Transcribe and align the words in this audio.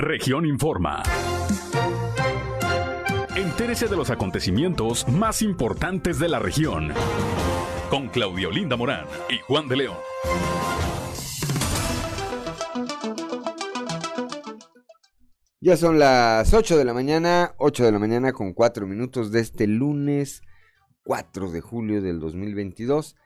Región 0.00 0.46
Informa. 0.46 1.02
Entérese 3.36 3.86
de 3.86 3.96
los 3.96 4.08
acontecimientos 4.08 5.06
más 5.08 5.42
importantes 5.42 6.18
de 6.18 6.30
la 6.30 6.38
región. 6.38 6.94
Con 7.90 8.08
Claudio 8.08 8.50
Linda 8.50 8.76
Morán 8.76 9.04
y 9.28 9.36
Juan 9.40 9.68
de 9.68 9.76
León. 9.76 9.96
Ya 15.60 15.76
son 15.76 15.98
las 15.98 16.54
8 16.54 16.78
de 16.78 16.84
la 16.86 16.94
mañana, 16.94 17.54
8 17.58 17.84
de 17.84 17.92
la 17.92 17.98
mañana 17.98 18.32
con 18.32 18.54
4 18.54 18.86
minutos 18.86 19.30
de 19.30 19.40
este 19.40 19.66
lunes 19.66 20.40
4 21.02 21.50
de 21.50 21.60
julio 21.60 22.00
del 22.00 22.20
2022, 22.20 23.16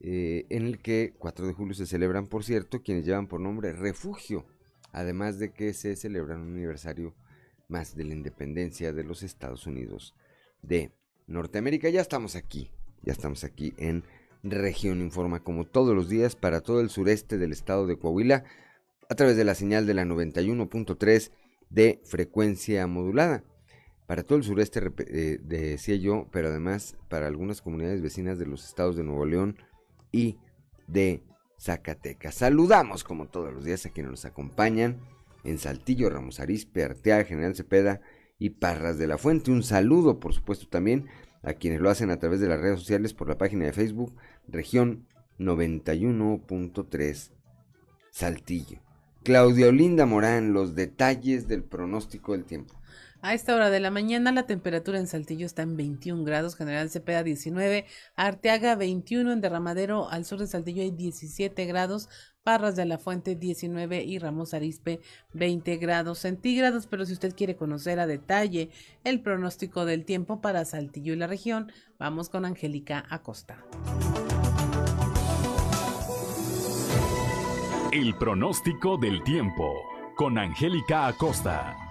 eh, 0.00 0.44
en 0.50 0.66
el 0.66 0.82
que 0.82 1.14
4 1.18 1.46
de 1.46 1.54
julio 1.54 1.72
se 1.72 1.86
celebran, 1.86 2.26
por 2.26 2.44
cierto, 2.44 2.82
quienes 2.82 3.06
llevan 3.06 3.28
por 3.28 3.40
nombre 3.40 3.72
Refugio, 3.72 4.44
además 4.92 5.38
de 5.38 5.52
que 5.52 5.72
se 5.74 5.96
celebra 5.96 6.36
un 6.36 6.52
aniversario 6.52 7.14
más 7.68 7.96
de 7.96 8.04
la 8.04 8.14
independencia 8.14 8.92
de 8.92 9.04
los 9.04 9.22
Estados 9.22 9.66
Unidos 9.66 10.14
de 10.62 10.92
Norteamérica. 11.26 11.88
Ya 11.88 12.00
estamos 12.00 12.36
aquí, 12.36 12.70
ya 13.02 13.12
estamos 13.12 13.44
aquí 13.44 13.72
en 13.78 14.04
Región 14.42 15.00
Informa, 15.00 15.42
como 15.42 15.64
todos 15.64 15.94
los 15.94 16.08
días, 16.08 16.36
para 16.36 16.60
todo 16.60 16.80
el 16.80 16.90
sureste 16.90 17.38
del 17.38 17.52
estado 17.52 17.86
de 17.86 17.96
Coahuila, 17.96 18.44
a 19.08 19.14
través 19.14 19.36
de 19.36 19.44
la 19.44 19.54
señal 19.54 19.86
de 19.86 19.94
la 19.94 20.04
91.3 20.04 21.30
de 21.70 22.00
frecuencia 22.04 22.86
modulada. 22.86 23.44
Para 24.06 24.24
todo 24.24 24.36
el 24.36 24.44
sureste, 24.44 24.80
eh, 24.98 25.38
decía 25.42 25.96
yo, 25.96 26.28
pero 26.32 26.48
además 26.48 26.96
para 27.08 27.26
algunas 27.26 27.62
comunidades 27.62 28.02
vecinas 28.02 28.38
de 28.38 28.46
los 28.46 28.66
estados 28.66 28.96
de 28.96 29.04
Nuevo 29.04 29.24
León 29.24 29.56
y 30.10 30.38
de 30.86 31.22
Zacatecas. 31.62 32.34
Saludamos 32.34 33.04
como 33.04 33.26
todos 33.26 33.54
los 33.54 33.64
días 33.64 33.86
a 33.86 33.90
quienes 33.90 34.10
nos 34.10 34.24
acompañan 34.24 35.00
en 35.44 35.58
Saltillo, 35.58 36.10
Ramos 36.10 36.40
Arizpe, 36.40 36.82
Arteaga, 36.82 37.24
General 37.24 37.54
Cepeda 37.54 38.00
y 38.38 38.50
Parras 38.50 38.98
de 38.98 39.06
la 39.06 39.16
Fuente. 39.16 39.52
Un 39.52 39.62
saludo, 39.62 40.18
por 40.18 40.34
supuesto, 40.34 40.66
también 40.66 41.06
a 41.42 41.54
quienes 41.54 41.80
lo 41.80 41.88
hacen 41.88 42.10
a 42.10 42.18
través 42.18 42.40
de 42.40 42.48
las 42.48 42.60
redes 42.60 42.80
sociales 42.80 43.14
por 43.14 43.28
la 43.28 43.38
página 43.38 43.64
de 43.64 43.72
Facebook, 43.72 44.12
región 44.48 45.06
91.3 45.38 47.30
Saltillo. 48.10 48.80
Claudia 49.22 49.68
Olinda 49.68 50.04
Morán, 50.04 50.52
los 50.52 50.74
detalles 50.74 51.46
del 51.46 51.62
pronóstico 51.62 52.32
del 52.32 52.44
tiempo. 52.44 52.74
A 53.24 53.34
esta 53.34 53.54
hora 53.54 53.70
de 53.70 53.78
la 53.78 53.92
mañana 53.92 54.32
la 54.32 54.46
temperatura 54.46 54.98
en 54.98 55.06
Saltillo 55.06 55.46
está 55.46 55.62
en 55.62 55.76
21 55.76 56.24
grados, 56.24 56.56
General 56.56 56.90
Cepeda 56.90 57.22
19, 57.22 57.86
Arteaga 58.16 58.74
21, 58.74 59.30
en 59.30 59.40
Derramadero 59.40 60.10
al 60.10 60.24
sur 60.24 60.40
de 60.40 60.48
Saltillo 60.48 60.82
hay 60.82 60.90
17 60.90 61.64
grados, 61.66 62.08
Parras 62.42 62.74
de 62.74 62.84
la 62.84 62.98
Fuente 62.98 63.36
19 63.36 64.02
y 64.02 64.18
Ramos 64.18 64.54
Arispe 64.54 65.00
20 65.34 65.76
grados 65.76 66.18
centígrados. 66.18 66.88
Pero 66.88 67.06
si 67.06 67.12
usted 67.12 67.32
quiere 67.36 67.54
conocer 67.54 68.00
a 68.00 68.08
detalle 68.08 68.70
el 69.04 69.20
pronóstico 69.20 69.84
del 69.84 70.04
tiempo 70.04 70.40
para 70.40 70.64
Saltillo 70.64 71.12
y 71.12 71.16
la 71.16 71.28
región, 71.28 71.70
vamos 72.00 72.28
con 72.28 72.44
Angélica 72.44 73.06
Acosta. 73.08 73.64
El 77.92 78.16
pronóstico 78.16 78.98
del 78.98 79.22
tiempo 79.22 79.72
con 80.16 80.38
Angélica 80.38 81.06
Acosta. 81.06 81.81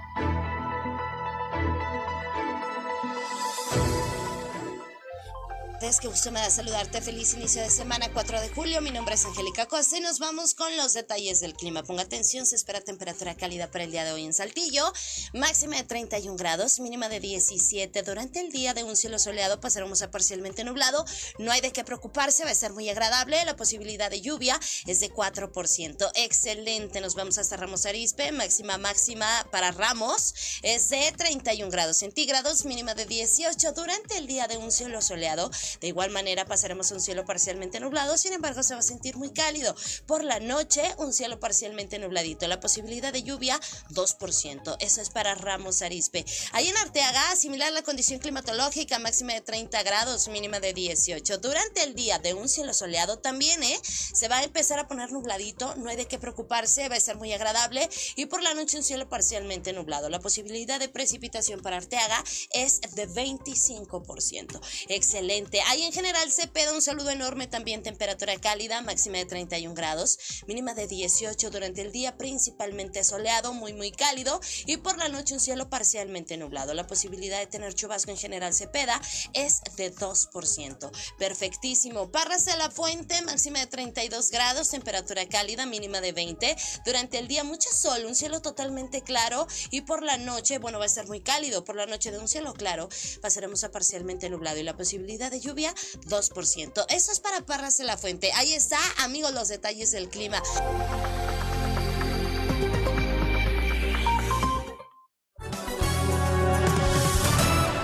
Que 5.81 6.07
usted 6.07 6.29
me 6.29 6.39
da 6.39 6.49
saludarte. 6.51 7.01
Feliz 7.01 7.33
inicio 7.33 7.59
de 7.59 7.69
semana 7.71 8.13
4 8.13 8.39
de 8.39 8.49
julio. 8.49 8.81
Mi 8.81 8.91
nombre 8.91 9.15
es 9.15 9.25
Angélica 9.25 9.65
Costa 9.65 9.97
y 9.97 9.99
nos 9.99 10.19
vamos 10.19 10.53
con 10.53 10.77
los 10.77 10.93
detalles 10.93 11.39
del 11.39 11.55
clima. 11.55 11.81
Ponga 11.81 12.03
atención, 12.03 12.45
se 12.45 12.55
espera 12.55 12.81
temperatura 12.81 13.35
cálida 13.35 13.71
para 13.71 13.85
el 13.85 13.91
día 13.91 14.05
de 14.05 14.11
hoy 14.11 14.23
en 14.23 14.31
Saltillo. 14.31 14.93
Máxima 15.33 15.77
de 15.77 15.83
31 15.83 16.37
grados, 16.37 16.79
mínima 16.79 17.09
de 17.09 17.19
17. 17.19 18.03
Durante 18.03 18.41
el 18.41 18.51
día 18.51 18.75
de 18.75 18.83
un 18.83 18.95
cielo 18.95 19.17
soleado 19.17 19.59
pasaremos 19.59 20.03
a 20.03 20.11
parcialmente 20.11 20.63
nublado. 20.63 21.03
No 21.39 21.51
hay 21.51 21.61
de 21.61 21.71
qué 21.71 21.83
preocuparse, 21.83 22.45
va 22.45 22.51
a 22.51 22.55
ser 22.55 22.73
muy 22.73 22.87
agradable. 22.87 23.43
La 23.43 23.55
posibilidad 23.55 24.11
de 24.11 24.21
lluvia 24.21 24.59
es 24.85 24.99
de 24.99 25.11
4%. 25.11 26.11
Excelente. 26.13 27.01
Nos 27.01 27.15
vamos 27.15 27.39
hasta 27.39 27.57
Ramos 27.57 27.87
Arispe. 27.87 28.31
Máxima 28.31 28.77
máxima 28.77 29.47
para 29.51 29.71
Ramos 29.71 30.35
es 30.61 30.89
de 30.89 31.11
31 31.17 31.71
grados 31.71 31.97
centígrados, 31.97 32.65
mínima 32.65 32.93
de 32.93 33.07
18. 33.07 33.71
Durante 33.71 34.17
el 34.17 34.27
día 34.27 34.47
de 34.47 34.57
un 34.57 34.71
cielo 34.71 35.01
soleado 35.01 35.49
de 35.79 35.87
igual 35.87 36.11
manera 36.11 36.45
pasaremos 36.45 36.91
un 36.91 37.01
cielo 37.01 37.25
parcialmente 37.25 37.79
nublado, 37.79 38.17
sin 38.17 38.33
embargo 38.33 38.63
se 38.63 38.73
va 38.73 38.79
a 38.79 38.83
sentir 38.83 39.15
muy 39.17 39.31
cálido. 39.31 39.75
Por 40.05 40.23
la 40.23 40.39
noche 40.39 40.83
un 40.97 41.13
cielo 41.13 41.39
parcialmente 41.39 41.99
nubladito. 41.99 42.47
La 42.47 42.59
posibilidad 42.59 43.13
de 43.13 43.23
lluvia 43.23 43.59
2%. 43.89 44.77
Eso 44.79 45.01
es 45.01 45.09
para 45.09 45.35
Ramos 45.35 45.81
Arispe. 45.81 46.25
Ahí 46.51 46.67
en 46.67 46.77
Arteaga, 46.77 47.35
similar 47.35 47.71
la 47.71 47.83
condición 47.83 48.19
climatológica, 48.19 48.99
máxima 48.99 49.33
de 49.33 49.41
30 49.41 49.83
grados, 49.83 50.27
mínima 50.27 50.59
de 50.59 50.73
18. 50.73 51.37
Durante 51.37 51.83
el 51.83 51.95
día 51.95 52.19
de 52.19 52.33
un 52.33 52.49
cielo 52.49 52.73
soleado 52.73 53.19
también, 53.19 53.61
¿eh? 53.63 53.79
Se 53.83 54.27
va 54.27 54.39
a 54.39 54.43
empezar 54.43 54.79
a 54.79 54.87
poner 54.87 55.11
nubladito, 55.11 55.75
no 55.75 55.89
hay 55.89 55.95
de 55.95 56.05
qué 56.05 56.19
preocuparse, 56.19 56.89
va 56.89 56.95
a 56.95 56.99
ser 56.99 57.17
muy 57.17 57.33
agradable. 57.33 57.89
Y 58.15 58.25
por 58.25 58.41
la 58.41 58.53
noche 58.53 58.77
un 58.77 58.83
cielo 58.83 59.09
parcialmente 59.09 59.73
nublado. 59.73 60.09
La 60.09 60.19
posibilidad 60.19 60.79
de 60.79 60.89
precipitación 60.89 61.61
para 61.61 61.77
Arteaga 61.77 62.23
es 62.51 62.81
de 62.81 63.07
25%. 63.07 64.59
Excelente. 64.87 65.60
Ahí 65.67 65.83
en 65.83 65.91
general 65.91 66.31
Cepeda, 66.31 66.73
un 66.73 66.81
saludo 66.81 67.09
enorme, 67.09 67.47
también 67.47 67.83
temperatura 67.83 68.37
cálida, 68.37 68.81
máxima 68.81 69.17
de 69.17 69.25
31 69.25 69.75
grados, 69.75 70.17
mínima 70.47 70.73
de 70.73 70.87
18 70.87 71.49
durante 71.49 71.81
el 71.81 71.91
día, 71.91 72.17
principalmente 72.17 73.03
soleado, 73.03 73.53
muy 73.53 73.73
muy 73.73 73.91
cálido 73.91 74.39
y 74.65 74.77
por 74.77 74.97
la 74.97 75.09
noche 75.09 75.33
un 75.33 75.39
cielo 75.39 75.69
parcialmente 75.69 76.37
nublado. 76.37 76.73
La 76.73 76.87
posibilidad 76.87 77.39
de 77.39 77.47
tener 77.47 77.73
chubasco 77.73 78.11
en 78.11 78.17
general 78.17 78.53
Cepeda 78.53 78.99
es 79.33 79.61
de 79.77 79.93
2%. 79.93 80.91
Perfectísimo. 81.17 82.11
Parras 82.11 82.45
de 82.45 82.57
la 82.57 82.71
Fuente, 82.71 83.21
máxima 83.21 83.59
de 83.59 83.67
32 83.67 84.31
grados, 84.31 84.69
temperatura 84.69 85.27
cálida, 85.27 85.65
mínima 85.65 86.01
de 86.01 86.11
20. 86.11 86.55
Durante 86.85 87.19
el 87.19 87.27
día 87.27 87.43
mucho 87.43 87.69
sol, 87.71 88.05
un 88.05 88.15
cielo 88.15 88.41
totalmente 88.41 89.01
claro 89.01 89.47
y 89.69 89.81
por 89.81 90.03
la 90.03 90.17
noche, 90.17 90.57
bueno, 90.57 90.79
va 90.79 90.85
a 90.85 90.89
ser 90.89 91.07
muy 91.07 91.21
cálido. 91.21 91.63
Por 91.63 91.75
la 91.75 91.85
noche 91.85 92.11
de 92.11 92.19
un 92.19 92.27
cielo 92.27 92.53
claro 92.53 92.89
pasaremos 93.21 93.63
a 93.63 93.71
parcialmente 93.71 94.29
nublado 94.29 94.57
y 94.57 94.63
la 94.63 94.75
posibilidad 94.75 95.29
de 95.29 95.39
lluvia 95.39 95.50
2%. 95.55 96.85
Eso 96.89 97.11
es 97.11 97.19
para 97.19 97.45
Parras 97.45 97.77
de 97.77 97.83
la 97.83 97.97
Fuente. 97.97 98.31
Ahí 98.33 98.53
está, 98.53 98.79
amigos, 98.99 99.33
los 99.33 99.47
detalles 99.47 99.91
del 99.91 100.09
clima. 100.09 100.41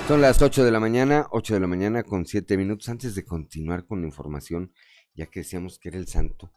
Son 0.07 0.21
las 0.21 0.41
8 0.41 0.63
de 0.63 0.71
la 0.71 0.79
mañana, 0.79 1.27
8 1.31 1.55
de 1.55 1.59
la 1.59 1.67
mañana 1.67 2.03
con 2.03 2.25
7 2.25 2.55
minutos. 2.55 2.87
Antes 2.87 3.13
de 3.13 3.25
continuar 3.25 3.85
con 3.85 3.99
la 3.99 4.07
información, 4.07 4.71
ya 5.13 5.25
que 5.25 5.41
decíamos 5.41 5.79
que 5.79 5.89
era 5.89 5.97
el 5.97 6.07
santo, 6.07 6.53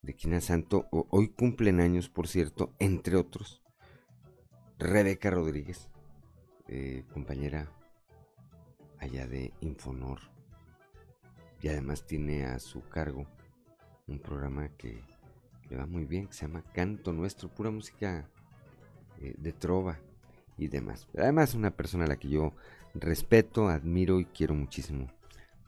de 0.00 0.14
quién 0.14 0.32
es 0.32 0.44
santo, 0.44 0.88
hoy 0.90 1.28
cumplen 1.34 1.80
años, 1.80 2.08
por 2.08 2.28
cierto, 2.28 2.74
entre 2.78 3.16
otros, 3.16 3.62
Rebeca 4.78 5.30
Rodríguez, 5.30 5.90
eh, 6.68 7.04
compañera 7.12 7.70
allá 9.00 9.26
de 9.26 9.52
Infonor, 9.60 10.20
y 11.64 11.68
además 11.68 12.04
tiene 12.06 12.44
a 12.44 12.58
su 12.58 12.86
cargo 12.90 13.24
un 14.06 14.18
programa 14.18 14.68
que 14.76 15.00
le 15.70 15.76
va 15.78 15.86
muy 15.86 16.04
bien, 16.04 16.26
que 16.26 16.34
se 16.34 16.46
llama 16.46 16.62
Canto 16.74 17.14
Nuestro, 17.14 17.48
pura 17.48 17.70
música 17.70 18.28
eh, 19.22 19.34
de 19.38 19.52
trova 19.54 19.98
y 20.58 20.68
demás. 20.68 21.08
Además 21.16 21.54
una 21.54 21.70
persona 21.70 22.04
a 22.04 22.08
la 22.08 22.16
que 22.16 22.28
yo 22.28 22.52
respeto, 22.92 23.68
admiro 23.68 24.20
y 24.20 24.26
quiero 24.26 24.52
muchísimo. 24.52 25.10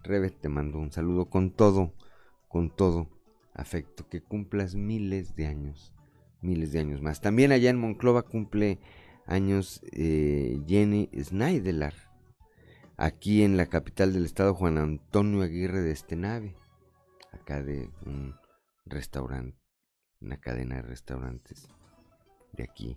Rebe, 0.05 0.29
te 0.29 0.51
mando 0.51 0.79
un 0.79 0.93
saludo 0.93 1.31
con 1.31 1.51
todo, 1.51 1.95
con 2.47 2.69
todo 2.69 3.09
afecto, 3.55 4.07
que 4.07 4.21
cumplas 4.21 4.75
miles 4.75 5.35
de 5.35 5.47
años, 5.47 5.95
miles 6.43 6.73
de 6.73 6.81
años 6.81 7.01
más. 7.01 7.23
También 7.23 7.53
allá 7.53 7.71
en 7.71 7.81
Monclova 7.81 8.21
cumple 8.21 8.81
años 9.25 9.81
eh, 9.93 10.61
Jenny 10.67 11.09
Schneidelar, 11.15 11.95
aquí 12.97 13.43
en 13.43 13.57
la 13.57 13.67
capital 13.67 14.13
del 14.13 14.25
estado, 14.25 14.55
Juan 14.55 14.79
Antonio 14.79 15.43
Aguirre 15.43 15.81
de 15.83 15.93
Estenave, 15.93 16.57
acá 17.33 17.63
de 17.63 17.91
un 18.05 18.35
restaurante, 18.85 19.59
una 20.21 20.39
cadena 20.39 20.77
de 20.77 20.83
restaurantes 20.83 21.69
de 22.53 22.65
aquí, 22.65 22.97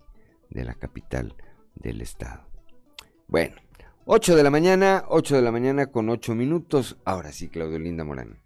de 0.50 0.64
la 0.64 0.76
capital 0.76 1.36
del 1.76 2.02
estado. 2.02 2.48
Bueno, 3.28 3.56
8 4.06 4.36
de 4.36 4.44
la 4.44 4.50
mañana, 4.50 5.04
8 5.10 5.36
de 5.36 5.42
la 5.42 5.52
mañana 5.52 5.88
con 5.88 6.10
8 6.10 6.34
minutos. 6.34 6.98
Ahora 7.06 7.32
sí, 7.32 7.50
Claudio 7.50 7.80
Linda 7.80 8.04
Morán. 8.04 8.42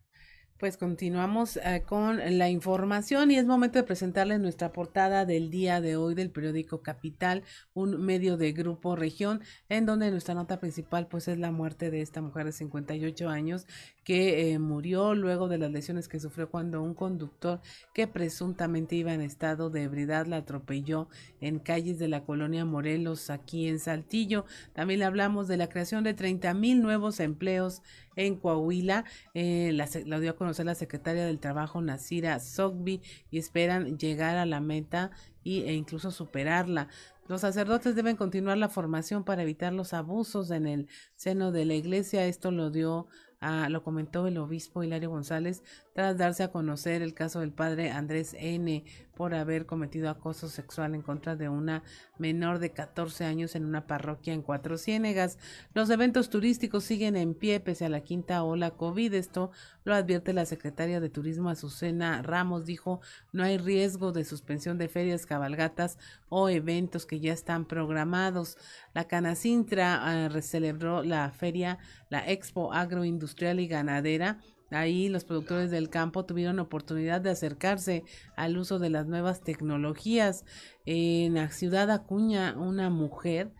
Pues 0.64 0.78
continuamos 0.78 1.58
eh, 1.58 1.84
con 1.86 2.22
la 2.38 2.50
información 2.50 3.32
y 3.32 3.36
es 3.36 3.46
momento 3.46 3.80
de 3.80 3.84
presentarles 3.84 4.40
nuestra 4.40 4.72
portada 4.72 5.26
del 5.26 5.50
día 5.50 5.82
de 5.82 5.98
hoy 5.98 6.16
del 6.16 6.30
periódico 6.32 6.82
Capital, 6.82 7.44
un 7.74 8.02
medio 8.02 8.38
de 8.38 8.54
Grupo 8.54 8.96
Región, 8.96 9.42
en 9.68 9.86
donde 9.86 10.10
nuestra 10.10 10.36
nota 10.36 10.62
principal 10.62 11.08
pues 11.08 11.28
es 11.28 11.38
la 11.38 11.52
muerte 11.52 11.92
de 11.92 12.00
esta 12.00 12.22
mujer 12.22 12.46
de 12.46 12.54
58 12.54 13.28
años 13.28 13.68
que 14.06 14.54
eh, 14.54 14.60
murió 14.60 15.16
luego 15.16 15.50
de 15.50 15.58
las 15.58 15.70
lesiones 15.70 16.08
que 16.08 16.22
sufrió 16.22 16.50
cuando 16.50 16.82
un 16.82 16.94
conductor 16.94 17.60
que 17.94 18.08
presuntamente 18.08 18.96
iba 18.96 19.14
en 19.14 19.20
estado 19.20 19.70
de 19.70 19.84
ebriedad 19.84 20.28
la 20.28 20.38
atropelló 20.38 21.10
en 21.42 21.60
calles 21.60 22.00
de 22.00 22.08
la 22.08 22.24
colonia 22.24 22.64
Morelos 22.64 23.30
aquí 23.30 23.68
en 23.68 23.80
Saltillo. 23.80 24.46
También 24.72 25.04
hablamos 25.04 25.50
de 25.50 25.58
la 25.58 25.68
creación 25.68 26.06
de 26.06 26.14
30 26.14 26.54
mil 26.54 26.82
nuevos 26.82 27.20
empleos 27.20 27.82
en 28.16 28.36
Coahuila. 28.36 29.06
Eh, 29.34 29.72
la, 29.74 30.20
dio 30.20 30.32
a 30.32 30.36
conocer 30.36 30.66
la 30.66 30.76
secretaria 30.76 31.26
del 31.26 31.40
Trabajo, 31.40 31.82
Nasira 31.82 32.40
Sogbi, 32.40 33.02
y 33.32 33.38
esperan 33.38 33.98
llegar 33.98 34.38
a 34.38 34.46
la 34.46 34.60
meta 34.60 35.12
y, 35.44 35.62
e 35.62 35.74
incluso 35.74 36.12
superarla. 36.12 36.88
Los 37.28 37.42
sacerdotes 37.42 37.96
deben 37.96 38.18
continuar 38.18 38.58
la 38.58 38.70
formación 38.70 39.24
para 39.24 39.44
evitar 39.44 39.72
los 39.72 39.94
abusos 39.94 40.52
en 40.52 40.68
el 40.68 40.88
seno 41.16 41.52
de 41.52 41.66
la 41.66 41.74
iglesia. 41.74 42.26
Esto 42.26 42.52
lo 42.52 42.70
dio 42.70 43.08
lo 43.70 43.84
comentó 43.84 44.28
el 44.28 44.38
obispo 44.38 44.84
Hilario 44.84 45.10
González 45.10 45.64
tras 45.94 46.18
darse 46.18 46.44
a 46.44 46.52
conocer 46.52 47.02
el 47.02 47.14
caso 47.14 47.42
del 47.42 47.52
padre 47.52 47.92
Andrés 47.92 48.36
N 48.40 48.86
por 49.16 49.34
haber 49.34 49.66
cometido 49.66 50.10
acoso 50.10 50.50
sexual 50.50 50.96
en 50.96 51.02
contra 51.02 51.36
de 51.36 51.50
una 51.50 51.84
menor 52.18 52.60
de 52.60 52.72
14 52.72 53.26
años 53.26 53.56
en 53.56 53.66
una 53.66 53.88
parroquia 53.88 54.34
en 54.34 54.42
Cuatro 54.42 54.78
Ciénegas. 54.78 55.38
Los 55.74 55.90
eventos 55.90 56.30
turísticos 56.30 56.84
siguen 56.84 57.16
en 57.16 57.34
pie 57.34 57.60
pese 57.60 57.86
a 57.86 57.90
la 57.90 58.02
quinta 58.02 58.44
ola 58.44 58.72
COVID. 58.72 59.14
Esto 59.14 59.52
lo 59.84 59.94
advierte 59.94 60.34
la 60.34 60.46
secretaria 60.46 61.00
de 61.00 61.10
Turismo 61.10 61.50
Azucena 61.50 62.22
Ramos. 62.22 62.66
Dijo, 62.66 63.02
no 63.32 63.44
hay 63.44 63.58
riesgo 63.58 64.12
de 64.12 64.26
suspensión 64.26 64.78
de 64.78 64.88
ferias, 64.88 65.26
cabalgatas 65.26 65.98
o 66.30 66.50
eventos 66.50 67.06
que 67.06 67.20
ya 67.20 67.34
están 67.34 67.66
programados. 67.66 68.58
La 68.94 69.08
Canacintra 69.08 70.30
uh, 70.34 70.42
celebró 70.42 71.04
la 71.04 71.32
feria, 71.32 71.78
la 72.10 72.28
Expo 72.30 72.74
Agroindustrial 72.74 73.60
y 73.60 73.68
Ganadera 73.68 74.40
Ahí 74.72 75.10
los 75.10 75.24
productores 75.24 75.72
del 75.72 75.90
campo 75.90 76.26
tuvieron 76.26 76.60
oportunidad 76.60 77.22
de 77.22 77.30
acercarse 77.30 78.04
al 78.36 78.58
uso 78.58 78.80
de 78.80 78.90
las 78.90 79.08
nuevas 79.08 79.42
tecnologías. 79.42 80.46
En 80.86 81.36
la 81.36 81.50
ciudad 81.52 81.92
Acuña, 81.92 82.56
una 82.58 82.90
mujer 82.90 83.54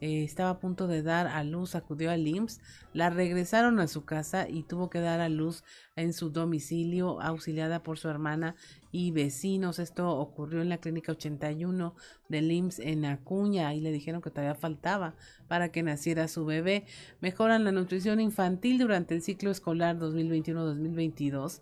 eh, 0.00 0.24
estaba 0.24 0.50
a 0.50 0.60
punto 0.60 0.86
de 0.86 1.02
dar 1.02 1.26
a 1.26 1.44
luz, 1.44 1.74
acudió 1.74 2.10
al 2.10 2.26
IMSS, 2.26 2.60
la 2.94 3.10
regresaron 3.10 3.80
a 3.80 3.86
su 3.86 4.04
casa 4.04 4.48
y 4.48 4.62
tuvo 4.62 4.88
que 4.88 5.00
dar 5.00 5.20
a 5.20 5.28
luz 5.28 5.62
en 5.94 6.14
su 6.14 6.30
domicilio, 6.30 7.20
auxiliada 7.20 7.82
por 7.82 7.98
su 7.98 8.08
hermana 8.08 8.56
y 8.92 9.10
vecinos. 9.10 9.78
Esto 9.78 10.10
ocurrió 10.10 10.62
en 10.62 10.68
la 10.68 10.78
clínica 10.78 11.12
81 11.12 11.94
del 12.28 12.50
IMSS 12.50 12.78
en 12.80 13.04
Acuña 13.04 13.74
y 13.74 13.80
le 13.80 13.92
dijeron 13.92 14.22
que 14.22 14.30
todavía 14.30 14.54
faltaba 14.54 15.14
para 15.48 15.70
que 15.70 15.82
naciera 15.82 16.28
su 16.28 16.44
bebé. 16.44 16.84
Mejoran 17.20 17.64
la 17.64 17.72
nutrición 17.72 18.20
infantil 18.20 18.78
durante 18.78 19.14
el 19.14 19.22
ciclo 19.22 19.50
escolar 19.50 19.98
2021-2022 19.98 21.60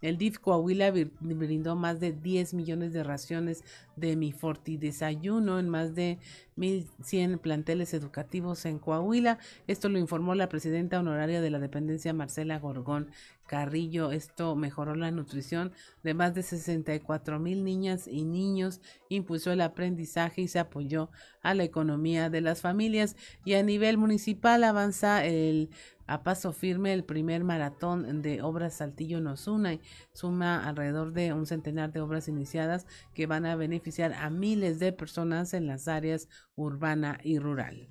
el 0.00 0.16
DIF 0.16 0.38
Coahuila 0.38 0.92
brindó 1.20 1.76
más 1.76 2.00
de 2.00 2.12
10 2.12 2.54
millones 2.54 2.92
de 2.92 3.04
raciones 3.04 3.64
de 3.96 4.16
mi 4.16 4.32
forti 4.32 4.78
desayuno 4.78 5.58
en 5.58 5.68
más 5.68 5.94
de 5.94 6.18
1.100 6.56 7.38
planteles 7.38 7.92
educativos 7.92 8.64
en 8.64 8.78
Coahuila. 8.78 9.38
Esto 9.66 9.90
lo 9.90 9.98
informó 9.98 10.34
la 10.34 10.48
presidenta 10.48 10.98
honoraria 10.98 11.42
de 11.42 11.50
la 11.50 11.58
dependencia, 11.58 12.14
Marcela 12.14 12.58
Gorgón 12.58 13.10
Carrillo. 13.50 14.12
Esto 14.12 14.54
mejoró 14.54 14.94
la 14.94 15.10
nutrición 15.10 15.72
de 16.04 16.14
más 16.14 16.34
de 16.34 16.44
64 16.44 17.40
mil 17.40 17.64
niñas 17.64 18.06
y 18.06 18.24
niños, 18.24 18.80
impulsó 19.08 19.50
el 19.50 19.60
aprendizaje 19.60 20.42
y 20.42 20.46
se 20.46 20.60
apoyó 20.60 21.10
a 21.42 21.52
la 21.54 21.64
economía 21.64 22.30
de 22.30 22.42
las 22.42 22.60
familias. 22.60 23.16
Y 23.44 23.54
a 23.54 23.64
nivel 23.64 23.98
municipal 23.98 24.62
avanza 24.62 25.24
el 25.24 25.70
a 26.06 26.22
paso 26.22 26.52
firme 26.52 26.92
el 26.92 27.02
primer 27.02 27.42
maratón 27.42 28.22
de 28.22 28.40
obras 28.40 28.74
Saltillo 28.74 29.20
nos 29.20 29.48
y 29.48 29.80
suma 30.12 30.64
alrededor 30.68 31.12
de 31.12 31.32
un 31.32 31.46
centenar 31.46 31.92
de 31.92 32.00
obras 32.00 32.28
iniciadas 32.28 32.86
que 33.14 33.26
van 33.26 33.46
a 33.46 33.56
beneficiar 33.56 34.12
a 34.12 34.30
miles 34.30 34.78
de 34.78 34.92
personas 34.92 35.54
en 35.54 35.66
las 35.66 35.88
áreas 35.88 36.28
urbana 36.54 37.18
y 37.24 37.40
rural. 37.40 37.88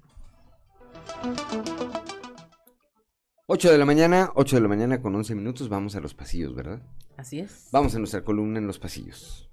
8 3.51 3.71
de 3.71 3.79
la 3.79 3.85
mañana, 3.85 4.31
8 4.35 4.57
de 4.57 4.61
la 4.61 4.67
mañana 4.67 5.01
con 5.01 5.15
11 5.15 5.33
minutos, 5.33 5.69
vamos 5.69 5.95
a 5.95 5.99
los 5.99 6.13
pasillos, 6.13 6.53
¿verdad? 6.53 6.83
Así 7.17 7.39
es. 7.39 7.69
Vamos 7.71 7.95
a 7.95 7.97
nuestra 7.97 8.23
columna 8.23 8.59
en 8.59 8.67
los 8.67 8.77
pasillos. 8.77 9.49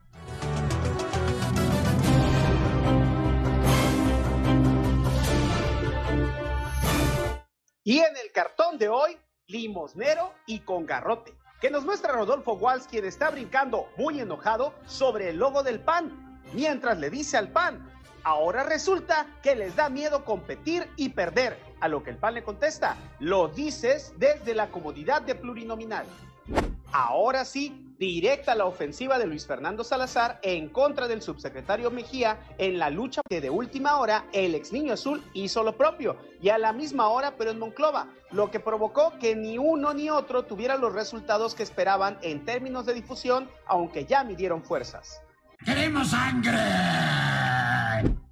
Y 7.84 8.00
en 8.00 8.14
el 8.22 8.32
cartón 8.34 8.76
de 8.76 8.90
hoy, 8.90 9.16
limosnero 9.46 10.34
y 10.46 10.58
con 10.58 10.84
garrote, 10.84 11.32
que 11.62 11.70
nos 11.70 11.86
muestra 11.86 12.12
Rodolfo 12.12 12.52
Walsh, 12.52 12.84
quien 12.90 13.06
está 13.06 13.30
brincando 13.30 13.86
muy 13.96 14.20
enojado 14.20 14.74
sobre 14.84 15.30
el 15.30 15.38
logo 15.38 15.62
del 15.62 15.80
PAN, 15.80 16.42
mientras 16.52 16.98
le 16.98 17.08
dice 17.08 17.38
al 17.38 17.50
PAN, 17.50 17.90
ahora 18.26 18.64
resulta 18.64 19.28
que 19.40 19.54
les 19.54 19.76
da 19.76 19.88
miedo 19.88 20.24
competir 20.24 20.88
y 20.96 21.10
perder, 21.10 21.56
a 21.80 21.86
lo 21.86 22.02
que 22.02 22.10
el 22.10 22.16
PAN 22.16 22.34
le 22.34 22.42
contesta, 22.42 22.96
lo 23.20 23.46
dices 23.46 24.14
desde 24.18 24.52
la 24.52 24.66
comodidad 24.66 25.22
de 25.22 25.36
plurinominal. 25.36 26.04
Ahora 26.90 27.44
sí, 27.44 27.94
directa 28.00 28.56
la 28.56 28.64
ofensiva 28.64 29.20
de 29.20 29.26
Luis 29.26 29.46
Fernando 29.46 29.84
Salazar 29.84 30.40
en 30.42 30.68
contra 30.70 31.06
del 31.06 31.22
subsecretario 31.22 31.92
Mejía 31.92 32.40
en 32.58 32.80
la 32.80 32.90
lucha 32.90 33.22
que 33.28 33.40
de 33.40 33.48
última 33.48 33.98
hora 33.98 34.24
el 34.32 34.56
ex 34.56 34.72
niño 34.72 34.94
azul 34.94 35.22
hizo 35.32 35.62
lo 35.62 35.76
propio 35.76 36.16
y 36.42 36.48
a 36.48 36.58
la 36.58 36.72
misma 36.72 37.06
hora 37.08 37.36
pero 37.38 37.52
en 37.52 37.60
Monclova, 37.60 38.08
lo 38.32 38.50
que 38.50 38.58
provocó 38.58 39.16
que 39.20 39.36
ni 39.36 39.56
uno 39.56 39.94
ni 39.94 40.10
otro 40.10 40.44
tuvieran 40.44 40.80
los 40.80 40.92
resultados 40.92 41.54
que 41.54 41.62
esperaban 41.62 42.18
en 42.22 42.44
términos 42.44 42.86
de 42.86 42.94
difusión, 42.94 43.48
aunque 43.68 44.04
ya 44.04 44.24
midieron 44.24 44.64
fuerzas. 44.64 45.22
¡Queremos 45.64 46.10
sangre! 46.10 47.45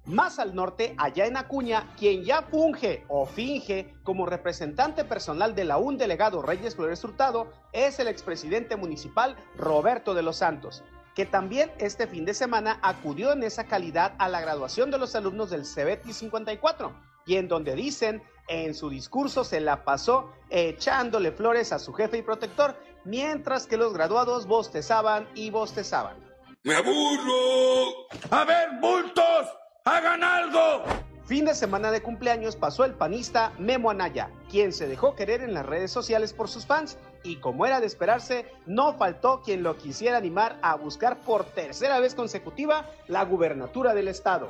Más 0.05 0.37
al 0.37 0.53
norte, 0.53 0.93
allá 0.99 1.25
en 1.25 1.35
Acuña, 1.35 1.91
quien 1.97 2.23
ya 2.23 2.43
funge 2.43 3.03
o 3.07 3.25
finge 3.25 3.95
como 4.03 4.27
representante 4.27 5.03
personal 5.03 5.55
de 5.55 5.63
la 5.63 5.77
un 5.77 5.97
delegado 5.97 6.43
Reyes 6.43 6.75
Flores 6.75 7.03
Hurtado 7.03 7.51
es 7.73 7.97
el 7.97 8.07
expresidente 8.07 8.75
municipal 8.75 9.35
Roberto 9.57 10.13
de 10.13 10.21
los 10.21 10.37
Santos, 10.37 10.83
que 11.15 11.25
también 11.25 11.71
este 11.79 12.05
fin 12.05 12.23
de 12.23 12.35
semana 12.35 12.77
acudió 12.83 13.31
en 13.31 13.41
esa 13.41 13.63
calidad 13.63 14.13
a 14.19 14.29
la 14.29 14.41
graduación 14.41 14.91
de 14.91 14.99
los 14.99 15.15
alumnos 15.15 15.49
del 15.49 15.63
CBT 15.63 16.11
54 16.11 16.93
y 17.25 17.37
en 17.37 17.47
donde 17.47 17.73
dicen 17.73 18.21
en 18.47 18.75
su 18.75 18.91
discurso 18.91 19.43
se 19.43 19.59
la 19.59 19.83
pasó 19.85 20.31
echándole 20.51 21.31
flores 21.31 21.73
a 21.73 21.79
su 21.79 21.93
jefe 21.93 22.19
y 22.19 22.21
protector, 22.21 22.75
mientras 23.05 23.65
que 23.65 23.77
los 23.77 23.91
graduados 23.91 24.45
bostezaban 24.45 25.27
y 25.33 25.49
bostezaban. 25.49 26.17
¡Me 26.61 26.75
aburro! 26.75 28.07
¡A 28.29 28.45
ver, 28.45 28.69
bultos! 28.79 29.64
¡Hagan 29.87 30.23
algo! 30.23 30.83
Fin 31.25 31.45
de 31.45 31.53
semana 31.53 31.91
de 31.91 32.01
cumpleaños 32.01 32.55
pasó 32.55 32.85
el 32.85 32.95
panista 32.95 33.53
Memo 33.59 33.91
Anaya, 33.91 34.31
quien 34.49 34.73
se 34.73 34.87
dejó 34.87 35.15
querer 35.15 35.41
en 35.41 35.53
las 35.53 35.63
redes 35.63 35.91
sociales 35.91 36.33
por 36.33 36.47
sus 36.47 36.65
fans 36.65 36.97
y 37.23 37.35
como 37.35 37.67
era 37.67 37.79
de 37.79 37.85
esperarse, 37.85 38.51
no 38.65 38.97
faltó 38.97 39.43
quien 39.43 39.61
lo 39.61 39.77
quisiera 39.77 40.17
animar 40.17 40.57
a 40.63 40.73
buscar 40.73 41.21
por 41.21 41.45
tercera 41.45 41.99
vez 41.99 42.15
consecutiva 42.15 42.89
la 43.07 43.23
gubernatura 43.25 43.93
del 43.93 44.07
estado. 44.07 44.49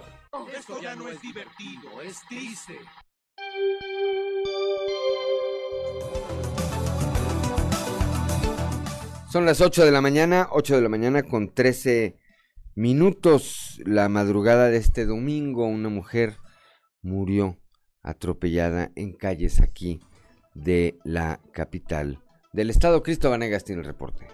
Esto 0.58 0.80
ya 0.82 0.96
no 0.96 1.10
es 1.10 1.22
divertido, 1.22 2.02
es 2.02 2.22
triste. 2.30 2.80
Son 9.30 9.46
las 9.46 9.60
8 9.60 9.84
de 9.84 9.92
la 9.92 10.00
mañana, 10.00 10.48
8 10.52 10.78
de 10.78 10.82
la 10.82 10.88
mañana 10.88 11.24
con 11.24 11.54
13 11.54 12.25
minutos 12.76 13.82
la 13.86 14.10
madrugada 14.10 14.70
de 14.70 14.78
este 14.78 15.06
domingo 15.06 15.66
una 15.66 15.90
mujer 15.90 16.38
murió 17.02 17.58
atropellada 18.04 18.92
en 18.96 19.14
calles 19.14 19.62
aquí 19.62 20.02
de 20.54 20.98
la 21.04 21.40
capital 21.54 22.20
del 22.52 22.70
estado. 22.70 23.02
Cristo 23.02 23.30
Vanegas 23.30 23.64
tiene 23.64 23.82
el 23.82 23.88
reporte. 23.88 24.28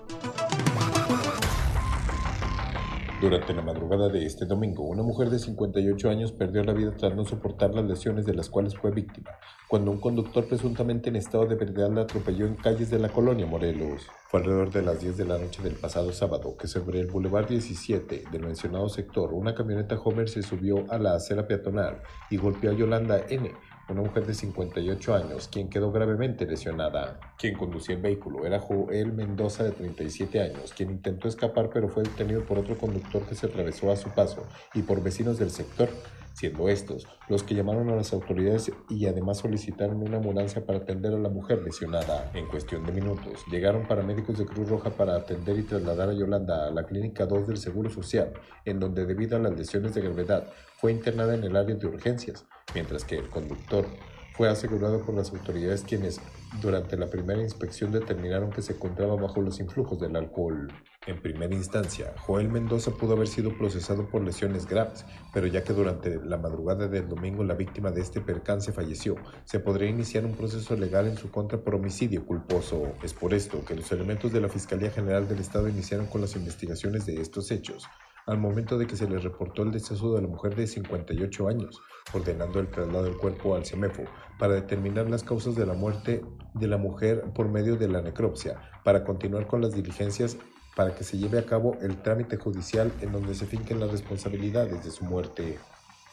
Durante 3.21 3.53
la 3.53 3.61
madrugada 3.61 4.09
de 4.09 4.25
este 4.25 4.47
domingo, 4.47 4.83
una 4.83 5.03
mujer 5.03 5.29
de 5.29 5.37
58 5.37 6.09
años 6.09 6.31
perdió 6.31 6.63
la 6.63 6.73
vida 6.73 6.95
tras 6.97 7.15
no 7.15 7.23
soportar 7.23 7.71
las 7.71 7.85
lesiones 7.85 8.25
de 8.25 8.33
las 8.33 8.49
cuales 8.49 8.75
fue 8.75 8.89
víctima, 8.89 9.29
cuando 9.67 9.91
un 9.91 9.99
conductor 9.99 10.47
presuntamente 10.47 11.09
en 11.09 11.17
estado 11.17 11.45
de 11.45 11.53
ebriedad 11.53 11.91
la 11.91 12.01
atropelló 12.01 12.47
en 12.47 12.55
calles 12.55 12.89
de 12.89 12.97
la 12.97 13.09
colonia 13.09 13.45
Morelos. 13.45 14.07
Fue 14.27 14.39
alrededor 14.39 14.71
de 14.71 14.81
las 14.81 15.01
10 15.01 15.17
de 15.17 15.25
la 15.25 15.37
noche 15.37 15.61
del 15.61 15.75
pasado 15.75 16.11
sábado 16.13 16.57
que 16.57 16.65
sobre 16.65 16.99
el 16.99 17.11
Boulevard 17.11 17.47
17 17.47 18.23
del 18.31 18.41
mencionado 18.41 18.89
sector, 18.89 19.31
una 19.33 19.53
camioneta 19.53 19.99
Homer 20.03 20.27
se 20.27 20.41
subió 20.41 20.91
a 20.91 20.97
la 20.97 21.13
acera 21.13 21.45
peatonal 21.45 22.01
y 22.31 22.37
golpeó 22.37 22.71
a 22.71 22.73
Yolanda 22.73 23.21
N., 23.29 23.51
una 23.91 24.01
mujer 24.01 24.25
de 24.25 24.33
58 24.33 25.15
años, 25.15 25.49
quien 25.51 25.69
quedó 25.69 25.91
gravemente 25.91 26.45
lesionada. 26.45 27.19
Quien 27.37 27.55
conducía 27.55 27.95
el 27.95 28.01
vehículo 28.01 28.45
era 28.45 28.59
Joel 28.59 29.13
Mendoza 29.13 29.63
de 29.63 29.71
37 29.71 30.41
años, 30.41 30.73
quien 30.73 30.91
intentó 30.91 31.27
escapar 31.27 31.69
pero 31.73 31.89
fue 31.89 32.03
detenido 32.03 32.43
por 32.43 32.57
otro 32.59 32.77
conductor 32.77 33.23
que 33.23 33.35
se 33.35 33.47
atravesó 33.47 33.91
a 33.91 33.95
su 33.95 34.09
paso 34.09 34.45
y 34.73 34.81
por 34.81 35.03
vecinos 35.03 35.37
del 35.37 35.51
sector 35.51 35.89
siendo 36.33 36.69
estos 36.69 37.07
los 37.29 37.43
que 37.43 37.55
llamaron 37.55 37.89
a 37.89 37.95
las 37.95 38.13
autoridades 38.13 38.71
y 38.89 39.05
además 39.05 39.37
solicitaron 39.37 40.01
una 40.01 40.17
ambulancia 40.17 40.65
para 40.65 40.79
atender 40.79 41.13
a 41.13 41.17
la 41.17 41.29
mujer 41.29 41.61
lesionada. 41.63 42.29
En 42.33 42.47
cuestión 42.47 42.85
de 42.85 42.91
minutos, 42.91 43.45
llegaron 43.49 43.87
paramédicos 43.87 44.37
de 44.37 44.45
Cruz 44.45 44.67
Roja 44.67 44.89
para 44.89 45.15
atender 45.15 45.57
y 45.57 45.63
trasladar 45.63 46.09
a 46.09 46.13
Yolanda 46.13 46.67
a 46.67 46.71
la 46.71 46.83
Clínica 46.83 47.25
2 47.25 47.47
del 47.47 47.57
Seguro 47.57 47.89
Social, 47.89 48.33
en 48.65 48.79
donde 48.79 49.05
debido 49.05 49.37
a 49.37 49.39
las 49.39 49.57
lesiones 49.57 49.93
de 49.93 50.01
gravedad 50.01 50.47
fue 50.77 50.91
internada 50.91 51.35
en 51.35 51.43
el 51.43 51.55
área 51.55 51.75
de 51.75 51.87
urgencias, 51.87 52.45
mientras 52.73 53.05
que 53.05 53.17
el 53.17 53.29
conductor 53.29 53.85
fue 54.33 54.49
asegurado 54.49 55.05
por 55.05 55.15
las 55.15 55.31
autoridades 55.31 55.83
quienes 55.83 56.19
durante 56.61 56.97
la 56.97 57.07
primera 57.07 57.41
inspección 57.41 57.91
determinaron 57.91 58.51
que 58.51 58.61
se 58.61 58.73
encontraba 58.73 59.15
bajo 59.15 59.41
los 59.41 59.59
influjos 59.59 59.99
del 59.99 60.15
alcohol. 60.15 60.69
En 61.07 61.19
primera 61.19 61.55
instancia, 61.55 62.13
Joel 62.19 62.49
Mendoza 62.49 62.91
pudo 62.91 63.13
haber 63.13 63.27
sido 63.27 63.57
procesado 63.57 64.07
por 64.07 64.21
lesiones 64.21 64.67
graves, 64.67 65.03
pero 65.33 65.47
ya 65.47 65.63
que 65.63 65.73
durante 65.73 66.23
la 66.23 66.37
madrugada 66.37 66.87
del 66.87 67.09
domingo 67.09 67.43
la 67.43 67.55
víctima 67.55 67.89
de 67.89 68.01
este 68.01 68.21
percance 68.21 68.71
falleció, 68.71 69.15
se 69.43 69.59
podría 69.59 69.89
iniciar 69.89 70.25
un 70.25 70.35
proceso 70.35 70.75
legal 70.75 71.07
en 71.07 71.17
su 71.17 71.31
contra 71.31 71.59
por 71.59 71.73
homicidio 71.73 72.23
culposo. 72.23 72.93
Es 73.01 73.15
por 73.15 73.33
esto 73.33 73.65
que 73.65 73.75
los 73.75 73.91
elementos 73.91 74.31
de 74.31 74.41
la 74.41 74.47
Fiscalía 74.47 74.91
General 74.91 75.27
del 75.27 75.39
Estado 75.39 75.67
iniciaron 75.69 76.05
con 76.05 76.21
las 76.21 76.35
investigaciones 76.35 77.07
de 77.07 77.19
estos 77.19 77.49
hechos, 77.49 77.87
al 78.27 78.37
momento 78.37 78.77
de 78.77 78.85
que 78.85 78.95
se 78.95 79.09
le 79.09 79.17
reportó 79.17 79.63
el 79.63 79.71
deceso 79.71 80.13
de 80.13 80.21
la 80.21 80.27
mujer 80.27 80.55
de 80.55 80.67
58 80.67 81.47
años, 81.47 81.81
ordenando 82.13 82.59
el 82.59 82.69
traslado 82.69 83.05
del 83.05 83.17
cuerpo 83.17 83.55
al 83.55 83.65
CEMEFO 83.65 84.03
para 84.37 84.53
determinar 84.53 85.09
las 85.09 85.23
causas 85.23 85.55
de 85.55 85.65
la 85.65 85.73
muerte 85.73 86.23
de 86.53 86.67
la 86.67 86.77
mujer 86.77 87.23
por 87.33 87.49
medio 87.49 87.75
de 87.75 87.87
la 87.87 88.03
necropsia, 88.03 88.61
para 88.83 89.03
continuar 89.03 89.47
con 89.47 89.61
las 89.61 89.73
diligencias 89.73 90.37
para 90.75 90.95
que 90.95 91.03
se 91.03 91.17
lleve 91.17 91.39
a 91.39 91.45
cabo 91.45 91.77
el 91.81 92.01
trámite 92.01 92.37
judicial 92.37 92.91
en 93.01 93.11
donde 93.11 93.35
se 93.35 93.45
finquen 93.45 93.79
las 93.79 93.91
responsabilidades 93.91 94.83
de 94.83 94.91
su 94.91 95.03
muerte. 95.05 95.59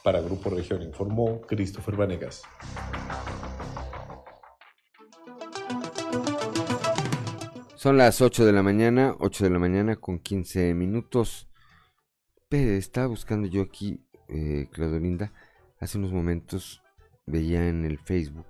Para 0.03 0.21
Grupo 0.21 0.50
Región 0.50 0.83
informó 0.83 1.41
Christopher 1.43 1.97
Vanegas. 1.97 2.43
Son 7.77 7.97
las 7.97 8.21
8 8.21 8.45
de 8.45 8.53
la 8.53 8.62
mañana, 8.62 9.15
8 9.21 9.45
de 9.45 9.50
la 9.50 9.59
mañana 9.59 9.97
con 9.97 10.19
15 10.19 10.75
minutos. 10.75 11.49
estaba 12.50 13.07
buscando 13.07 13.47
yo 13.47 13.62
aquí, 13.62 14.05
eh, 14.29 14.69
Linda, 14.77 15.33
hace 15.79 15.99
unos 15.99 16.12
momentos 16.12 16.83
veía 17.27 17.69
en 17.69 17.85
el 17.85 17.99
Facebook 17.99 18.47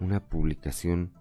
una 0.00 0.28
publicación 0.28 1.12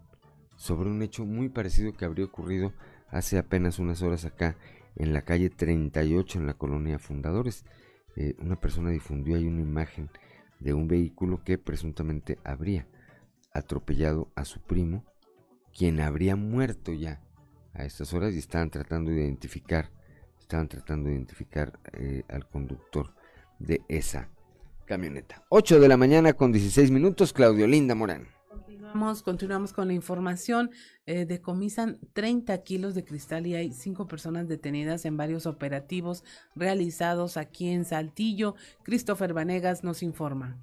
sobre 0.56 0.90
un 0.90 1.02
hecho 1.02 1.26
muy 1.26 1.50
parecido 1.50 1.94
que 1.94 2.06
habría 2.06 2.26
ocurrido 2.26 2.74
hace 3.10 3.38
apenas 3.38 3.80
unas 3.80 4.02
horas 4.02 4.26
acá 4.26 4.56
en 4.96 5.14
la 5.14 5.24
calle 5.24 5.50
38 5.50 6.40
en 6.40 6.48
la 6.48 6.54
colonia 6.54 7.00
Fundadores. 7.00 7.66
Eh, 8.16 8.36
una 8.40 8.60
persona 8.60 8.90
difundió 8.92 9.36
ahí 9.36 9.46
una 9.46 9.62
imagen 9.62 10.10
de 10.60 10.74
un 10.74 10.88
vehículo 10.88 11.44
que 11.44 11.58
presuntamente 11.58 12.40
habría 12.44 12.88
atropellado 13.54 14.32
a 14.36 14.46
su 14.46 14.62
primo, 14.62 15.06
quien 15.74 16.00
habría 16.00 16.36
muerto 16.36 16.94
ya 16.94 17.22
a 17.74 17.84
estas 17.86 18.14
horas 18.14 18.34
y 18.34 18.40
estaban 18.40 18.70
tratando 18.70 19.12
de 19.12 19.22
identificar, 19.22 19.92
estaban 20.40 20.68
tratando 20.68 21.10
de 21.10 21.16
identificar 21.16 21.80
eh, 21.94 22.24
al 22.30 22.48
conductor 22.48 23.14
de 23.60 23.82
esa 23.90 24.30
camioneta. 24.86 25.44
8 25.50 25.80
de 25.80 25.88
la 25.88 25.98
mañana 25.98 26.34
con 26.34 26.52
16 26.52 26.92
minutos, 26.92 27.34
Claudio 27.34 27.68
Linda 27.68 27.96
Morán. 27.96 28.35
Continuamos, 28.56 29.22
continuamos 29.22 29.74
con 29.74 29.88
la 29.88 29.94
información. 29.94 30.72
Eh, 31.06 31.26
decomisan 31.26 32.00
30 32.14 32.58
kilos 32.64 32.96
de 32.96 33.04
cristal 33.04 33.48
y 33.48 33.56
hay 33.56 33.74
cinco 33.74 34.08
personas 34.08 34.48
detenidas 34.48 35.04
en 35.06 35.18
varios 35.18 35.46
operativos 35.46 36.24
realizados 36.56 37.36
aquí 37.36 37.68
en 37.68 37.84
Saltillo. 37.84 38.56
Christopher 38.84 39.34
Vanegas 39.34 39.84
nos 39.84 40.02
informa 40.04 40.58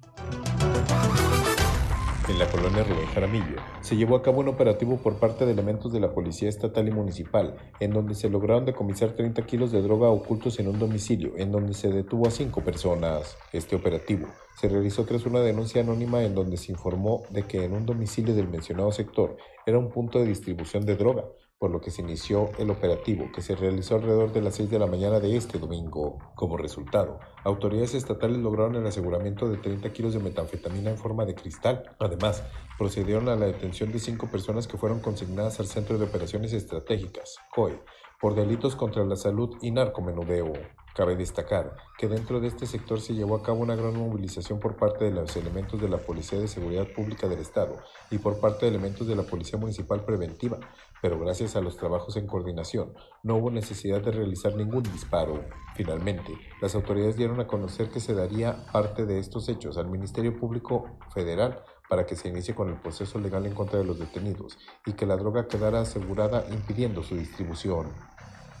en 2.29 2.39
la 2.39 2.49
colonia 2.49 2.83
Rubén 2.83 3.07
Jaramillo, 3.07 3.57
se 3.81 3.95
llevó 3.95 4.15
a 4.15 4.21
cabo 4.21 4.39
un 4.39 4.47
operativo 4.47 4.97
por 4.97 5.15
parte 5.17 5.45
de 5.45 5.51
elementos 5.51 5.91
de 5.91 5.99
la 5.99 6.13
Policía 6.13 6.47
Estatal 6.47 6.87
y 6.87 6.91
Municipal, 6.91 7.55
en 7.79 7.91
donde 7.91 8.15
se 8.15 8.29
lograron 8.29 8.65
decomisar 8.65 9.11
30 9.11 9.45
kilos 9.45 9.71
de 9.71 9.81
droga 9.81 10.09
ocultos 10.09 10.59
en 10.59 10.67
un 10.67 10.79
domicilio, 10.79 11.33
en 11.37 11.51
donde 11.51 11.73
se 11.73 11.89
detuvo 11.89 12.27
a 12.27 12.31
cinco 12.31 12.61
personas. 12.61 13.35
Este 13.51 13.75
operativo 13.75 14.27
se 14.59 14.69
realizó 14.69 15.03
tras 15.05 15.25
una 15.25 15.39
denuncia 15.39 15.81
anónima 15.81 16.23
en 16.23 16.35
donde 16.35 16.57
se 16.57 16.71
informó 16.71 17.23
de 17.29 17.43
que 17.43 17.65
en 17.65 17.73
un 17.73 17.85
domicilio 17.85 18.35
del 18.35 18.47
mencionado 18.47 18.91
sector 18.91 19.35
era 19.65 19.77
un 19.77 19.89
punto 19.89 20.19
de 20.19 20.25
distribución 20.25 20.85
de 20.85 20.95
droga, 20.95 21.25
por 21.63 21.71
lo 21.71 21.79
que 21.79 21.91
se 21.91 22.01
inició 22.01 22.51
el 22.57 22.71
operativo 22.71 23.31
que 23.33 23.41
se 23.41 23.55
realizó 23.55 23.95
alrededor 23.95 24.33
de 24.33 24.41
las 24.41 24.55
6 24.55 24.69
de 24.69 24.79
la 24.79 24.85
mañana 24.85 25.21
de 25.21 25.37
este 25.37 25.59
domingo. 25.59 26.19
Como 26.35 26.57
resultado, 26.57 27.21
autoridades 27.45 27.93
estatales 27.93 28.39
lograron 28.39 28.75
el 28.75 28.85
aseguramiento 28.85 29.47
de 29.47 29.55
30 29.55 29.93
kilos 29.93 30.13
de 30.13 30.19
metanfetamina 30.19 30.89
en 30.89 30.97
forma 30.97 31.23
de 31.23 31.35
cristal. 31.35 31.85
Además, 31.99 32.43
procedieron 32.77 33.29
a 33.29 33.37
la 33.37 33.45
detención 33.45 33.93
de 33.93 33.99
cinco 33.99 34.27
personas 34.27 34.67
que 34.67 34.77
fueron 34.77 34.99
consignadas 34.99 35.61
al 35.61 35.67
Centro 35.67 35.97
de 35.97 36.03
Operaciones 36.03 36.51
Estratégicas, 36.51 37.37
COE, 37.55 37.81
por 38.19 38.35
delitos 38.35 38.75
contra 38.75 39.05
la 39.05 39.15
salud 39.15 39.55
y 39.61 39.71
narcomenudeo. 39.71 40.51
Cabe 40.95 41.15
destacar 41.15 41.75
que 41.97 42.07
dentro 42.07 42.39
de 42.39 42.47
este 42.47 42.67
sector 42.67 43.01
se 43.01 43.15
llevó 43.15 43.35
a 43.35 43.41
cabo 43.41 43.61
una 43.61 43.75
gran 43.75 43.97
movilización 43.97 44.59
por 44.59 44.75
parte 44.75 45.05
de 45.05 45.11
los 45.11 45.35
elementos 45.35 45.81
de 45.81 45.89
la 45.89 45.97
Policía 45.97 46.37
de 46.39 46.47
Seguridad 46.47 46.87
Pública 46.87 47.27
del 47.27 47.39
Estado 47.39 47.77
y 48.11 48.19
por 48.19 48.39
parte 48.39 48.65
de 48.65 48.69
elementos 48.69 49.07
de 49.07 49.15
la 49.15 49.23
Policía 49.23 49.57
Municipal 49.57 50.05
Preventiva, 50.05 50.59
pero 51.03 51.19
gracias 51.19 51.57
a 51.57 51.61
los 51.61 51.75
trabajos 51.75 52.15
en 52.15 52.27
coordinación 52.27 52.93
no 53.23 53.35
hubo 53.35 53.51
necesidad 53.51 53.99
de 54.01 54.11
realizar 54.11 54.55
ningún 54.55 54.83
disparo. 54.83 55.43
Finalmente, 55.75 56.31
las 56.61 56.75
autoridades 56.75 57.17
dieron 57.17 57.41
a 57.41 57.45
conocer 57.45 57.89
que 57.89 57.99
se 57.99 58.13
daría 58.13 58.65
parte 58.71 59.05
de 59.05 59.19
estos 59.19 59.49
hechos 59.49 59.77
al 59.77 59.89
Ministerio 59.89 60.39
Público 60.39 60.97
Federal 61.13 61.61
para 61.89 62.05
que 62.05 62.15
se 62.15 62.29
inicie 62.29 62.55
con 62.55 62.69
el 62.69 62.79
proceso 62.79 63.19
legal 63.19 63.45
en 63.45 63.53
contra 63.53 63.79
de 63.79 63.83
los 63.83 63.99
detenidos 63.99 64.57
y 64.85 64.93
que 64.93 65.05
la 65.05 65.17
droga 65.17 65.45
quedara 65.49 65.81
asegurada 65.81 66.45
impidiendo 66.49 67.03
su 67.03 67.17
distribución. 67.17 67.89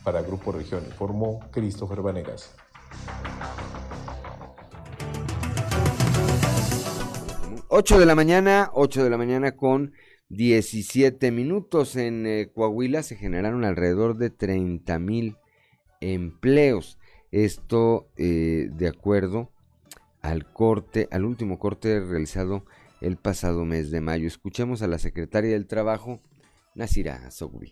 Para 0.03 0.21
Grupo 0.21 0.51
Región 0.51 0.83
informó 0.85 1.39
Christopher 1.49 2.01
Vanegas. 2.01 2.53
Ocho 7.69 7.97
de 7.97 8.05
la 8.05 8.15
mañana, 8.15 8.69
8 8.73 9.01
de 9.01 9.09
la 9.09 9.17
mañana 9.17 9.55
con 9.55 9.93
17 10.29 11.31
minutos. 11.31 11.95
En 11.95 12.25
eh, 12.25 12.49
Coahuila 12.53 13.03
se 13.03 13.15
generaron 13.15 13.65
alrededor 13.65 14.17
de 14.17 14.29
30 14.29 14.99
mil 14.99 15.37
empleos. 16.01 16.97
Esto 17.31 18.07
eh, 18.17 18.69
de 18.71 18.87
acuerdo 18.87 19.51
al 20.21 20.51
corte, 20.51 21.07
al 21.11 21.25
último 21.25 21.59
corte 21.59 21.99
realizado 21.99 22.65
el 23.01 23.17
pasado 23.17 23.65
mes 23.65 23.91
de 23.91 24.01
mayo. 24.01 24.27
Escuchemos 24.27 24.81
a 24.81 24.87
la 24.87 24.97
secretaria 24.97 25.51
del 25.51 25.67
Trabajo, 25.67 26.21
Nasira 26.75 27.29
Soguri. 27.31 27.71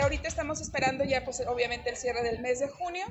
Ahorita 0.00 0.28
estamos 0.28 0.60
esperando 0.60 1.04
ya, 1.04 1.24
pues 1.24 1.42
obviamente 1.46 1.90
el 1.90 1.96
cierre 1.96 2.22
del 2.22 2.40
mes 2.40 2.60
de 2.60 2.68
junio. 2.68 3.04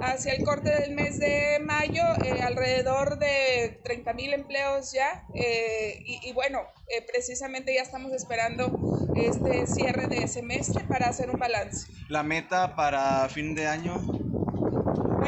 Hacia 0.00 0.32
el 0.32 0.44
corte 0.44 0.70
del 0.70 0.94
mes 0.94 1.18
de 1.18 1.58
mayo, 1.60 2.04
eh, 2.24 2.40
alrededor 2.42 3.18
de 3.18 3.80
30 3.82 4.12
mil 4.12 4.32
empleos 4.32 4.92
ya. 4.92 5.24
Eh, 5.34 6.02
y, 6.04 6.32
bueno, 6.32 6.60
eh, 6.88 7.04
precisamente 7.06 7.74
ya 7.74 7.82
estamos 7.82 8.12
esperando 8.12 8.70
este 9.16 9.66
cierre 9.66 10.06
de 10.06 10.28
semestre 10.28 10.84
para 10.84 11.08
hacer 11.08 11.30
un 11.30 11.38
balance. 11.38 11.86
¿La 12.08 12.22
meta 12.22 12.76
para 12.76 13.28
fin 13.28 13.54
de 13.54 13.66
año? 13.66 14.27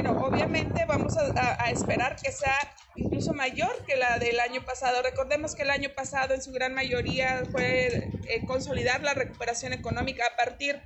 Bueno, 0.03 0.19
obviamente 0.25 0.87
vamos 0.87 1.15
a, 1.19 1.71
esperar 1.71 2.17
que 2.17 2.33
sea 2.33 2.57
incluso 2.97 3.35
mayor 3.35 3.85
que 3.85 3.97
la 3.97 4.19
del 4.19 4.41
año 4.41 4.65
pasado. 4.65 5.03
Recordemos 5.03 5.55
que 5.55 5.61
el 5.61 5.69
año 5.69 5.91
pasado 5.95 6.33
en 6.33 6.41
su 6.41 6.53
gran 6.53 6.73
mayoría 6.73 7.43
fue 7.53 8.09
consolidar 8.47 9.03
la 9.03 9.13
recuperación 9.13 9.75
económica 9.75 10.25
a 10.25 10.37
partir 10.37 10.81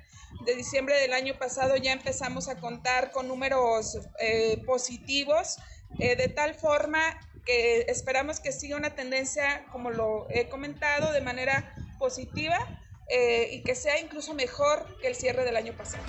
de 0.45 0.55
diciembre 0.55 0.99
del 0.99 1.13
año 1.13 1.35
pasado 1.39 1.77
ya 1.77 1.93
empezamos 1.93 2.49
a 2.49 2.59
contar 2.59 3.11
con 3.11 3.29
números 3.29 3.97
eh, 4.19 4.61
positivos, 4.65 5.59
eh, 5.97 6.17
de 6.17 6.27
tal 6.27 6.53
forma 6.53 6.99
que 7.45 7.85
esperamos 7.87 8.41
que 8.41 8.51
siga 8.51 8.75
una 8.75 8.95
tendencia, 8.95 9.65
como 9.71 9.91
lo 9.91 10.27
he 10.29 10.49
comentado, 10.49 11.13
de 11.13 11.21
manera 11.21 11.73
positiva 11.99 12.57
eh, 13.07 13.47
y 13.53 13.63
que 13.63 13.75
sea 13.75 13.97
incluso 13.97 14.33
mejor 14.33 14.85
que 14.99 15.07
el 15.07 15.15
cierre 15.15 15.45
del 15.45 15.55
año 15.55 15.71
pasado. 15.71 16.03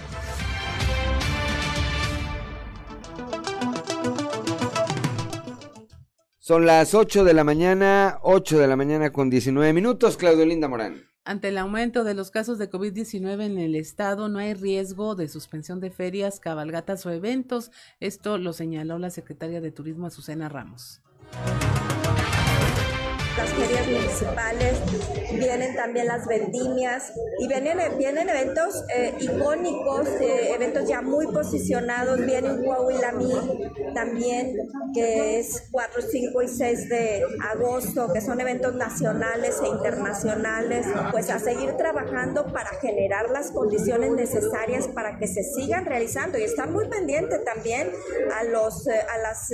Son 6.47 6.65
las 6.65 6.95
8 6.95 7.25
de 7.25 7.35
la 7.35 7.43
mañana, 7.43 8.21
8 8.23 8.61
de 8.61 8.69
la 8.69 8.77
mañana 8.77 9.11
con 9.11 9.29
19 9.31 9.73
minutos, 9.73 10.17
Claudio 10.17 10.47
Linda 10.47 10.69
Morán. 10.69 11.03
Ante 11.25 11.49
el 11.49 11.59
aumento 11.59 12.05
de 12.05 12.15
los 12.15 12.31
casos 12.31 12.57
de 12.59 12.71
COVID-19 12.71 13.47
en 13.47 13.59
el 13.59 13.75
estado, 13.75 14.29
no 14.29 14.39
hay 14.39 14.55
riesgo 14.55 15.17
de 15.17 15.27
suspensión 15.27 15.81
de 15.81 15.91
ferias, 15.91 16.39
cabalgatas 16.39 17.05
o 17.05 17.11
eventos. 17.11 17.73
Esto 17.99 18.39
lo 18.39 18.53
señaló 18.53 19.01
la 19.01 19.11
secretaria 19.11 19.61
de 19.61 19.73
Turismo 19.73 20.07
Azucena 20.07 20.49
Ramos 20.49 21.03
las 23.37 23.51
ferias 23.51 23.87
municipales, 23.87 24.79
vienen 25.33 25.77
también 25.77 26.07
las 26.07 26.27
vendimias 26.27 27.13
y 27.39 27.49
vienen, 27.49 27.79
vienen 27.99 28.29
eventos 28.29 28.83
eh, 28.95 29.15
icónicos, 29.21 30.09
eh, 30.21 30.55
eventos 30.55 30.89
ya 30.89 31.03
muy 31.03 31.27
posicionados, 31.27 32.25
viene 32.25 32.51
un 32.51 32.65
Coahuila 32.65 33.13
también, 33.95 34.57
que 34.95 35.39
es 35.39 35.65
4, 35.71 36.03
5 36.03 36.43
y 36.43 36.49
6 36.49 36.89
de 36.89 37.23
agosto, 37.53 38.13
que 38.13 38.21
son 38.21 38.41
eventos 38.41 38.75
nacionales 38.75 39.61
e 39.63 39.69
internacionales, 39.69 40.87
pues 41.11 41.29
a 41.29 41.39
seguir 41.39 41.73
trabajando 41.77 42.53
para 42.53 42.71
generar 42.81 43.31
las 43.31 43.51
condiciones 43.51 44.13
necesarias 44.13 44.89
para 44.89 45.19
que 45.19 45.27
se 45.27 45.43
sigan 45.43 45.85
realizando. 45.85 46.39
Y 46.39 46.43
estar 46.43 46.71
muy 46.71 46.89
pendiente 46.89 47.39
también 47.41 47.91
a, 48.35 48.45
los, 48.45 48.87
eh, 48.87 49.01
a 49.15 49.19
las 49.19 49.51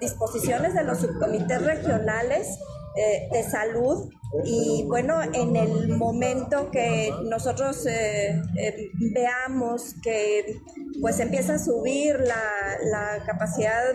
disposiciones 0.00 0.74
de 0.74 0.82
los 0.82 0.98
subcomités 0.98 1.62
regionales 1.62 2.58
eh, 2.96 3.28
de 3.32 3.42
salud. 3.42 4.08
Y 4.44 4.84
bueno, 4.88 5.20
en 5.22 5.56
el 5.56 5.88
momento 5.88 6.70
que 6.70 7.12
nosotros 7.24 7.86
eh, 7.86 8.40
eh, 8.56 8.90
veamos 9.12 9.94
que 10.02 10.60
pues 11.00 11.18
empieza 11.18 11.54
a 11.54 11.58
subir 11.58 12.20
la, 12.20 13.22
capacidad 13.26 13.94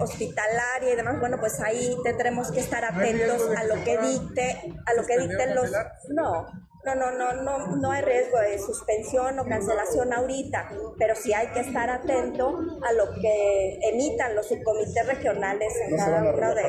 hospitalaria 0.00 0.94
y 0.94 0.96
demás, 0.96 1.20
bueno, 1.20 1.38
pues 1.38 1.60
ahí 1.60 1.96
tendremos 2.02 2.50
que 2.50 2.60
estar 2.60 2.84
atentos 2.84 3.42
a 3.56 3.64
lo 3.64 3.74
que 3.84 3.98
dicte, 3.98 4.74
a 4.86 4.94
lo 4.94 5.06
que 5.06 5.18
dicten 5.18 5.54
los... 5.54 5.70
No, 6.08 6.46
no, 6.86 6.94
no, 6.94 7.10
no, 7.12 7.42
no, 7.42 7.76
no 7.76 7.90
hay 7.90 8.02
riesgo 8.02 8.38
de 8.38 8.58
suspensión 8.58 9.38
o 9.38 9.44
cancelación 9.44 10.12
ahorita, 10.12 10.70
pero 10.98 11.14
sí 11.16 11.32
hay 11.32 11.48
que 11.48 11.60
estar 11.60 11.90
atento 11.90 12.58
a 12.82 12.92
lo 12.92 13.12
que 13.20 13.78
emitan 13.82 14.34
los 14.36 14.46
subcomités 14.46 15.06
regionales 15.06 15.72
en 15.88 15.96
cada 15.96 16.32
uno 16.32 16.54
de 16.54 16.62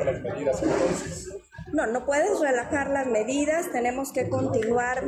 no, 1.72 1.86
no 1.86 2.06
puedes 2.06 2.40
relajar 2.40 2.90
las 2.90 3.06
medidas, 3.06 3.70
tenemos 3.72 4.12
que 4.12 4.28
continuar 4.28 5.02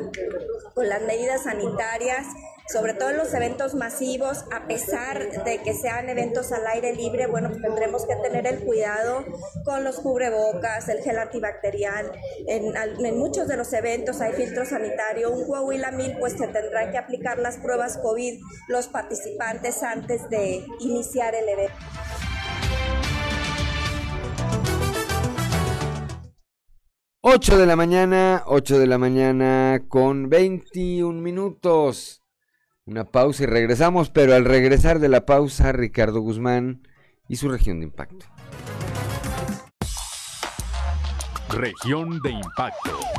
con 0.74 0.88
las 0.88 1.02
medidas 1.02 1.44
sanitarias, 1.44 2.26
sobre 2.72 2.94
todo 2.94 3.10
en 3.10 3.16
los 3.16 3.34
eventos 3.34 3.74
masivos, 3.74 4.44
a 4.52 4.66
pesar 4.68 5.44
de 5.44 5.58
que 5.58 5.74
sean 5.74 6.08
eventos 6.08 6.52
al 6.52 6.66
aire 6.68 6.94
libre, 6.94 7.26
bueno, 7.26 7.48
pues 7.48 7.62
tendremos 7.62 8.06
que 8.06 8.14
tener 8.16 8.46
el 8.46 8.64
cuidado 8.64 9.24
con 9.64 9.82
los 9.82 9.96
cubrebocas, 9.96 10.88
el 10.88 11.02
gel 11.02 11.18
antibacterial. 11.18 12.12
En, 12.46 12.76
en 12.76 13.18
muchos 13.18 13.48
de 13.48 13.56
los 13.56 13.72
eventos 13.72 14.20
hay 14.20 14.34
filtro 14.34 14.64
sanitario. 14.64 15.32
Un 15.32 15.46
Coahuila 15.46 15.90
Mil, 15.90 16.16
pues 16.18 16.34
se 16.34 16.46
tendrán 16.46 16.92
que 16.92 16.98
aplicar 16.98 17.38
las 17.38 17.56
pruebas 17.56 17.98
COVID 17.98 18.40
los 18.68 18.86
participantes 18.86 19.82
antes 19.82 20.28
de 20.30 20.64
iniciar 20.78 21.34
el 21.34 21.48
evento. 21.48 21.74
8 27.22 27.58
de 27.58 27.66
la 27.66 27.76
mañana, 27.76 28.44
8 28.46 28.78
de 28.78 28.86
la 28.86 28.96
mañana 28.96 29.82
con 29.88 30.30
21 30.30 31.20
minutos. 31.20 32.22
Una 32.86 33.04
pausa 33.04 33.42
y 33.42 33.46
regresamos, 33.46 34.08
pero 34.08 34.34
al 34.34 34.46
regresar 34.46 35.00
de 35.00 35.10
la 35.10 35.26
pausa, 35.26 35.70
Ricardo 35.72 36.20
Guzmán 36.20 36.88
y 37.28 37.36
su 37.36 37.50
región 37.50 37.80
de 37.80 37.84
impacto. 37.84 38.24
Región 41.50 42.20
de 42.22 42.30
impacto. 42.30 43.09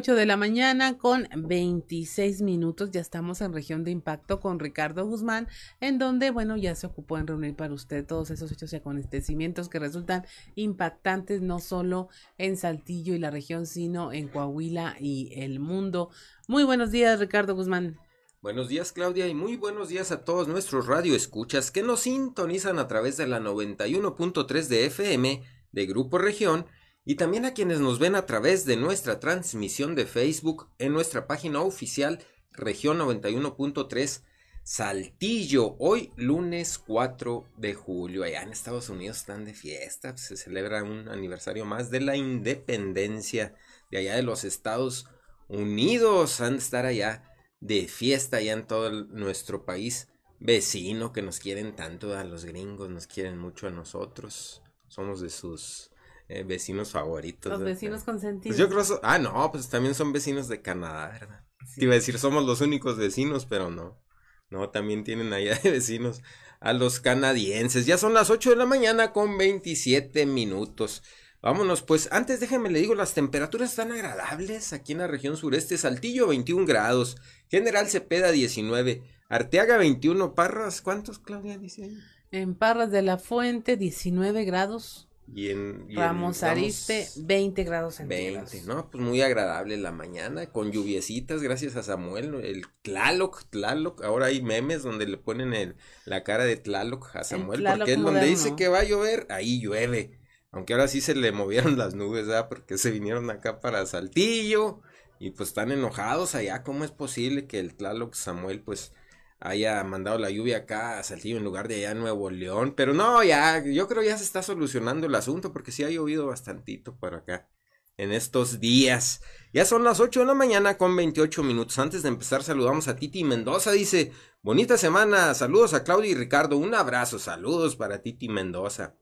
8 0.00 0.14
de 0.14 0.24
la 0.24 0.38
mañana 0.38 0.96
con 0.96 1.28
26 1.36 2.40
minutos. 2.40 2.90
Ya 2.90 3.02
estamos 3.02 3.42
en 3.42 3.52
región 3.52 3.84
de 3.84 3.90
impacto 3.90 4.40
con 4.40 4.58
Ricardo 4.58 5.04
Guzmán, 5.04 5.46
en 5.78 5.98
donde, 5.98 6.30
bueno, 6.30 6.56
ya 6.56 6.74
se 6.74 6.86
ocupó 6.86 7.18
en 7.18 7.26
reunir 7.26 7.54
para 7.54 7.74
usted 7.74 8.06
todos 8.06 8.30
esos 8.30 8.50
hechos 8.50 8.72
y 8.72 8.76
acontecimientos 8.76 9.68
que 9.68 9.78
resultan 9.78 10.24
impactantes 10.54 11.42
no 11.42 11.58
solo 11.58 12.08
en 12.38 12.56
Saltillo 12.56 13.14
y 13.14 13.18
la 13.18 13.30
región, 13.30 13.66
sino 13.66 14.10
en 14.10 14.28
Coahuila 14.28 14.96
y 14.98 15.34
el 15.36 15.60
mundo. 15.60 16.08
Muy 16.48 16.64
buenos 16.64 16.90
días, 16.90 17.20
Ricardo 17.20 17.54
Guzmán. 17.54 17.98
Buenos 18.40 18.70
días, 18.70 18.92
Claudia, 18.92 19.28
y 19.28 19.34
muy 19.34 19.56
buenos 19.58 19.90
días 19.90 20.12
a 20.12 20.24
todos 20.24 20.48
nuestros 20.48 20.86
radioescuchas 20.86 21.70
que 21.70 21.82
nos 21.82 22.00
sintonizan 22.00 22.78
a 22.78 22.88
través 22.88 23.18
de 23.18 23.26
la 23.26 23.38
91.3 23.38 24.66
de 24.66 24.86
FM 24.86 25.42
de 25.72 25.86
Grupo 25.86 26.16
Región 26.16 26.64
y 27.10 27.16
también 27.16 27.44
a 27.44 27.54
quienes 27.54 27.80
nos 27.80 27.98
ven 27.98 28.14
a 28.14 28.24
través 28.24 28.64
de 28.66 28.76
nuestra 28.76 29.18
transmisión 29.18 29.96
de 29.96 30.06
Facebook 30.06 30.68
en 30.78 30.92
nuestra 30.92 31.26
página 31.26 31.60
oficial 31.60 32.20
región 32.52 33.00
91.3 33.00 34.22
Saltillo, 34.62 35.74
hoy 35.80 36.12
lunes 36.14 36.78
4 36.78 37.48
de 37.56 37.74
julio. 37.74 38.22
Allá 38.22 38.44
en 38.44 38.50
Estados 38.50 38.90
Unidos 38.90 39.16
están 39.16 39.44
de 39.44 39.54
fiesta, 39.54 40.16
se 40.16 40.36
celebra 40.36 40.84
un 40.84 41.08
aniversario 41.08 41.64
más 41.64 41.90
de 41.90 41.98
la 41.98 42.14
independencia 42.14 43.56
de 43.90 43.98
allá 43.98 44.14
de 44.14 44.22
los 44.22 44.44
Estados 44.44 45.08
Unidos. 45.48 46.40
Han 46.40 46.52
de 46.52 46.58
estar 46.58 46.86
allá 46.86 47.24
de 47.58 47.88
fiesta 47.88 48.36
allá 48.36 48.52
en 48.52 48.68
todo 48.68 48.88
nuestro 49.06 49.64
país 49.64 50.06
vecino 50.38 51.12
que 51.12 51.22
nos 51.22 51.40
quieren 51.40 51.74
tanto 51.74 52.16
a 52.16 52.22
los 52.22 52.44
gringos, 52.44 52.88
nos 52.88 53.08
quieren 53.08 53.36
mucho 53.36 53.66
a 53.66 53.70
nosotros. 53.70 54.62
Somos 54.86 55.20
de 55.20 55.30
sus 55.30 55.89
eh, 56.32 56.44
vecinos 56.44 56.92
favoritos. 56.92 57.50
Los 57.50 57.64
vecinos 57.64 58.04
consentidos. 58.04 58.56
Pues 58.56 58.58
yo 58.58 58.68
creo, 58.68 59.00
ah, 59.02 59.18
no, 59.18 59.50
pues 59.50 59.68
también 59.68 59.96
son 59.96 60.12
vecinos 60.12 60.46
de 60.46 60.62
Canadá, 60.62 61.08
¿verdad? 61.08 61.44
Te 61.74 61.84
iba 61.84 61.92
a 61.92 61.96
decir, 61.96 62.20
somos 62.20 62.46
los 62.46 62.60
únicos 62.60 62.96
vecinos, 62.96 63.46
pero 63.46 63.68
no. 63.68 64.00
No, 64.48 64.70
también 64.70 65.02
tienen 65.02 65.32
allá 65.32 65.58
de 65.62 65.72
vecinos 65.72 66.22
a 66.60 66.72
los 66.72 67.00
canadienses. 67.00 67.84
Ya 67.84 67.98
son 67.98 68.14
las 68.14 68.30
8 68.30 68.50
de 68.50 68.56
la 68.56 68.66
mañana 68.66 69.12
con 69.12 69.36
27 69.38 70.24
minutos. 70.26 71.02
Vámonos, 71.42 71.82
pues 71.82 72.08
antes 72.12 72.38
déjenme 72.38 72.70
le 72.70 72.78
digo, 72.78 72.94
las 72.94 73.12
temperaturas 73.12 73.70
están 73.70 73.90
agradables 73.90 74.72
aquí 74.72 74.92
en 74.92 74.98
la 74.98 75.08
región 75.08 75.36
sureste. 75.36 75.78
Saltillo 75.78 76.28
21 76.28 76.64
grados, 76.64 77.16
General 77.48 77.88
Cepeda 77.88 78.30
19, 78.30 79.02
Arteaga 79.28 79.78
21, 79.78 80.34
Parras, 80.36 80.80
¿cuántos 80.80 81.18
Claudia 81.18 81.58
dice 81.58 81.90
En 82.30 82.54
Parras 82.54 82.92
de 82.92 83.02
la 83.02 83.18
Fuente 83.18 83.76
19 83.76 84.44
grados. 84.44 85.09
Y 85.32 85.50
en, 85.50 85.86
Ramos 85.94 86.42
Ariste, 86.42 87.08
20 87.16 87.62
grados 87.62 87.96
centígrados. 87.96 88.50
20, 88.50 88.66
¿no? 88.66 88.90
Pues 88.90 89.02
muy 89.02 89.22
agradable 89.22 89.76
la 89.76 89.92
mañana, 89.92 90.46
con 90.46 90.72
lluviecitas, 90.72 91.40
gracias 91.40 91.76
a 91.76 91.84
Samuel. 91.84 92.34
El 92.42 92.66
Tlaloc, 92.82 93.44
Tlaloc, 93.48 94.02
ahora 94.02 94.26
hay 94.26 94.42
memes 94.42 94.82
donde 94.82 95.06
le 95.06 95.18
ponen 95.18 95.54
el, 95.54 95.76
la 96.04 96.24
cara 96.24 96.44
de 96.44 96.56
Tlaloc 96.56 97.14
a 97.14 97.22
Samuel, 97.22 97.62
porque 97.62 97.92
es 97.92 98.02
donde 98.02 98.26
dice 98.26 98.56
que 98.56 98.68
va 98.68 98.80
a 98.80 98.84
llover, 98.84 99.26
ahí 99.30 99.60
llueve. 99.60 100.18
Aunque 100.50 100.72
ahora 100.72 100.88
sí 100.88 101.00
se 101.00 101.14
le 101.14 101.30
movieron 101.30 101.78
las 101.78 101.94
nubes, 101.94 102.26
¿verdad? 102.26 102.48
Porque 102.48 102.76
se 102.76 102.90
vinieron 102.90 103.30
acá 103.30 103.60
para 103.60 103.86
Saltillo 103.86 104.80
y 105.20 105.30
pues 105.30 105.50
están 105.50 105.70
enojados 105.70 106.34
allá. 106.34 106.64
¿Cómo 106.64 106.84
es 106.84 106.90
posible 106.90 107.46
que 107.46 107.60
el 107.60 107.74
Tlaloc 107.74 108.14
Samuel, 108.14 108.62
pues 108.62 108.92
haya 109.40 109.82
mandado 109.84 110.18
la 110.18 110.30
lluvia 110.30 110.58
acá 110.58 110.98
a 110.98 111.02
Saltillo 111.02 111.38
en 111.38 111.44
lugar 111.44 111.66
de 111.66 111.76
allá 111.76 111.92
en 111.92 112.00
Nuevo 112.00 112.30
León. 112.30 112.74
Pero 112.76 112.92
no, 112.92 113.24
ya, 113.24 113.64
yo 113.64 113.88
creo 113.88 114.02
ya 114.02 114.16
se 114.18 114.24
está 114.24 114.42
solucionando 114.42 115.06
el 115.06 115.14
asunto 115.14 115.52
porque 115.52 115.72
sí 115.72 115.82
ha 115.82 115.90
llovido 115.90 116.26
bastantito 116.26 116.96
por 116.96 117.14
acá 117.14 117.48
en 117.96 118.12
estos 118.12 118.60
días. 118.60 119.22
Ya 119.52 119.64
son 119.64 119.84
las 119.84 120.00
8 120.00 120.20
de 120.20 120.26
la 120.26 120.34
mañana 120.34 120.76
con 120.78 120.94
28 120.94 121.42
minutos. 121.42 121.78
Antes 121.78 122.02
de 122.02 122.08
empezar, 122.08 122.42
saludamos 122.42 122.88
a 122.88 122.96
Titi 122.96 123.24
Mendoza. 123.24 123.72
Dice, 123.72 124.12
bonita 124.42 124.78
semana. 124.78 125.34
Saludos 125.34 125.74
a 125.74 125.84
Claudia 125.84 126.10
y 126.10 126.14
Ricardo. 126.14 126.56
Un 126.56 126.74
abrazo. 126.74 127.18
Saludos 127.18 127.76
para 127.76 128.02
Titi 128.02 128.28
Mendoza. 128.28 128.94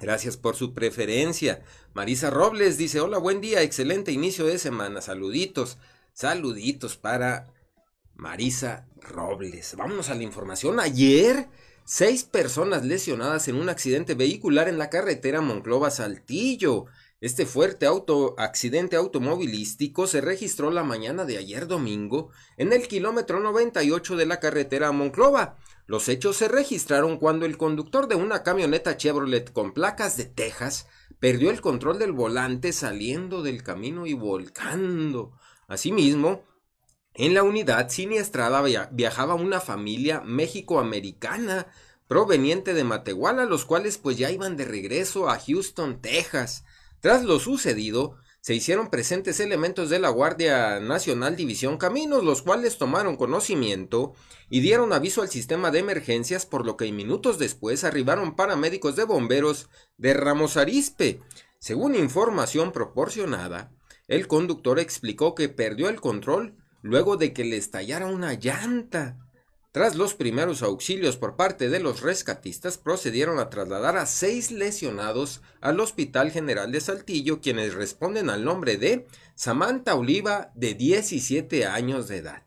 Gracias 0.00 0.36
por 0.36 0.54
su 0.54 0.74
preferencia. 0.74 1.64
Marisa 1.94 2.30
Robles 2.30 2.78
dice, 2.78 3.00
hola, 3.00 3.18
buen 3.18 3.40
día. 3.40 3.62
Excelente 3.62 4.12
inicio 4.12 4.46
de 4.46 4.58
semana. 4.58 5.00
Saluditos. 5.00 5.78
Saluditos 6.12 6.96
para 6.96 7.52
Marisa 8.18 8.84
Robles. 9.00 9.76
Vámonos 9.76 10.10
a 10.10 10.14
la 10.16 10.24
información. 10.24 10.80
Ayer, 10.80 11.48
seis 11.84 12.24
personas 12.24 12.84
lesionadas 12.84 13.46
en 13.46 13.54
un 13.54 13.68
accidente 13.68 14.14
vehicular 14.14 14.68
en 14.68 14.76
la 14.76 14.90
carretera 14.90 15.40
Monclova-Saltillo. 15.40 16.86
Este 17.20 17.46
fuerte 17.46 17.86
auto, 17.86 18.34
accidente 18.36 18.96
automovilístico 18.96 20.08
se 20.08 20.20
registró 20.20 20.72
la 20.72 20.82
mañana 20.82 21.24
de 21.24 21.38
ayer 21.38 21.68
domingo 21.68 22.30
en 22.56 22.72
el 22.72 22.88
kilómetro 22.88 23.38
98 23.38 24.16
de 24.16 24.26
la 24.26 24.40
carretera 24.40 24.90
Monclova. 24.90 25.56
Los 25.86 26.08
hechos 26.08 26.36
se 26.36 26.48
registraron 26.48 27.18
cuando 27.18 27.46
el 27.46 27.56
conductor 27.56 28.08
de 28.08 28.16
una 28.16 28.42
camioneta 28.42 28.96
Chevrolet 28.96 29.52
con 29.52 29.72
placas 29.72 30.16
de 30.16 30.24
Texas 30.24 30.88
perdió 31.20 31.50
el 31.50 31.60
control 31.60 32.00
del 32.00 32.12
volante 32.12 32.72
saliendo 32.72 33.42
del 33.42 33.62
camino 33.62 34.06
y 34.06 34.12
volcando. 34.12 35.32
Asimismo, 35.68 36.42
En 37.18 37.34
la 37.34 37.42
unidad 37.42 37.88
siniestrada 37.88 38.62
viajaba 38.92 39.34
una 39.34 39.60
familia 39.60 40.20
méxico-americana 40.20 41.66
proveniente 42.06 42.74
de 42.74 42.84
Matehuala, 42.84 43.44
los 43.44 43.64
cuales 43.64 43.98
pues 43.98 44.16
ya 44.16 44.30
iban 44.30 44.56
de 44.56 44.64
regreso 44.64 45.28
a 45.28 45.36
Houston, 45.36 46.00
Texas. 46.00 46.64
Tras 47.00 47.24
lo 47.24 47.40
sucedido, 47.40 48.14
se 48.40 48.54
hicieron 48.54 48.88
presentes 48.88 49.40
elementos 49.40 49.90
de 49.90 49.98
la 49.98 50.10
Guardia 50.10 50.78
Nacional 50.78 51.34
División 51.34 51.76
Caminos, 51.76 52.22
los 52.22 52.42
cuales 52.42 52.78
tomaron 52.78 53.16
conocimiento 53.16 54.14
y 54.48 54.60
dieron 54.60 54.92
aviso 54.92 55.20
al 55.20 55.28
sistema 55.28 55.72
de 55.72 55.80
emergencias, 55.80 56.46
por 56.46 56.64
lo 56.64 56.76
que 56.76 56.92
minutos 56.92 57.36
después 57.36 57.82
arribaron 57.82 58.36
paramédicos 58.36 58.94
de 58.94 59.02
bomberos 59.02 59.68
de 59.96 60.14
Ramos 60.14 60.56
Arispe. 60.56 61.20
Según 61.58 61.96
información 61.96 62.70
proporcionada, 62.70 63.72
el 64.06 64.28
conductor 64.28 64.78
explicó 64.78 65.34
que 65.34 65.48
perdió 65.48 65.88
el 65.88 66.00
control 66.00 66.54
luego 66.82 67.16
de 67.16 67.32
que 67.32 67.44
le 67.44 67.56
estallara 67.56 68.06
una 68.06 68.34
llanta. 68.34 69.16
Tras 69.72 69.96
los 69.96 70.14
primeros 70.14 70.62
auxilios 70.62 71.16
por 71.16 71.36
parte 71.36 71.68
de 71.68 71.78
los 71.78 72.00
rescatistas, 72.00 72.78
procedieron 72.78 73.38
a 73.38 73.50
trasladar 73.50 73.96
a 73.96 74.06
seis 74.06 74.50
lesionados 74.50 75.42
al 75.60 75.78
Hospital 75.78 76.30
General 76.30 76.72
de 76.72 76.80
Saltillo, 76.80 77.40
quienes 77.40 77.74
responden 77.74 78.30
al 78.30 78.44
nombre 78.44 78.76
de 78.76 79.06
Samantha 79.34 79.94
Oliva, 79.94 80.50
de 80.54 80.74
17 80.74 81.66
años 81.66 82.08
de 82.08 82.16
edad, 82.16 82.42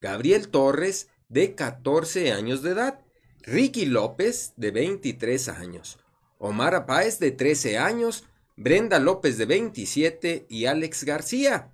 Gabriel 0.00 0.48
Torres, 0.48 1.08
de 1.28 1.54
14 1.54 2.32
años 2.32 2.62
de 2.62 2.70
edad, 2.70 3.00
Ricky 3.42 3.86
López, 3.86 4.52
de 4.56 4.70
23 4.70 5.48
años, 5.48 5.98
Omar 6.38 6.86
Páez, 6.86 7.18
de 7.18 7.30
13 7.30 7.78
años, 7.78 8.24
Brenda 8.56 8.98
López, 8.98 9.38
de 9.38 9.46
27 9.46 10.46
y 10.48 10.66
Alex 10.66 11.04
García, 11.04 11.72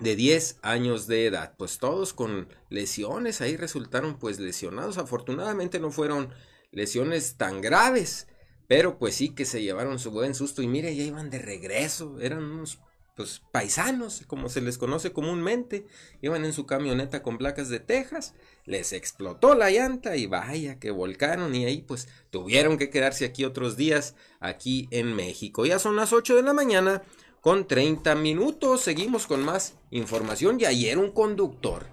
de 0.00 0.16
10 0.16 0.58
años 0.62 1.06
de 1.06 1.26
edad. 1.26 1.54
Pues 1.56 1.78
todos 1.78 2.12
con 2.12 2.48
lesiones 2.68 3.40
ahí 3.40 3.56
resultaron 3.56 4.18
pues 4.18 4.40
lesionados. 4.40 4.98
Afortunadamente 4.98 5.78
no 5.80 5.90
fueron 5.90 6.30
lesiones 6.72 7.36
tan 7.36 7.60
graves, 7.60 8.26
pero 8.66 8.98
pues 8.98 9.14
sí 9.14 9.30
que 9.30 9.44
se 9.44 9.62
llevaron 9.62 9.98
su 9.98 10.10
buen 10.10 10.34
susto 10.34 10.62
y 10.62 10.68
mire, 10.68 10.94
ya 10.96 11.04
iban 11.04 11.30
de 11.30 11.38
regreso, 11.38 12.18
eran 12.20 12.42
unos 12.42 12.78
pues 13.16 13.42
paisanos, 13.52 14.24
como 14.26 14.48
se 14.48 14.60
les 14.60 14.76
conoce 14.76 15.12
comúnmente, 15.12 15.86
iban 16.20 16.44
en 16.44 16.52
su 16.52 16.66
camioneta 16.66 17.22
con 17.22 17.38
placas 17.38 17.68
de 17.68 17.78
Texas, 17.78 18.34
les 18.64 18.92
explotó 18.92 19.54
la 19.54 19.70
llanta 19.70 20.16
y 20.16 20.26
vaya 20.26 20.80
que 20.80 20.90
volcaron 20.90 21.54
y 21.54 21.64
ahí 21.64 21.82
pues 21.82 22.08
tuvieron 22.30 22.76
que 22.76 22.90
quedarse 22.90 23.24
aquí 23.24 23.44
otros 23.44 23.76
días 23.76 24.16
aquí 24.40 24.88
en 24.90 25.14
México. 25.14 25.64
Ya 25.64 25.78
son 25.78 25.94
las 25.94 26.12
8 26.12 26.34
de 26.34 26.42
la 26.42 26.54
mañana, 26.54 27.02
con 27.44 27.68
30 27.68 28.14
minutos. 28.14 28.80
Seguimos 28.80 29.26
con 29.26 29.44
más 29.44 29.74
información 29.90 30.56
y 30.58 30.64
ayer 30.64 30.96
un 30.96 31.10
conductor 31.10 31.86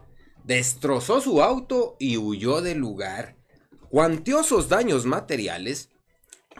destrozó 0.45 1.19
su 1.19 1.43
auto 1.43 1.97
y 1.99 2.15
huyó 2.15 2.61
del 2.61 2.77
lugar. 2.77 3.35
Cuantiosos 3.89 4.69
daños 4.69 5.05
materiales 5.05 5.89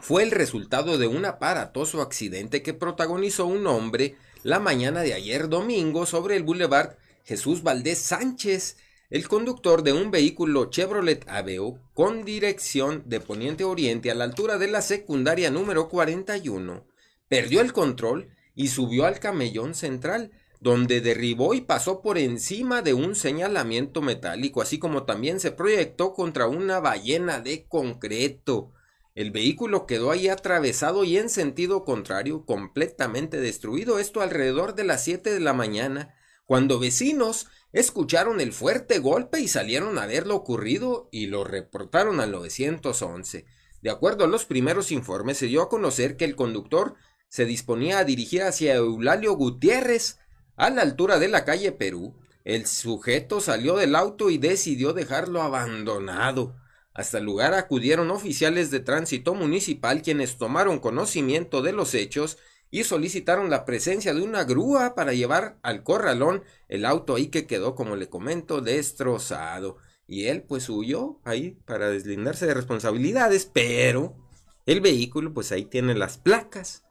fue 0.02 0.24
el 0.24 0.32
resultado 0.32 0.98
de 0.98 1.08
un 1.08 1.24
aparatoso 1.24 2.02
accidente 2.02 2.62
que 2.62 2.74
protagonizó 2.74 3.46
un 3.46 3.66
hombre 3.66 4.18
la 4.44 4.60
mañana 4.60 5.04
de 5.04 5.14
ayer 5.14 5.48
domingo 5.48 6.06
sobre 6.06 6.36
el 6.36 6.44
Boulevard 6.44 6.98
Jesús 7.24 7.64
Valdés 7.64 8.00
Sánchez. 8.00 8.76
El 9.10 9.30
conductor 9.30 9.84
de 9.84 9.94
un 9.94 10.12
vehículo 10.12 10.70
Chevrolet 10.70 11.26
Aveo 11.30 11.80
con 11.94 12.26
dirección 12.26 13.04
de 13.06 13.22
poniente 13.22 13.64
oriente 13.64 14.12
a 14.12 14.16
la 14.16 14.26
altura 14.26 14.58
de 14.58 14.68
la 14.68 14.82
secundaria 14.82 15.50
número 15.50 15.88
41 15.88 16.86
perdió 17.30 17.62
el 17.62 17.72
control 17.72 18.28
y 18.56 18.68
subió 18.70 19.06
al 19.06 19.20
camellón 19.20 19.76
central, 19.76 20.32
donde 20.60 21.02
derribó 21.02 21.54
y 21.54 21.62
pasó 21.62 22.02
por 22.02 22.18
encima 22.18 22.82
de 22.82 22.94
un 22.94 23.16
señalamiento 23.16 24.02
metálico, 24.02 24.62
así 24.62 24.78
como 24.78 25.04
también 25.04 25.40
se 25.40 25.52
proyectó 25.52 26.14
contra 26.14 26.48
una 26.48 26.80
ballena 26.80 27.40
de 27.40 27.66
concreto. 27.66 28.72
El 29.16 29.32
vehículo 29.32 29.88
quedó 29.88 30.12
ahí 30.12 30.30
atravesado 30.30 31.04
y 31.04 31.18
en 31.18 31.30
sentido 31.30 31.84
contrario, 31.84 32.46
completamente 32.46 33.42
destruido, 33.42 34.00
esto 34.00 34.22
alrededor 34.22 34.76
de 34.76 34.84
las 34.84 35.04
7 35.04 35.34
de 35.34 35.40
la 35.40 35.54
mañana, 35.54 36.14
cuando 36.46 36.80
vecinos 36.80 37.48
escucharon 37.74 38.40
el 38.40 38.54
fuerte 38.54 39.00
golpe 39.00 39.40
y 39.40 39.48
salieron 39.48 39.98
a 39.98 40.06
ver 40.06 40.28
lo 40.28 40.36
ocurrido 40.36 41.10
y 41.12 41.28
lo 41.28 41.44
reportaron 41.44 42.20
al 42.20 42.32
911. 42.32 43.46
De 43.82 43.90
acuerdo 43.90 44.26
a 44.26 44.28
los 44.28 44.46
primeros 44.46 44.92
informes, 44.92 45.38
se 45.38 45.48
dio 45.48 45.62
a 45.62 45.70
conocer 45.70 46.16
que 46.16 46.26
el 46.26 46.36
conductor 46.36 46.96
se 47.32 47.46
disponía 47.46 48.00
a 48.00 48.04
dirigir 48.04 48.44
hacia 48.44 48.76
Eulalio 48.76 49.36
Gutiérrez, 49.36 50.20
a 50.58 50.70
la 50.70 50.82
altura 50.82 51.18
de 51.18 51.30
la 51.30 51.46
calle 51.46 51.72
Perú, 51.72 52.14
el 52.44 52.66
sujeto 52.66 53.40
salió 53.40 53.78
del 53.78 53.96
auto 53.96 54.30
y 54.30 54.38
decidió 54.38 54.92
dejarlo 54.92 55.42
abandonado. 55.42 56.58
Hasta 56.94 57.20
el 57.20 57.24
lugar 57.24 57.54
acudieron 57.54 58.12
oficiales 58.12 58.70
de 58.70 58.82
tránsito 58.82 59.34
municipal 59.34 60.02
quienes 60.02 60.38
tomaron 60.38 60.80
conocimiento 60.80 61.62
de 61.62 61.72
los 61.72 61.94
hechos 61.94 62.38
y 62.70 62.84
solicitaron 62.84 63.50
la 63.50 63.64
presencia 63.64 64.14
de 64.14 64.24
una 64.24 64.44
grúa 64.44 64.94
para 64.94 65.14
llevar 65.14 65.58
al 65.64 65.84
corralón 65.84 66.44
el 66.68 66.84
auto 66.84 67.16
ahí 67.16 67.28
que 67.28 67.48
quedó, 67.48 67.76
como 67.76 67.96
le 67.96 68.10
comento, 68.10 68.60
destrozado. 68.60 69.78
Y 70.06 70.26
él 70.26 70.44
pues 70.44 70.68
huyó 70.70 71.22
ahí 71.24 71.52
para 71.64 71.90
deslindarse 71.90 72.46
de 72.46 72.56
responsabilidades, 72.56 73.46
pero 73.46 74.18
el 74.66 74.82
vehículo 74.82 75.34
pues 75.34 75.54
ahí 75.54 75.64
tiene 75.64 75.96
las 75.96 76.18
placas 76.18 76.84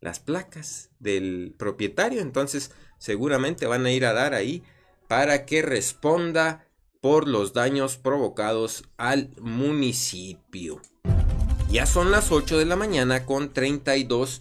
las 0.00 0.20
placas 0.20 0.90
del 0.98 1.54
propietario, 1.58 2.20
entonces 2.20 2.70
seguramente 2.98 3.66
van 3.66 3.86
a 3.86 3.92
ir 3.92 4.04
a 4.04 4.12
dar 4.12 4.34
ahí 4.34 4.62
para 5.08 5.44
que 5.44 5.62
responda 5.62 6.66
por 7.00 7.26
los 7.26 7.52
daños 7.52 7.96
provocados 7.96 8.84
al 8.96 9.30
municipio. 9.40 10.80
Ya 11.70 11.86
son 11.86 12.10
las 12.10 12.30
8 12.32 12.58
de 12.58 12.64
la 12.64 12.76
mañana 12.76 13.24
con 13.26 13.52
32 13.52 14.40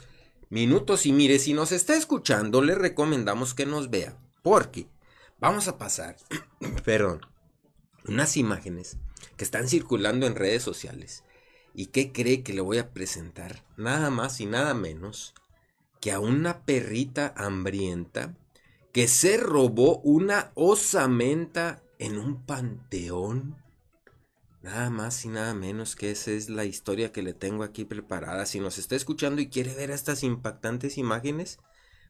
minutos 0.50 1.06
y 1.06 1.12
mire, 1.12 1.40
si 1.40 1.54
nos 1.54 1.72
está 1.72 1.96
escuchando 1.96 2.62
le 2.62 2.76
recomendamos 2.76 3.54
que 3.54 3.66
nos 3.66 3.90
vea, 3.90 4.18
porque 4.42 4.88
vamos 5.40 5.68
a 5.68 5.78
pasar, 5.78 6.18
perdón, 6.86 7.22
unas 8.06 8.36
imágenes 8.36 8.98
que 9.38 9.44
están 9.44 9.70
circulando 9.70 10.26
en 10.26 10.36
redes 10.36 10.64
sociales. 10.64 11.24
¿Y 11.76 11.88
qué 11.88 12.12
cree 12.12 12.42
que 12.44 12.54
le 12.54 12.62
voy 12.62 12.80
a 12.80 12.92
presentar? 12.92 13.64
Nada 13.78 14.10
más 14.10 14.42
y 14.42 14.46
nada 14.46 14.74
menos 14.74 15.34
que 16.00 16.12
a 16.12 16.20
una 16.20 16.66
perrita 16.66 17.34
hambrienta 17.36 18.36
que 18.92 19.08
se 19.08 19.38
robó 19.38 20.00
una 20.00 20.52
osamenta 20.56 21.84
en 22.00 22.18
un 22.18 22.46
panteón. 22.46 23.58
Nada 24.62 24.90
más 24.90 25.24
y 25.26 25.30
nada 25.30 25.54
menos 25.54 25.96
que 25.96 26.12
esa 26.12 26.32
es 26.32 26.50
la 26.50 26.66
historia 26.66 27.12
que 27.12 27.22
le 27.22 27.34
tengo 27.34 27.64
aquí 27.64 27.86
preparada. 27.86 28.46
Si 28.46 28.60
nos 28.60 28.78
está 28.78 28.96
escuchando 28.96 29.42
y 29.42 29.50
quiere 29.50 29.74
ver 29.74 29.92
estas 29.92 30.24
impactantes 30.24 30.98
imágenes, 30.98 31.60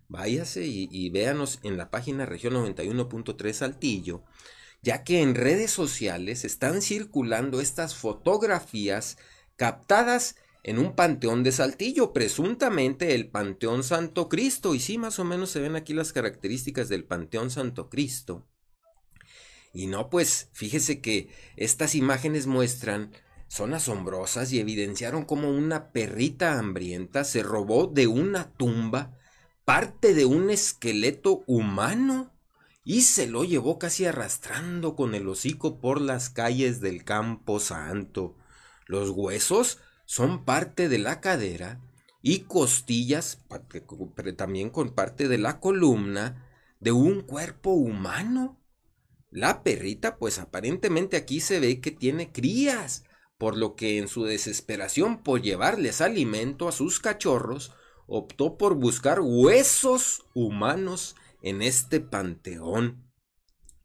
váyase 0.08 0.66
y, 0.66 1.10
véanos 1.12 1.60
en 1.64 1.78
la 1.78 1.92
página 1.92 2.26
región 2.26 2.54
91.3 2.56 3.54
Saltillo, 3.54 4.24
ya 4.82 5.04
que 5.04 5.22
en 5.22 5.36
redes 5.36 5.72
sociales 5.72 6.44
están 6.44 6.82
circulando 6.82 7.62
estas 7.62 7.96
fotografías 7.96 9.18
captadas 9.56 10.36
en 10.64 10.80
un 10.80 10.96
panteón 10.96 11.44
de 11.44 11.52
Saltillo, 11.52 12.14
presuntamente 12.14 13.16
el 13.16 13.30
Panteón 13.30 13.84
Santo 13.84 14.30
Cristo. 14.30 14.76
Y 14.76 14.80
sí, 14.80 14.98
más 14.98 15.20
o 15.20 15.24
menos 15.24 15.50
se 15.50 15.60
ven 15.60 15.76
aquí 15.76 15.94
las 15.94 16.14
características 16.14 16.90
del 16.90 17.06
Panteón 17.06 17.50
Santo 17.50 17.90
Cristo. 17.90 18.48
Y 19.74 19.88
no, 19.88 20.10
pues 20.10 20.50
fíjese 20.54 21.00
que 21.00 21.30
estas 21.56 21.96
imágenes 21.96 22.48
muestran, 22.48 23.12
son 23.48 23.74
asombrosas 23.74 24.52
y 24.52 24.60
evidenciaron 24.60 25.26
como 25.26 25.50
una 25.50 25.92
perrita 25.92 26.60
hambrienta 26.60 27.24
se 27.24 27.42
robó 27.42 27.88
de 27.88 28.08
una 28.08 28.52
tumba 28.54 29.18
parte 29.66 30.14
de 30.14 30.26
un 30.26 30.50
esqueleto 30.50 31.44
humano 31.46 32.34
y 32.84 33.02
se 33.02 33.28
lo 33.28 33.44
llevó 33.44 33.78
casi 33.78 34.06
arrastrando 34.06 34.96
con 34.96 35.14
el 35.14 35.28
hocico 35.28 35.80
por 35.80 36.02
las 36.02 36.30
calles 36.30 36.82
del 36.82 37.04
Campo 37.04 37.60
Santo. 37.60 38.36
Los 38.88 39.12
huesos 39.12 39.78
son 40.10 40.44
parte 40.44 40.90
de 40.90 40.98
la 40.98 41.22
cadera 41.22 41.80
y 42.24 42.40
costillas, 42.40 43.46
también 44.36 44.72
con 44.72 44.90
parte 44.96 45.28
de 45.28 45.38
la 45.38 45.60
columna 45.60 46.50
de 46.80 46.92
un 46.92 47.22
cuerpo 47.22 47.74
humano. 47.74 48.60
La 49.30 49.62
perrita, 49.62 50.18
pues 50.18 50.40
aparentemente 50.40 51.16
aquí 51.16 51.42
se 51.42 51.60
ve 51.60 51.80
que 51.80 51.92
tiene 51.92 52.32
crías, 52.32 53.04
por 53.38 53.56
lo 53.56 53.76
que 53.76 54.00
en 54.00 54.08
su 54.08 54.24
desesperación 54.24 55.22
por 55.22 55.44
llevarles 55.44 56.02
alimento 56.02 56.68
a 56.68 56.72
sus 56.72 57.00
cachorros, 57.00 57.72
optó 58.08 58.58
por 58.58 58.74
buscar 58.74 59.20
huesos 59.22 60.26
humanos 60.34 61.16
en 61.44 61.62
este 61.62 62.00
panteón. 62.00 63.09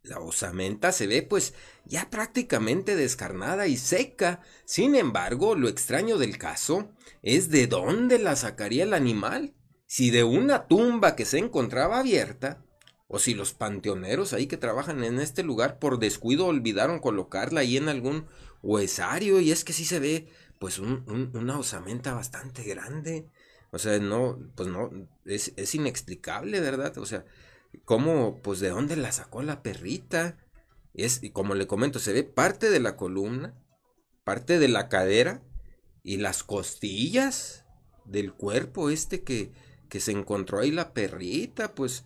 La 0.04 0.20
osamenta 0.20 0.92
se 0.92 1.06
ve 1.06 1.22
pues 1.22 1.54
ya 1.86 2.10
prácticamente 2.10 2.94
descarnada 2.94 3.66
y 3.66 3.78
seca. 3.78 4.42
Sin 4.66 4.94
embargo, 4.94 5.54
lo 5.54 5.68
extraño 5.68 6.18
del 6.18 6.36
caso 6.36 6.90
es 7.22 7.48
de 7.48 7.66
dónde 7.66 8.18
la 8.18 8.36
sacaría 8.36 8.84
el 8.84 8.92
animal. 8.92 9.54
Si 9.86 10.10
de 10.10 10.22
una 10.22 10.66
tumba 10.66 11.16
que 11.16 11.24
se 11.24 11.38
encontraba 11.38 11.98
abierta, 12.00 12.62
o 13.08 13.18
si 13.18 13.32
los 13.32 13.54
panteoneros 13.54 14.34
ahí 14.34 14.46
que 14.46 14.58
trabajan 14.58 15.04
en 15.04 15.20
este 15.20 15.42
lugar 15.42 15.78
por 15.78 15.98
descuido 15.98 16.46
olvidaron 16.46 16.98
colocarla 16.98 17.60
ahí 17.60 17.76
en 17.78 17.88
algún 17.88 18.26
huesario 18.62 19.40
y 19.40 19.52
es 19.52 19.64
que 19.64 19.72
sí 19.72 19.84
se 19.86 20.00
ve 20.00 20.28
pues 20.58 20.78
una 20.78 21.58
osamenta 21.58 22.12
bastante 22.12 22.62
grande. 22.62 23.30
O 23.70 23.78
sea, 23.78 23.98
no, 23.98 24.38
pues 24.54 24.68
no, 24.68 24.90
es, 25.24 25.52
es 25.56 25.74
inexplicable, 25.74 26.60
¿verdad? 26.60 26.96
O 26.98 27.06
sea, 27.06 27.24
¿cómo, 27.84 28.40
pues 28.42 28.60
de 28.60 28.70
dónde 28.70 28.96
la 28.96 29.12
sacó 29.12 29.42
la 29.42 29.62
perrita? 29.62 30.38
Es, 30.94 31.22
y 31.22 31.30
como 31.30 31.54
le 31.54 31.66
comento, 31.66 31.98
se 31.98 32.12
ve 32.12 32.24
parte 32.24 32.70
de 32.70 32.80
la 32.80 32.96
columna, 32.96 33.54
parte 34.24 34.58
de 34.58 34.68
la 34.68 34.88
cadera 34.88 35.42
y 36.02 36.18
las 36.18 36.44
costillas 36.44 37.64
del 38.04 38.32
cuerpo 38.32 38.90
este 38.90 39.22
que, 39.22 39.52
que 39.88 40.00
se 40.00 40.12
encontró 40.12 40.60
ahí 40.60 40.70
la 40.70 40.92
perrita, 40.92 41.74
pues 41.74 42.04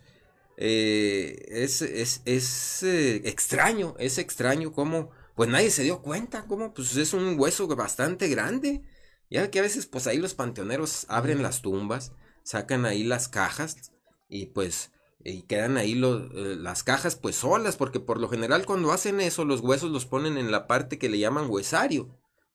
eh, 0.57 1.45
es, 1.47 1.81
es, 1.81 2.21
es 2.25 2.83
eh, 2.83 3.21
extraño, 3.25 3.95
es 3.97 4.17
extraño 4.17 4.73
cómo, 4.73 5.11
pues 5.35 5.49
nadie 5.49 5.71
se 5.71 5.83
dio 5.83 6.01
cuenta, 6.01 6.45
cómo, 6.47 6.73
pues 6.73 6.95
es 6.97 7.13
un 7.13 7.39
hueso 7.39 7.67
bastante 7.67 8.27
grande. 8.27 8.83
Ya 9.29 9.51
que 9.51 9.59
a 9.59 9.61
veces, 9.61 9.85
pues 9.85 10.07
ahí 10.07 10.17
los 10.17 10.33
panteoneros 10.33 11.05
abren 11.07 11.43
las 11.43 11.61
tumbas, 11.61 12.13
sacan 12.43 12.85
ahí 12.85 13.03
las 13.03 13.27
cajas 13.27 13.93
y 14.27 14.47
pues 14.47 14.91
y 15.23 15.41
quedan 15.43 15.77
ahí 15.77 15.93
eh, 15.93 16.55
las 16.57 16.83
cajas 16.83 17.15
pues 17.15 17.35
solas, 17.35 17.75
porque 17.77 17.99
por 17.99 18.19
lo 18.19 18.29
general 18.29 18.65
cuando 18.65 18.91
hacen 18.91 19.19
eso 19.19 19.45
los 19.45 19.61
huesos 19.61 19.91
los 19.91 20.05
ponen 20.05 20.37
en 20.37 20.51
la 20.51 20.67
parte 20.67 20.97
que 20.97 21.09
le 21.09 21.19
llaman 21.19 21.49
huesario, 21.49 22.09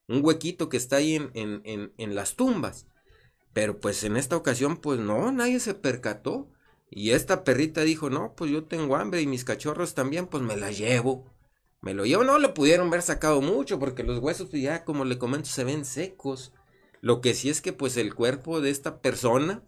un 0.08 0.24
huequito 0.24 0.68
que 0.68 0.76
está 0.76 0.96
ahí 0.96 1.14
en, 1.14 1.30
en, 1.34 1.92
en, 1.96 2.14
las 2.14 2.36
tumbas. 2.36 2.86
Pero 3.52 3.80
pues 3.80 4.02
en 4.04 4.16
esta 4.16 4.36
ocasión 4.36 4.78
pues 4.78 4.98
no, 4.98 5.30
nadie 5.32 5.60
se 5.60 5.74
percató. 5.74 6.50
Y 6.90 7.10
esta 7.10 7.44
perrita 7.44 7.80
dijo, 7.82 8.10
no, 8.10 8.34
pues 8.36 8.50
yo 8.50 8.64
tengo 8.64 8.96
hambre 8.96 9.20
y 9.20 9.26
mis 9.26 9.44
cachorros 9.44 9.94
también, 9.94 10.26
pues 10.26 10.42
me 10.42 10.56
la 10.56 10.70
llevo. 10.70 11.24
Me 11.80 11.94
lo 11.94 12.04
llevo, 12.04 12.24
no 12.24 12.38
le 12.38 12.50
pudieron 12.50 12.90
ver 12.90 13.02
sacado 13.02 13.40
mucho 13.40 13.78
porque 13.78 14.04
los 14.04 14.18
huesos 14.20 14.48
pues, 14.50 14.62
ya 14.62 14.84
como 14.84 15.04
le 15.04 15.18
comento 15.18 15.48
se 15.48 15.64
ven 15.64 15.84
secos. 15.84 16.52
Lo 17.00 17.20
que 17.20 17.34
sí 17.34 17.50
es 17.50 17.60
que 17.60 17.72
pues 17.72 17.96
el 17.96 18.14
cuerpo 18.14 18.60
de 18.60 18.70
esta 18.70 19.00
persona 19.00 19.62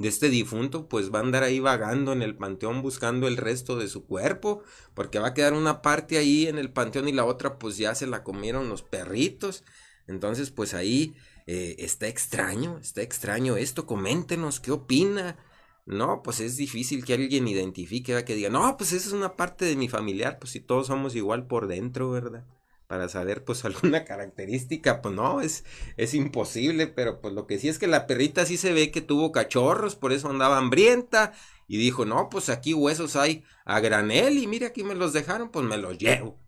de 0.00 0.08
este 0.08 0.30
difunto, 0.30 0.88
pues 0.88 1.12
va 1.14 1.18
a 1.18 1.22
andar 1.22 1.42
ahí 1.42 1.60
vagando 1.60 2.12
en 2.12 2.22
el 2.22 2.34
panteón 2.34 2.80
buscando 2.80 3.28
el 3.28 3.36
resto 3.36 3.76
de 3.76 3.86
su 3.86 4.06
cuerpo, 4.06 4.62
porque 4.94 5.18
va 5.18 5.28
a 5.28 5.34
quedar 5.34 5.52
una 5.52 5.82
parte 5.82 6.16
ahí 6.16 6.46
en 6.46 6.56
el 6.56 6.72
panteón 6.72 7.06
y 7.06 7.12
la 7.12 7.26
otra 7.26 7.58
pues 7.58 7.76
ya 7.76 7.94
se 7.94 8.06
la 8.06 8.24
comieron 8.24 8.70
los 8.70 8.82
perritos. 8.82 9.62
Entonces 10.06 10.50
pues 10.50 10.72
ahí 10.72 11.14
eh, 11.46 11.76
está 11.78 12.08
extraño, 12.08 12.78
está 12.78 13.02
extraño 13.02 13.58
esto, 13.58 13.84
coméntenos 13.86 14.58
qué 14.60 14.72
opina. 14.72 15.36
No, 15.84 16.22
pues 16.22 16.40
es 16.40 16.56
difícil 16.56 17.04
que 17.04 17.14
alguien 17.14 17.46
identifique, 17.46 18.24
que 18.24 18.34
diga, 18.34 18.48
no, 18.48 18.76
pues 18.78 18.92
esa 18.92 19.08
es 19.08 19.12
una 19.12 19.36
parte 19.36 19.66
de 19.66 19.76
mi 19.76 19.88
familiar, 19.88 20.38
pues 20.38 20.52
si 20.52 20.60
todos 20.60 20.86
somos 20.86 21.14
igual 21.14 21.46
por 21.46 21.66
dentro, 21.66 22.10
¿verdad? 22.10 22.46
Para 22.90 23.08
saber 23.08 23.44
pues 23.44 23.64
alguna 23.64 24.04
característica, 24.04 25.00
pues 25.00 25.14
no, 25.14 25.40
es, 25.40 25.64
es 25.96 26.12
imposible, 26.12 26.88
pero 26.88 27.20
pues 27.20 27.32
lo 27.32 27.46
que 27.46 27.56
sí 27.56 27.68
es 27.68 27.78
que 27.78 27.86
la 27.86 28.08
perrita 28.08 28.44
sí 28.44 28.56
se 28.56 28.72
ve 28.72 28.90
que 28.90 29.00
tuvo 29.00 29.30
cachorros, 29.30 29.94
por 29.94 30.12
eso 30.12 30.28
andaba 30.28 30.58
hambrienta 30.58 31.32
y 31.68 31.78
dijo, 31.78 32.04
no, 32.04 32.28
pues 32.28 32.48
aquí 32.48 32.74
huesos 32.74 33.14
hay 33.14 33.44
a 33.64 33.78
granel 33.78 34.38
y 34.38 34.48
mire 34.48 34.66
aquí 34.66 34.82
me 34.82 34.96
los 34.96 35.12
dejaron, 35.12 35.50
pues 35.50 35.64
me 35.64 35.78
los 35.78 35.98
llevo. 35.98 36.40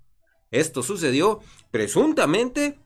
Esto 0.50 0.82
sucedió 0.82 1.38
presuntamente 1.70 2.76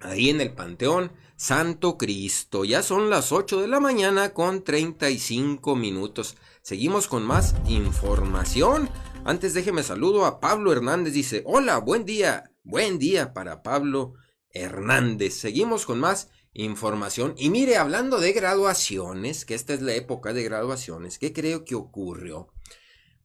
ahí 0.00 0.28
en 0.28 0.42
el 0.42 0.52
Panteón 0.52 1.12
Santo 1.34 1.96
Cristo. 1.96 2.66
Ya 2.66 2.82
son 2.82 3.08
las 3.08 3.32
8 3.32 3.62
de 3.62 3.68
la 3.68 3.80
mañana 3.80 4.34
con 4.34 4.64
35 4.64 5.76
minutos. 5.76 6.36
Seguimos 6.60 7.08
con 7.08 7.22
más 7.22 7.54
información. 7.66 8.90
Antes 9.24 9.54
déjeme 9.54 9.82
saludo 9.82 10.26
a 10.26 10.40
Pablo 10.40 10.72
Hernández. 10.72 11.14
Dice, 11.14 11.42
hola, 11.46 11.78
buen 11.78 12.04
día. 12.04 12.51
Buen 12.64 13.00
día 13.00 13.34
para 13.34 13.64
Pablo 13.64 14.14
Hernández. 14.50 15.34
Seguimos 15.34 15.84
con 15.84 15.98
más 15.98 16.30
información. 16.52 17.34
Y 17.36 17.50
mire, 17.50 17.76
hablando 17.76 18.20
de 18.20 18.32
graduaciones, 18.32 19.44
que 19.44 19.56
esta 19.56 19.74
es 19.74 19.82
la 19.82 19.94
época 19.94 20.32
de 20.32 20.44
graduaciones, 20.44 21.18
¿qué 21.18 21.32
creo 21.32 21.64
que 21.64 21.74
ocurrió? 21.74 22.52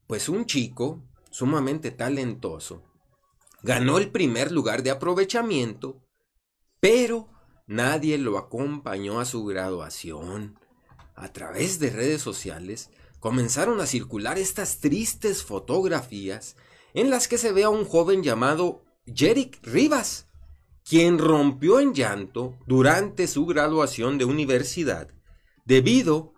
Pues 0.07 0.27
un 0.27 0.47
chico 0.47 1.03
sumamente 1.29 1.91
talentoso 1.91 2.83
ganó 3.61 3.99
el 3.99 4.09
primer 4.09 4.51
lugar 4.51 4.81
de 4.81 4.89
aprovechamiento, 4.89 6.01
pero 6.79 7.29
nadie 7.67 8.17
lo 8.17 8.39
acompañó 8.39 9.19
a 9.19 9.25
su 9.25 9.45
graduación. 9.45 10.59
A 11.13 11.31
través 11.31 11.77
de 11.77 11.91
redes 11.91 12.23
sociales 12.23 12.89
comenzaron 13.19 13.81
a 13.81 13.85
circular 13.85 14.39
estas 14.39 14.79
tristes 14.79 15.43
fotografías 15.43 16.55
en 16.95 17.11
las 17.11 17.27
que 17.27 17.37
se 17.37 17.51
ve 17.51 17.65
a 17.65 17.69
un 17.69 17.85
joven 17.85 18.23
llamado 18.23 18.86
Jerick 19.13 19.65
Rivas, 19.65 20.27
quien 20.83 21.17
rompió 21.17 21.79
en 21.79 21.93
llanto 21.93 22.57
durante 22.65 23.27
su 23.27 23.45
graduación 23.45 24.17
de 24.17 24.25
universidad 24.25 25.09
debido 25.65 26.33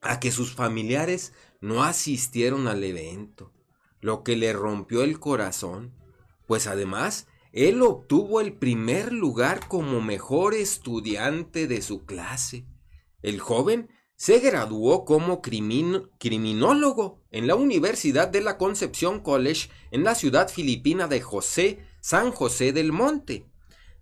a 0.00 0.20
que 0.20 0.30
sus 0.30 0.52
familiares 0.52 1.32
no 1.60 1.82
asistieron 1.82 2.68
al 2.68 2.84
evento, 2.84 3.52
lo 4.00 4.22
que 4.22 4.36
le 4.36 4.52
rompió 4.52 5.02
el 5.02 5.18
corazón, 5.18 5.94
pues 6.46 6.66
además 6.66 7.26
él 7.52 7.82
obtuvo 7.82 8.40
el 8.40 8.52
primer 8.52 9.12
lugar 9.12 9.66
como 9.66 10.00
mejor 10.00 10.54
estudiante 10.54 11.66
de 11.66 11.82
su 11.82 12.04
clase. 12.04 12.66
El 13.22 13.40
joven 13.40 13.88
se 14.14 14.38
graduó 14.38 15.04
como 15.04 15.42
criminólogo 15.42 17.22
en 17.30 17.46
la 17.46 17.54
Universidad 17.54 18.28
de 18.28 18.40
la 18.40 18.58
Concepción 18.58 19.20
College 19.20 19.70
en 19.90 20.04
la 20.04 20.14
ciudad 20.14 20.48
filipina 20.48 21.06
de 21.06 21.20
José 21.20 21.80
San 22.06 22.30
José 22.30 22.72
del 22.72 22.92
Monte. 22.92 23.50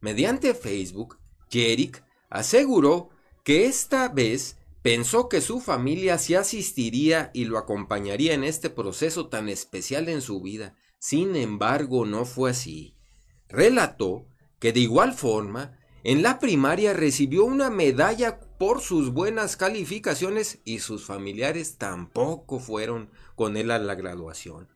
Mediante 0.02 0.52
Facebook, 0.52 1.20
Jerick 1.48 2.04
aseguró 2.28 3.08
que 3.44 3.64
esta 3.64 4.10
vez 4.10 4.58
pensó 4.82 5.30
que 5.30 5.40
su 5.40 5.58
familia 5.58 6.18
sí 6.18 6.34
asistiría 6.34 7.30
y 7.32 7.46
lo 7.46 7.56
acompañaría 7.56 8.34
en 8.34 8.44
este 8.44 8.68
proceso 8.68 9.30
tan 9.30 9.48
especial 9.48 10.10
en 10.10 10.20
su 10.20 10.42
vida. 10.42 10.76
Sin 10.98 11.34
embargo, 11.34 12.04
no 12.04 12.26
fue 12.26 12.50
así. 12.50 12.94
Relató 13.48 14.26
que 14.58 14.74
de 14.74 14.80
igual 14.80 15.14
forma, 15.14 15.78
en 16.02 16.22
la 16.22 16.38
primaria 16.40 16.92
recibió 16.92 17.46
una 17.46 17.70
medalla 17.70 18.38
por 18.58 18.82
sus 18.82 19.14
buenas 19.14 19.56
calificaciones 19.56 20.60
y 20.66 20.80
sus 20.80 21.06
familiares 21.06 21.78
tampoco 21.78 22.60
fueron 22.60 23.10
con 23.34 23.56
él 23.56 23.70
a 23.70 23.78
la 23.78 23.94
graduación. 23.94 24.68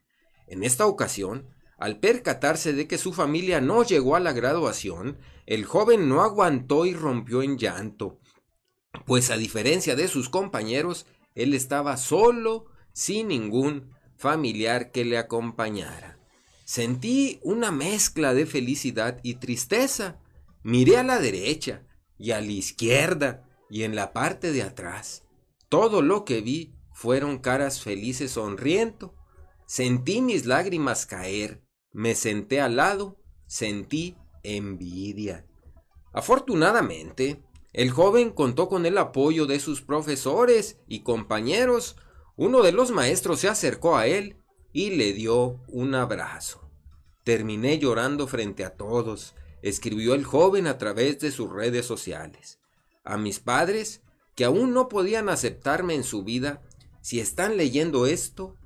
En 0.47 0.65
esta 0.65 0.87
ocasión, 0.87 1.58
al 1.79 2.01
percatarse 2.01 2.73
de 2.73 2.89
que 2.89 2.99
su 2.99 3.13
familia 3.13 3.61
no 3.61 3.85
llegó 3.85 4.17
a 4.17 4.21
la 4.21 4.33
graduación, 4.33 5.17
el 5.47 5.65
joven 5.65 6.09
no 6.09 6.23
aguantó 6.23 6.85
y 6.85 6.93
rompió 6.93 7.43
en 7.43 7.57
llanto, 7.57 8.19
pues 9.07 9.31
a 9.31 9.37
diferencia 9.37 9.95
de 9.95 10.09
sus 10.09 10.29
compañeros, 10.29 11.07
él 11.35 11.55
estaba 11.55 11.97
solo, 11.97 12.67
sin 12.93 13.29
ningún 13.29 13.93
familiar 14.17 14.91
que 14.91 15.05
le 15.05 15.19
acompañara. 15.19 16.19
Sentí 16.65 17.39
una 17.43 17.71
mezcla 17.71 18.35
de 18.35 18.45
felicidad 18.45 19.21
y 19.23 19.35
tristeza. 19.35 20.21
Miré 20.63 20.99
a 20.99 21.05
la 21.05 21.19
derecha 21.21 21.87
y 22.19 22.33
a 22.33 22.41
la 22.41 22.53
izquierda 22.53 23.49
y 23.71 23.85
en 23.85 23.95
la 23.95 24.13
parte 24.13 24.53
de 24.53 24.63
atrás. 24.63 25.23
Todo 25.69 26.03
lo 26.03 26.25
que 26.25 26.41
vi 26.41 26.75
fueron 26.93 27.39
caras 27.39 27.81
felices 27.81 28.33
sonriendo. 28.33 29.15
Sentí 29.65 30.21
mis 30.21 30.45
lágrimas 30.45 31.07
caer 31.07 31.63
me 31.93 32.15
senté 32.15 32.61
al 32.61 32.77
lado, 32.77 33.17
sentí 33.47 34.17
envidia. 34.43 35.47
Afortunadamente, 36.13 37.43
el 37.73 37.91
joven 37.91 38.31
contó 38.31 38.69
con 38.69 38.87
el 38.87 38.99
apoyo 38.99 39.47
de 39.47 39.61
sus 39.61 39.83
profesores 39.83 40.79
y 40.87 41.01
compañeros. 41.01 41.97
Uno 42.37 42.63
de 42.63 42.73
los 42.73 42.91
maestros 42.91 43.41
se 43.41 43.49
acercó 43.49 43.97
a 43.97 44.07
él 44.07 44.37
y 44.73 44.91
le 44.91 45.13
dio 45.13 45.61
un 45.69 45.95
abrazo. 45.95 46.69
Terminé 47.25 47.79
llorando 47.79 48.27
frente 48.27 48.65
a 48.65 48.77
todos, 48.77 49.35
escribió 49.63 50.15
el 50.15 50.25
joven 50.25 50.67
a 50.67 50.79
través 50.79 51.21
de 51.21 51.31
sus 51.31 51.53
redes 51.53 51.85
sociales. 51.85 52.59
A 53.05 53.17
mis 53.17 53.39
padres, 53.39 54.03
que 54.35 54.45
aún 54.45 54.73
no 54.73 54.89
podían 54.89 55.29
aceptarme 55.29 55.95
en 55.95 56.05
su 56.05 56.23
vida, 56.23 56.63
si 57.01 57.21
están 57.21 57.57
leyendo 57.57 58.07
esto, 58.07 58.57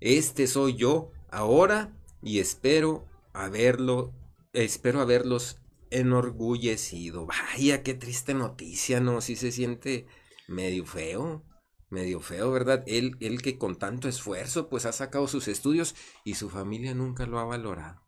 este 0.00 0.46
soy 0.46 0.76
yo, 0.76 1.10
ahora 1.30 1.96
y 2.26 2.40
espero 2.40 3.06
haberlo, 3.32 4.12
espero 4.52 5.00
haberlos 5.00 5.60
enorgullecido. 5.90 7.24
Vaya, 7.24 7.84
qué 7.84 7.94
triste 7.94 8.34
noticia, 8.34 8.98
¿no? 8.98 9.20
Sí 9.20 9.36
se 9.36 9.52
siente 9.52 10.08
medio 10.48 10.84
feo, 10.84 11.44
medio 11.88 12.18
feo, 12.18 12.50
¿verdad? 12.50 12.82
Él, 12.88 13.16
él 13.20 13.42
que 13.42 13.58
con 13.58 13.76
tanto 13.76 14.08
esfuerzo 14.08 14.68
pues 14.68 14.86
ha 14.86 14.92
sacado 14.92 15.28
sus 15.28 15.46
estudios 15.46 15.94
y 16.24 16.34
su 16.34 16.50
familia 16.50 16.96
nunca 16.96 17.26
lo 17.26 17.38
ha 17.38 17.44
valorado. 17.44 18.02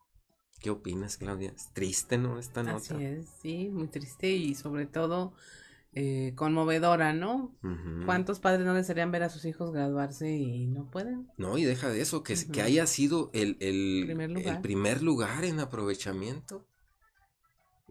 ¿Qué 0.59 0.69
opinas, 0.69 1.15
Claudia? 1.15 1.53
Es 1.55 1.71
triste, 1.71 2.17
¿no? 2.17 2.39
Esta 2.39 2.61
nota. 2.61 2.95
Así 2.95 3.05
es, 3.05 3.25
sí, 3.41 3.69
muy 3.69 3.87
triste 3.87 4.29
y 4.31 4.53
sobre 4.53 4.85
todo 4.85 5.31
eh, 5.93 6.33
conmovedora, 6.35 7.13
¿no? 7.13 7.55
¿Cuántos 8.05 8.39
padres 8.39 8.65
no 8.65 8.73
desearían 8.73 9.11
ver 9.11 9.23
a 9.23 9.29
sus 9.29 9.45
hijos 9.45 9.71
graduarse 9.71 10.31
y 10.31 10.67
no 10.67 10.89
pueden? 10.89 11.27
No, 11.37 11.57
y 11.57 11.65
deja 11.65 11.89
de 11.89 12.01
eso, 12.01 12.23
que, 12.23 12.35
que 12.51 12.61
haya 12.61 12.85
sido 12.85 13.31
el, 13.33 13.57
el, 13.59 14.09
el 14.45 14.61
primer 14.61 15.01
lugar 15.01 15.45
en 15.45 15.59
aprovechamiento. 15.59 16.65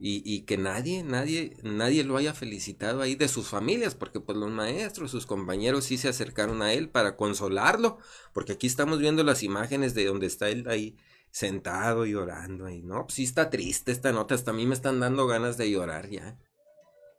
Y, 0.00 0.22
y, 0.24 0.42
que 0.42 0.56
nadie, 0.56 1.02
nadie, 1.02 1.56
nadie 1.64 2.04
lo 2.04 2.16
haya 2.16 2.32
felicitado 2.32 3.02
ahí 3.02 3.16
de 3.16 3.26
sus 3.26 3.48
familias, 3.48 3.96
porque 3.96 4.20
pues 4.20 4.38
los 4.38 4.48
maestros, 4.48 5.10
sus 5.10 5.26
compañeros 5.26 5.86
sí 5.86 5.98
se 5.98 6.08
acercaron 6.08 6.62
a 6.62 6.72
él 6.72 6.88
para 6.88 7.16
consolarlo, 7.16 7.98
porque 8.32 8.52
aquí 8.52 8.68
estamos 8.68 9.00
viendo 9.00 9.24
las 9.24 9.42
imágenes 9.42 9.94
de 9.94 10.04
donde 10.04 10.28
está 10.28 10.50
él 10.50 10.68
ahí 10.68 10.96
sentado 11.32 12.06
llorando 12.06 12.66
ahí, 12.66 12.80
no, 12.80 13.06
pues 13.06 13.14
sí 13.14 13.24
está 13.24 13.50
triste 13.50 13.90
esta 13.90 14.12
nota, 14.12 14.36
hasta 14.36 14.52
a 14.52 14.54
mí 14.54 14.66
me 14.66 14.74
están 14.74 15.00
dando 15.00 15.26
ganas 15.26 15.56
de 15.56 15.68
llorar 15.68 16.08
ya. 16.08 16.38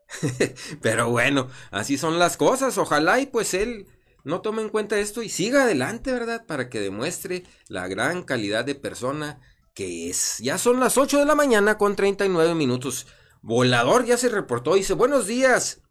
Pero 0.81 1.09
bueno, 1.09 1.47
así 1.71 1.97
son 1.97 2.19
las 2.19 2.37
cosas, 2.37 2.77
ojalá 2.77 3.19
y 3.19 3.27
pues 3.27 3.53
él 3.53 3.87
no 4.23 4.41
tome 4.41 4.61
en 4.61 4.69
cuenta 4.69 4.99
esto 4.99 5.21
y 5.21 5.29
siga 5.29 5.63
adelante, 5.63 6.11
¿verdad? 6.11 6.45
Para 6.45 6.69
que 6.69 6.79
demuestre 6.79 7.43
la 7.67 7.87
gran 7.87 8.23
calidad 8.23 8.65
de 8.65 8.75
persona 8.75 9.39
que 9.73 10.09
es. 10.09 10.39
Ya 10.39 10.57
son 10.57 10.79
las 10.79 10.97
8 10.97 11.19
de 11.19 11.25
la 11.25 11.35
mañana 11.35 11.77
con 11.77 11.95
39 11.95 12.55
minutos. 12.55 13.07
Volador 13.41 14.05
ya 14.05 14.17
se 14.17 14.29
reportó 14.29 14.75
dice, 14.75 14.93
buenos 14.93 15.25
días. 15.27 15.81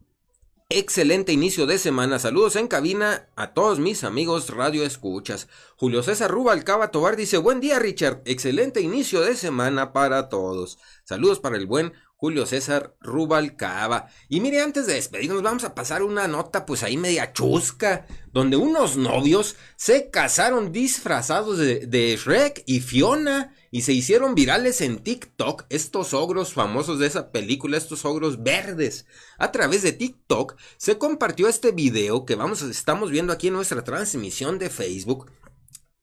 Excelente 0.71 1.33
inicio 1.33 1.65
de 1.65 1.79
semana. 1.79 2.19
Saludos 2.19 2.55
en 2.57 2.69
cabina 2.69 3.31
a 3.37 3.55
todos 3.55 3.79
mis 3.79 4.05
amigos 4.05 4.51
radio 4.51 4.85
escuchas. 4.85 5.49
Julio 5.77 6.03
César 6.03 6.31
Rubalcaba 6.31 6.91
Tobar 6.91 7.17
dice, 7.17 7.39
buen 7.39 7.61
día 7.61 7.79
Richard. 7.79 8.21
Excelente 8.27 8.83
inicio 8.83 9.23
de 9.23 9.35
semana 9.35 9.95
para 9.95 10.29
todos. 10.29 10.79
Saludos 11.05 11.41
para 11.41 11.57
el 11.57 11.65
buen 11.65 11.95
Julio 12.19 12.47
César 12.47 12.97
Rubalcaba. 13.01 14.09
Y 14.29 14.41
mire, 14.41 14.61
antes 14.61 14.89
de 14.89 14.95
despedirnos, 14.95 15.41
vamos 15.41 15.63
a 15.63 15.77
pasar 15.77 16.03
una 16.03 16.27
nota, 16.27 16.67
pues 16.67 16.83
ahí 16.83 16.97
media 16.97 17.33
chusca, 17.33 18.09
donde 18.33 18.57
unos 18.57 18.97
novios 18.97 19.55
se 19.77 20.11
casaron 20.11 20.73
disfrazados 20.73 21.59
de, 21.59 21.87
de, 21.87 22.17
Shrek 22.17 22.65
y 22.67 22.81
Fiona 22.81 23.55
y 23.71 23.83
se 23.83 23.93
hicieron 23.93 24.35
virales 24.35 24.81
en 24.81 24.99
TikTok, 24.99 25.67
estos 25.69 26.13
ogros 26.13 26.53
famosos 26.53 26.99
de 26.99 27.07
esa 27.07 27.31
película, 27.31 27.77
estos 27.77 28.05
ogros 28.05 28.43
verdes. 28.43 29.07
A 29.39 29.53
través 29.53 29.83
de 29.83 29.93
TikTok 29.93 30.57
se 30.77 30.99
compartió 30.99 31.47
este 31.47 31.71
video 31.71 32.25
que 32.25 32.35
vamos, 32.35 32.63
estamos 32.63 33.13
viendo 33.13 33.33
aquí 33.33 33.47
en 33.47 33.55
nuestra 33.55 33.85
transmisión 33.85 34.59
de 34.59 34.71
Facebook 34.71 35.31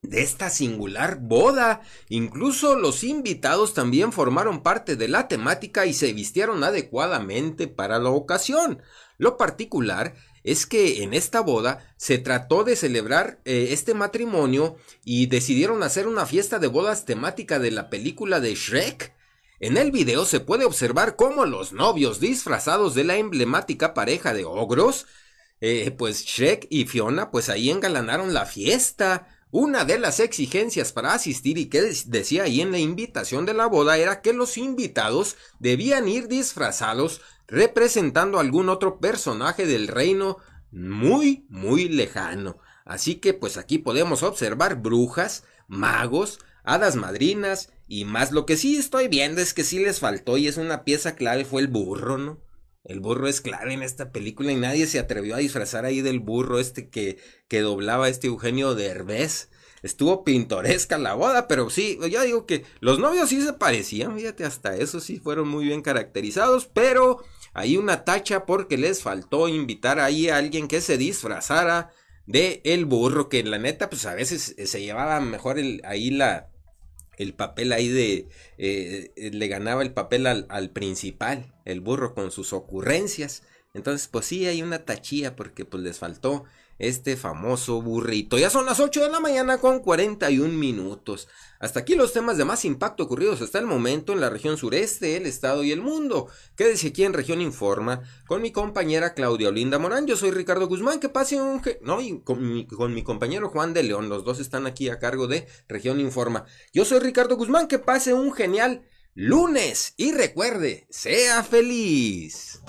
de 0.10 0.22
esta 0.22 0.50
singular 0.50 1.20
boda. 1.20 1.82
Incluso 2.10 2.76
los 2.76 3.04
invitados 3.04 3.74
también 3.74 4.12
formaron 4.12 4.64
parte 4.64 4.96
de 4.96 5.08
la 5.08 5.28
temática 5.28 5.86
y 5.86 5.94
se 5.94 6.14
vistieron 6.14 6.64
adecuadamente 6.64 7.68
para 7.68 8.00
la 8.00 8.10
ocasión. 8.10 8.82
Lo 9.18 9.38
particular 9.38 10.16
es 10.44 10.68
que 10.68 11.04
en 11.04 11.14
esta 11.14 11.42
boda 11.42 11.94
se 11.98 12.20
trató 12.20 12.64
de 12.64 12.76
celebrar 12.76 13.40
eh, 13.46 13.70
este 13.72 13.94
matrimonio 13.94 14.78
y 15.04 15.26
decidieron 15.26 15.82
hacer 15.82 16.08
una 16.08 16.26
fiesta 16.26 16.60
de 16.60 16.68
bodas 16.68 17.06
temática 17.06 17.58
de 17.58 17.72
la 17.72 17.90
película 17.90 18.40
de 18.40 18.54
Shrek. 18.54 19.14
En 19.60 19.78
el 19.78 19.92
video 19.92 20.26
se 20.26 20.42
puede 20.42 20.66
observar 20.66 21.16
cómo 21.16 21.46
los 21.46 21.74
novios 21.74 22.20
disfrazados 22.20 22.94
de 22.94 23.06
la 23.06 23.18
emblemática 23.18 23.94
pareja 23.94 24.34
de 24.34 24.46
ogros, 24.46 25.08
eh, 25.62 25.90
pues 25.98 26.26
Shrek 26.26 26.68
y 26.70 26.86
Fiona, 26.86 27.32
pues 27.32 27.50
ahí 27.50 27.72
engalanaron 27.72 28.34
la 28.34 28.46
fiesta. 28.46 29.35
Una 29.58 29.86
de 29.86 29.98
las 29.98 30.20
exigencias 30.20 30.92
para 30.92 31.14
asistir 31.14 31.58
y 31.58 31.68
que 31.68 31.82
decía 32.08 32.44
ahí 32.44 32.60
en 32.60 32.74
la 32.74 32.78
invitación 32.78 33.46
de 33.46 33.54
la 33.54 33.68
boda 33.68 33.98
era 33.98 34.22
que 34.22 34.34
los 34.34 34.58
invitados 34.58 35.38
debían 35.60 36.10
ir 36.10 36.28
disfrazados 36.28 37.22
representando 37.48 38.40
algún 38.40 38.68
otro 38.68 39.00
personaje 39.00 39.66
del 39.66 39.88
reino 39.88 40.40
muy, 40.72 41.46
muy 41.48 41.88
lejano. 41.88 42.58
Así 42.84 43.16
que 43.16 43.34
pues 43.34 43.56
aquí 43.56 43.78
podemos 43.78 44.24
observar 44.24 44.82
brujas, 44.82 45.46
magos, 45.70 46.40
hadas 46.66 46.98
madrinas 46.98 47.72
y 47.88 48.04
más. 48.04 48.34
Lo 48.34 48.46
que 48.46 48.58
sí 48.58 48.76
estoy 48.76 49.08
viendo 49.08 49.40
es 49.40 49.54
que 49.54 49.64
sí 49.64 49.80
les 49.80 50.02
faltó 50.02 50.36
y 50.36 50.50
es 50.50 50.58
una 50.58 50.84
pieza 50.84 51.16
clave 51.16 51.46
fue 51.46 51.62
el 51.62 51.70
burro, 51.70 52.18
¿no? 52.18 52.45
El 52.86 53.00
burro 53.00 53.28
es 53.28 53.42
clave 53.42 53.74
en 53.74 53.82
esta 53.82 54.12
película 54.12 54.52
y 54.52 54.56
nadie 54.56 54.86
se 54.86 55.00
atrevió 55.00 55.36
a 55.36 55.40
disfrazar 55.40 55.86
ahí 55.86 56.02
del 56.02 56.20
burro 56.20 56.60
este 56.60 56.90
que, 56.90 57.18
que 57.48 57.62
doblaba 57.62 58.10
este 58.10 58.28
Eugenio 58.28 58.76
Derbez. 58.76 59.50
Estuvo 59.82 60.24
pintoresca 60.24 60.98
la 60.98 61.16
boda, 61.16 61.48
pero 61.48 61.70
sí, 61.70 62.00
ya 62.10 62.24
digo 62.24 62.46
que 62.46 62.64
los 62.80 63.00
novios 63.00 63.30
sí 63.30 63.42
se 63.42 63.54
parecían, 63.54 64.16
fíjate, 64.16 64.46
hasta 64.46 64.76
eso 64.76 65.00
sí 65.00 65.20
fueron 65.20 65.48
muy 65.48 65.66
bien 65.66 65.82
caracterizados, 65.82 66.66
pero 66.66 67.24
hay 67.54 67.78
una 67.78 68.04
tacha 68.04 68.46
porque 68.46 68.78
les 68.78 69.02
faltó 69.02 69.48
invitar 69.48 70.00
ahí 70.00 70.30
a 70.30 70.38
alguien 70.38 70.68
que 70.68 70.82
se 70.82 70.98
disfrazara 70.98 71.92
de 72.26 72.62
el 72.66 72.86
burro, 72.86 73.30
que 73.30 73.44
la 73.44 73.60
neta, 73.60 73.90
pues 73.90 74.06
a 74.06 74.16
veces 74.16 74.56
se 74.64 74.82
llevaba 74.82 75.20
mejor 75.22 75.60
el, 75.60 75.82
ahí 75.86 76.10
la, 76.10 76.50
el 77.18 77.34
papel 77.34 77.74
ahí 77.74 77.88
de, 77.88 78.30
eh, 78.58 79.12
le 79.16 79.48
ganaba 79.48 79.82
el 79.82 79.94
papel 79.94 80.28
al, 80.28 80.46
al, 80.50 80.72
principal, 80.72 81.54
el 81.66 81.82
burro 81.82 82.14
con 82.14 82.32
sus 82.32 82.54
ocurrencias. 82.54 83.44
Entonces, 83.74 84.08
pues 84.08 84.26
sí, 84.26 84.48
hay 84.48 84.62
una 84.62 84.86
tachía 84.86 85.36
porque 85.36 85.66
pues 85.66 85.84
les 85.84 86.00
faltó 86.00 86.46
este 86.80 87.16
famoso 87.16 87.82
burrito. 87.82 88.38
Ya 88.38 88.50
son 88.50 88.66
las 88.66 88.80
8 88.80 89.04
de 89.04 89.10
la 89.10 89.20
mañana 89.20 89.60
con 89.60 89.80
41 89.80 90.54
minutos. 90.54 91.28
Hasta 91.60 91.80
aquí 91.80 91.96
los 91.96 92.14
temas 92.14 92.38
de 92.38 92.46
más 92.46 92.66
impacto 92.66 93.04
ocurridos 93.04 93.42
hasta 93.42 93.60
el 93.60 93.66
momento 93.66 94.14
en 94.14 94.22
la 94.22 94.30
región 94.30 94.58
sureste, 94.58 95.18
el 95.18 95.26
estado 95.26 95.64
y 95.64 95.72
el 95.72 95.82
mundo. 95.82 96.28
Quédese 96.56 96.88
aquí 96.88 97.04
en 97.04 97.14
Región 97.14 97.42
Informa 97.42 98.02
con 98.28 98.42
mi 98.42 98.52
compañera 98.52 99.14
Claudia 99.14 99.50
Olinda 99.50 99.80
Morán. 99.80 100.06
Yo 100.06 100.18
soy 100.18 100.32
Ricardo 100.32 100.68
Guzmán. 100.68 101.00
Que 101.00 101.10
pase 101.10 101.42
un... 101.42 101.62
No, 101.82 102.02
y 102.02 102.20
con 102.22 102.54
mi, 102.54 102.68
con 102.68 102.94
mi 102.94 103.04
compañero 103.04 103.50
Juan 103.50 103.74
de 103.74 103.84
León. 103.84 104.10
Los 104.10 104.26
dos 104.26 104.40
están 104.40 104.68
aquí 104.68 104.90
a 104.90 105.00
cargo 105.00 105.28
de 105.28 105.48
Región 105.68 106.00
Informa. 106.00 106.46
Yo 106.74 106.86
soy 106.86 107.00
Ricardo 107.00 107.38
Guzmán. 107.38 107.68
Que 107.68 107.80
pase 107.80 108.14
un 108.14 108.34
genial 108.34 108.86
lunes. 109.14 109.94
Y 109.98 110.12
recuerde, 110.12 110.88
sea 110.90 111.42
feliz. 111.44 112.62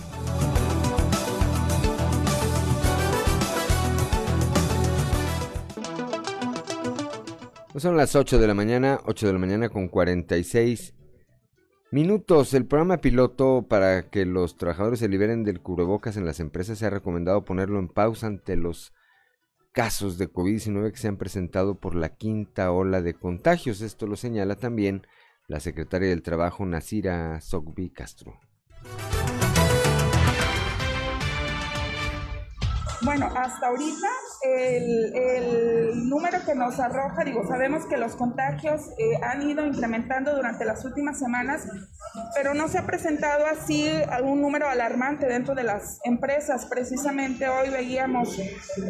Pues 7.77 7.83
son 7.83 7.99
las 7.99 8.17
8 8.17 8.39
de 8.39 8.47
la 8.47 8.55
mañana, 8.55 9.03
8 9.05 9.27
de 9.27 9.33
la 9.35 9.39
mañana 9.39 9.69
con 9.69 9.89
46 9.89 10.95
minutos. 11.91 12.55
El 12.55 12.65
programa 12.65 13.03
piloto 13.03 13.67
para 13.69 14.09
que 14.09 14.25
los 14.25 14.57
trabajadores 14.57 15.01
se 15.01 15.11
liberen 15.11 15.45
del 15.45 15.61
cubrebocas 15.61 16.17
en 16.17 16.25
las 16.25 16.41
empresas 16.41 16.79
se 16.79 16.87
ha 16.87 16.89
recomendado 16.89 17.45
ponerlo 17.45 17.79
en 17.79 17.89
pausa 17.89 18.29
ante 18.29 18.57
los 18.57 18.95
casos 19.73 20.17
de 20.17 20.33
COVID-19 20.33 20.91
que 20.91 20.97
se 20.97 21.09
han 21.09 21.19
presentado 21.19 21.79
por 21.79 21.95
la 21.95 22.17
quinta 22.17 22.73
ola 22.73 23.03
de 23.03 23.13
contagios. 23.13 23.83
Esto 23.83 24.07
lo 24.07 24.17
señala 24.17 24.57
también 24.57 25.07
la 25.47 25.61
secretaria 25.61 26.09
del 26.09 26.23
Trabajo, 26.23 26.65
Nasira 26.65 27.43
Sogbi 27.43 27.91
Castro. 27.91 28.41
Bueno, 33.03 33.31
hasta 33.37 33.67
ahorita 33.67 34.09
el, 34.43 36.09
número 36.09 36.39
que 36.45 36.55
nos 36.55 36.79
arroja, 36.81 37.25
digo, 37.25 37.47
sabemos 37.47 37.85
que 37.87 37.97
los 37.97 38.17
contagios 38.17 38.81
eh, 38.99 39.19
han 39.23 39.49
ido 39.49 39.67
incrementando 39.67 40.35
durante 40.35 40.65
las 40.65 40.85
últimas 40.85 41.19
semanas, 41.19 41.67
pero 42.35 42.55
no 42.55 42.69
se 42.69 42.79
ha 42.79 42.87
presentado 42.87 43.45
así 43.47 43.89
algún 44.11 44.41
número 44.41 44.69
alarmante 44.69 45.27
dentro 45.27 45.55
de 45.55 45.65
las 45.65 45.99
empresas. 46.05 46.67
Precisamente 46.67 47.49
hoy 47.49 47.71
veíamos 47.71 48.39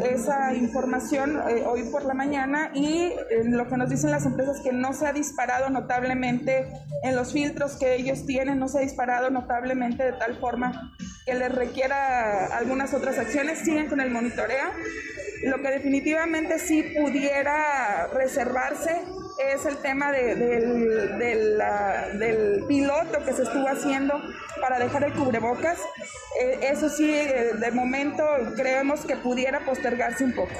esa 0.08 0.54
información, 0.54 1.42
eh, 1.48 1.64
hoy 1.66 1.84
por 1.90 2.04
la 2.04 2.14
mañana, 2.14 2.70
y 2.74 3.12
eh, 3.30 3.44
lo 3.44 3.66
que 3.66 3.76
nos 3.76 3.90
dicen 3.90 4.10
las 4.10 4.26
empresas 4.26 4.60
que 4.62 4.72
no 4.72 4.92
se 4.92 5.06
ha 5.06 5.12
disparado 5.12 5.68
notablemente 5.70 6.68
en 7.02 7.16
los 7.16 7.32
filtros 7.32 7.76
que 7.76 7.96
ellos 7.96 8.24
tienen, 8.26 8.58
no 8.58 8.68
se 8.68 8.78
ha 8.78 8.82
disparado 8.82 9.30
notablemente 9.30 10.04
de 10.04 10.12
tal 10.12 10.38
forma 10.38 10.92
que 11.26 11.34
les 11.34 11.52
requiera 11.52 12.46
algunas 12.56 12.94
otras 12.94 13.18
acciones, 13.18 13.58
siguen 13.58 13.88
con 13.88 14.00
el 14.00 14.10
monitoreo 14.10 14.72
lo 15.42 15.60
que 15.60 15.70
definitivamente 15.70 16.58
sí 16.58 16.82
pudiera 16.82 18.08
reservarse 18.08 19.02
es 19.38 19.66
el 19.66 19.76
tema 19.78 20.10
del, 20.12 21.62
piloto 22.66 23.24
que 23.24 23.32
se 23.32 23.42
estuvo 23.42 23.68
haciendo 23.68 24.20
para 24.60 24.78
dejar 24.78 25.04
el 25.04 25.12
cubrebocas. 25.12 25.78
Eh, 26.40 26.58
eso 26.62 26.88
sí, 26.88 27.12
eh, 27.14 27.52
de 27.58 27.70
momento 27.70 28.24
creemos 28.56 29.04
que 29.04 29.16
pudiera 29.16 29.60
postergarse 29.64 30.24
un 30.24 30.32
poco. 30.32 30.54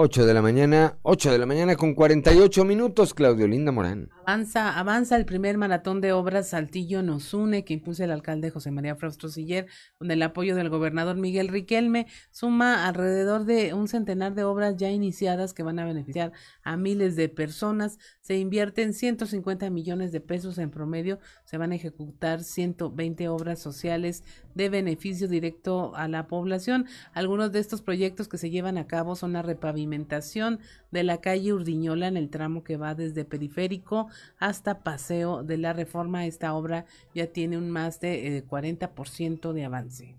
8 0.00 0.26
de 0.26 0.32
la 0.32 0.42
mañana, 0.42 0.96
8 1.02 1.32
de 1.32 1.38
la 1.38 1.46
mañana 1.46 1.74
con 1.74 1.92
48 1.92 2.64
minutos, 2.64 3.14
Claudio 3.14 3.48
Linda 3.48 3.72
Morán. 3.72 4.10
Avanza, 4.24 4.78
avanza 4.78 5.16
el 5.16 5.24
primer 5.24 5.58
maratón 5.58 6.00
de 6.00 6.12
obras 6.12 6.50
Saltillo 6.50 7.02
nos 7.02 7.34
une 7.34 7.64
que 7.64 7.74
impulsa 7.74 8.04
el 8.04 8.12
alcalde 8.12 8.50
José 8.50 8.70
María 8.70 8.94
Fraustro 8.94 9.28
Siller 9.28 9.66
con 9.98 10.08
el 10.12 10.22
apoyo 10.22 10.54
del 10.54 10.68
gobernador 10.68 11.16
Miguel 11.16 11.48
Riquelme. 11.48 12.06
Suma 12.30 12.86
alrededor 12.86 13.44
de 13.44 13.74
un 13.74 13.88
centenar 13.88 14.36
de 14.36 14.44
obras 14.44 14.76
ya 14.76 14.88
iniciadas 14.88 15.52
que 15.52 15.64
van 15.64 15.80
a 15.80 15.84
beneficiar 15.84 16.30
a 16.62 16.76
miles 16.76 17.16
de 17.16 17.28
personas. 17.28 17.98
Se 18.20 18.36
invierten 18.36 18.94
150 18.94 19.68
millones 19.70 20.12
de 20.12 20.20
pesos 20.20 20.58
en 20.58 20.70
promedio. 20.70 21.18
Se 21.44 21.58
van 21.58 21.72
a 21.72 21.74
ejecutar 21.74 22.44
120 22.44 23.28
obras 23.30 23.58
sociales 23.58 24.22
de 24.54 24.68
beneficio 24.68 25.26
directo 25.26 25.96
a 25.96 26.06
la 26.06 26.28
población. 26.28 26.86
Algunos 27.14 27.50
de 27.50 27.58
estos 27.58 27.82
proyectos 27.82 28.28
que 28.28 28.38
se 28.38 28.50
llevan 28.50 28.78
a 28.78 28.86
cabo 28.86 29.16
son 29.16 29.32
la 29.32 29.42
repavimentación 29.42 29.87
de 29.90 31.02
la 31.02 31.20
calle 31.20 31.52
Urdiñola 31.52 32.08
en 32.08 32.16
el 32.16 32.30
tramo 32.30 32.64
que 32.64 32.76
va 32.76 32.94
desde 32.94 33.24
Periférico 33.24 34.08
hasta 34.38 34.82
Paseo 34.82 35.42
de 35.42 35.58
la 35.58 35.72
Reforma. 35.72 36.26
Esta 36.26 36.54
obra 36.54 36.86
ya 37.14 37.26
tiene 37.26 37.58
un 37.58 37.70
más 37.70 38.00
de 38.00 38.44
40% 38.46 39.50
eh, 39.50 39.54
de 39.54 39.64
avance. 39.64 40.16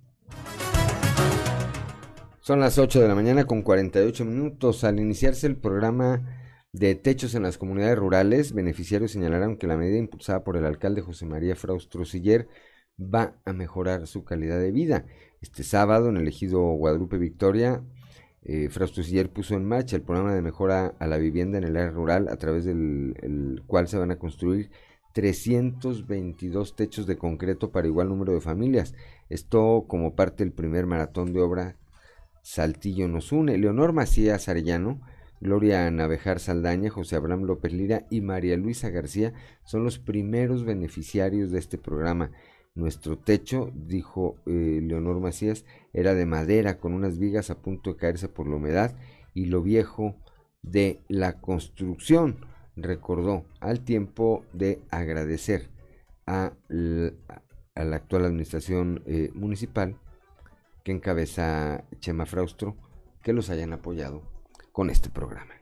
Son 2.41 2.59
las 2.59 2.78
8 2.78 3.01
de 3.01 3.07
la 3.07 3.15
mañana 3.15 3.45
con 3.45 3.61
48 3.61 4.26
minutos. 4.26 4.84
Al 4.84 4.99
iniciarse 4.99 5.45
el 5.47 5.55
programa 5.55 6.24
de 6.72 6.95
techos 6.95 7.36
en 7.36 7.43
las 7.43 7.57
comunidades 7.57 7.97
rurales, 7.97 8.53
beneficiarios 8.53 9.11
señalaron 9.11 9.57
que 9.57 9.67
la 9.67 9.78
medida 9.78 9.97
impulsada 9.97 10.43
por 10.43 10.57
el 10.57 10.65
alcalde 10.65 11.01
José 11.01 11.26
María 11.26 11.55
Fraustro 11.55 12.05
Siller 12.05 12.47
va 12.99 13.36
a 13.45 13.53
mejorar 13.53 14.07
su 14.07 14.24
calidad 14.24 14.59
de 14.59 14.72
vida. 14.72 15.05
Este 15.41 15.63
sábado 15.63 16.09
en 16.09 16.17
el 16.17 16.28
ejido 16.28 16.61
Guadalupe 16.61 17.17
Victoria 17.17 17.84
eh, 18.52 19.30
puso 19.32 19.54
en 19.54 19.66
marcha 19.66 19.95
el 19.95 20.02
programa 20.02 20.34
de 20.34 20.41
mejora 20.41 20.95
a 20.97 21.06
la 21.06 21.18
vivienda 21.18 21.60
en 21.60 21.66
el 21.66 21.78
área 21.78 21.91
rural, 21.91 22.28
a 22.30 22.38
través 22.38 22.66
del 22.66 23.62
cual 23.68 23.88
se 23.88 23.97
van 23.97 24.10
a 24.10 24.18
construir 24.18 24.72
322 25.14 26.76
techos 26.76 27.06
de 27.06 27.18
concreto 27.18 27.72
para 27.72 27.88
igual 27.88 28.10
número 28.10 28.34
de 28.34 28.41
familias. 28.41 28.95
Esto 29.30 29.86
como 29.88 30.16
parte 30.16 30.43
del 30.43 30.54
primer 30.54 30.88
maratón 30.88 31.32
de 31.34 31.41
obra 31.41 31.78
Saltillo 32.41 33.08
nos 33.08 33.32
une. 33.32 33.58
Leonor 33.58 33.93
Macías 33.93 34.50
Arellano, 34.50 35.00
Gloria 35.41 35.89
Navejar 35.91 36.39
Saldaña, 36.39 36.89
José 36.89 37.16
Abraham 37.18 37.43
López 37.43 37.72
Lira 37.72 38.08
y 38.10 38.22
María 38.22 38.58
Luisa 38.58 38.89
García 38.89 39.34
son 39.64 39.84
los 39.84 40.00
primeros 40.00 40.66
beneficiarios 40.66 41.52
de 41.52 41.60
este 41.60 41.78
programa. 41.78 42.32
Nuestro 42.76 43.18
techo, 43.18 43.72
dijo 43.76 44.38
eh, 44.45 44.80
Leonor 44.82 45.20
Macías, 45.20 45.66
era 45.93 46.13
de 46.13 46.25
madera 46.25 46.77
con 46.77 46.93
unas 46.93 47.17
vigas 47.17 47.49
a 47.49 47.61
punto 47.61 47.91
de 47.91 47.97
caerse 47.97 48.27
por 48.27 48.47
la 48.47 48.55
humedad 48.55 48.95
y 49.33 49.45
lo 49.45 49.61
viejo 49.61 50.15
de 50.61 51.01
la 51.07 51.39
construcción. 51.41 52.45
Recordó 52.75 53.45
al 53.59 53.81
tiempo 53.81 54.45
de 54.53 54.81
agradecer 54.89 55.69
a, 56.25 56.53
la, 56.67 57.95
actual 57.95 58.25
administración 58.25 59.03
eh, 59.05 59.31
municipal 59.33 59.97
que 60.83 60.91
encabeza 60.91 61.83
Chema 61.99 62.25
Fraustro 62.25 62.77
que 63.21 63.33
los 63.33 63.49
hayan 63.49 63.73
apoyado 63.73 64.21
con 64.71 64.89
este 64.89 65.09
programa. 65.09 65.55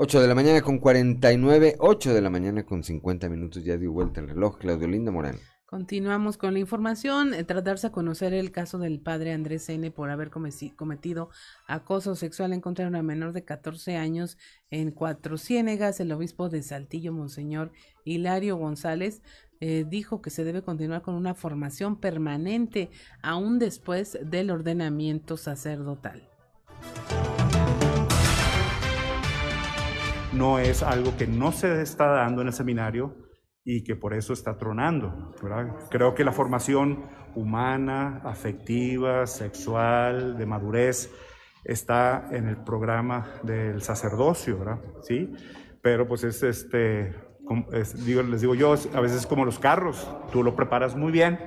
8 0.00 0.20
de 0.20 0.28
la 0.28 0.34
mañana 0.36 0.60
con 0.60 0.78
49, 0.78 1.76
8 1.80 2.14
de 2.14 2.20
la 2.20 2.30
mañana 2.30 2.64
con 2.64 2.84
50 2.84 3.28
minutos, 3.28 3.64
ya 3.64 3.76
dio 3.76 3.90
vuelta 3.90 4.20
el 4.20 4.28
reloj. 4.28 4.58
Claudio 4.58 4.86
Linda 4.86 5.10
Morán. 5.10 5.36
Continuamos 5.68 6.38
con 6.38 6.54
la 6.54 6.60
información. 6.60 7.34
Eh, 7.34 7.44
tratarse 7.44 7.88
a 7.88 7.92
conocer 7.92 8.32
el 8.32 8.52
caso 8.52 8.78
del 8.78 9.00
padre 9.00 9.34
Andrés 9.34 9.68
N. 9.68 9.90
por 9.90 10.08
haber 10.08 10.30
cometido 10.30 11.28
acoso 11.66 12.14
sexual 12.14 12.54
en 12.54 12.62
contra 12.62 12.86
de 12.86 12.88
una 12.88 13.02
menor 13.02 13.34
de 13.34 13.44
14 13.44 13.98
años 13.98 14.38
en 14.70 14.92
Cuatro 14.92 15.36
Ciénegas. 15.36 16.00
El 16.00 16.12
obispo 16.12 16.48
de 16.48 16.62
Saltillo, 16.62 17.12
Monseñor 17.12 17.70
Hilario 18.04 18.56
González, 18.56 19.20
eh, 19.60 19.84
dijo 19.86 20.22
que 20.22 20.30
se 20.30 20.42
debe 20.42 20.62
continuar 20.62 21.02
con 21.02 21.14
una 21.14 21.34
formación 21.34 22.00
permanente 22.00 22.88
aún 23.20 23.58
después 23.58 24.18
del 24.22 24.50
ordenamiento 24.50 25.36
sacerdotal. 25.36 26.26
no 30.32 30.60
es 30.60 30.84
algo 30.84 31.16
que 31.16 31.26
no 31.26 31.50
se 31.50 31.82
está 31.82 32.06
dando 32.06 32.42
en 32.42 32.48
el 32.48 32.54
seminario 32.54 33.27
y 33.70 33.82
que 33.82 33.96
por 33.96 34.14
eso 34.14 34.32
está 34.32 34.56
tronando. 34.56 35.34
Creo 35.90 36.14
que 36.14 36.24
la 36.24 36.32
formación 36.32 37.04
humana, 37.34 38.22
afectiva, 38.24 39.26
sexual, 39.26 40.38
de 40.38 40.46
madurez, 40.46 41.12
está 41.64 42.28
en 42.30 42.48
el 42.48 42.56
programa 42.56 43.26
del 43.42 43.82
sacerdocio, 43.82 44.58
¿verdad? 44.58 44.78
Sí, 45.02 45.30
pero 45.82 46.08
pues 46.08 46.24
es 46.24 46.42
este, 46.42 47.14
digo, 48.06 48.22
les 48.22 48.40
digo 48.40 48.54
yo, 48.54 48.74
a 48.94 49.00
veces 49.02 49.18
es 49.18 49.26
como 49.26 49.44
los 49.44 49.58
carros, 49.58 50.08
tú 50.32 50.42
lo 50.42 50.56
preparas 50.56 50.96
muy 50.96 51.12
bien, 51.12 51.38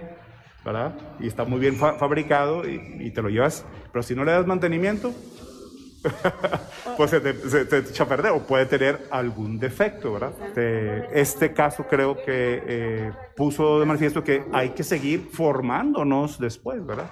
¿verdad? 0.63 0.93
Y 1.19 1.25
está 1.25 1.43
muy 1.43 1.59
bien 1.59 1.75
fabricado 1.75 2.69
y, 2.69 2.97
y 2.99 3.09
te 3.09 3.23
lo 3.23 3.29
llevas, 3.29 3.65
pero 3.91 4.03
si 4.03 4.13
no 4.13 4.23
le 4.25 4.33
das 4.33 4.45
mantenimiento, 4.45 5.11
pues 6.97 7.11
se 7.11 7.19
te, 7.21 7.77
echa 7.77 8.03
a 8.03 8.07
perder 8.07 8.31
o 8.31 8.39
puede 8.39 8.65
tener 8.65 9.07
algún 9.11 9.59
defecto, 9.59 10.13
¿verdad? 10.13 10.33
este 11.13 11.53
caso 11.53 11.85
creo 11.87 12.15
que 12.15 12.63
eh, 12.65 13.11
puso 13.35 13.79
de 13.79 13.85
manifiesto 13.85 14.23
que 14.23 14.43
hay 14.51 14.69
que 14.69 14.83
seguir 14.83 15.29
formándonos 15.31 16.39
después, 16.39 16.85
¿verdad? 16.85 17.11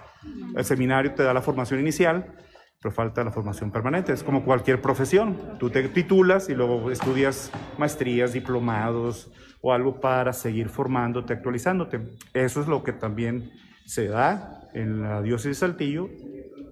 El 0.55 0.65
seminario 0.65 1.13
te 1.13 1.23
da 1.23 1.33
la 1.33 1.41
formación 1.41 1.79
inicial, 1.79 2.35
pero 2.81 2.93
falta 2.93 3.23
la 3.23 3.31
formación 3.31 3.71
permanente. 3.71 4.13
Es 4.13 4.23
como 4.23 4.43
cualquier 4.43 4.81
profesión. 4.81 5.57
Tú 5.59 5.69
te 5.69 5.87
titulas 5.89 6.49
y 6.49 6.55
luego 6.55 6.91
estudias 6.91 7.51
maestrías, 7.77 8.33
diplomados 8.33 9.31
o 9.61 9.73
algo 9.73 9.99
para 9.99 10.33
seguir 10.33 10.69
formándote, 10.69 11.33
actualizándote. 11.33 11.99
Eso 12.33 12.61
es 12.61 12.67
lo 12.67 12.83
que 12.83 12.93
también 12.93 13.51
se 13.85 14.07
da 14.07 14.69
en 14.73 15.01
la 15.01 15.21
diócesis 15.21 15.59
de 15.59 15.67
Saltillo, 15.67 16.09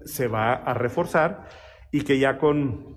se 0.04 0.28
va 0.28 0.54
a 0.54 0.72
reforzar 0.74 1.48
y 1.90 2.02
que 2.02 2.18
ya 2.18 2.38
con 2.38 2.96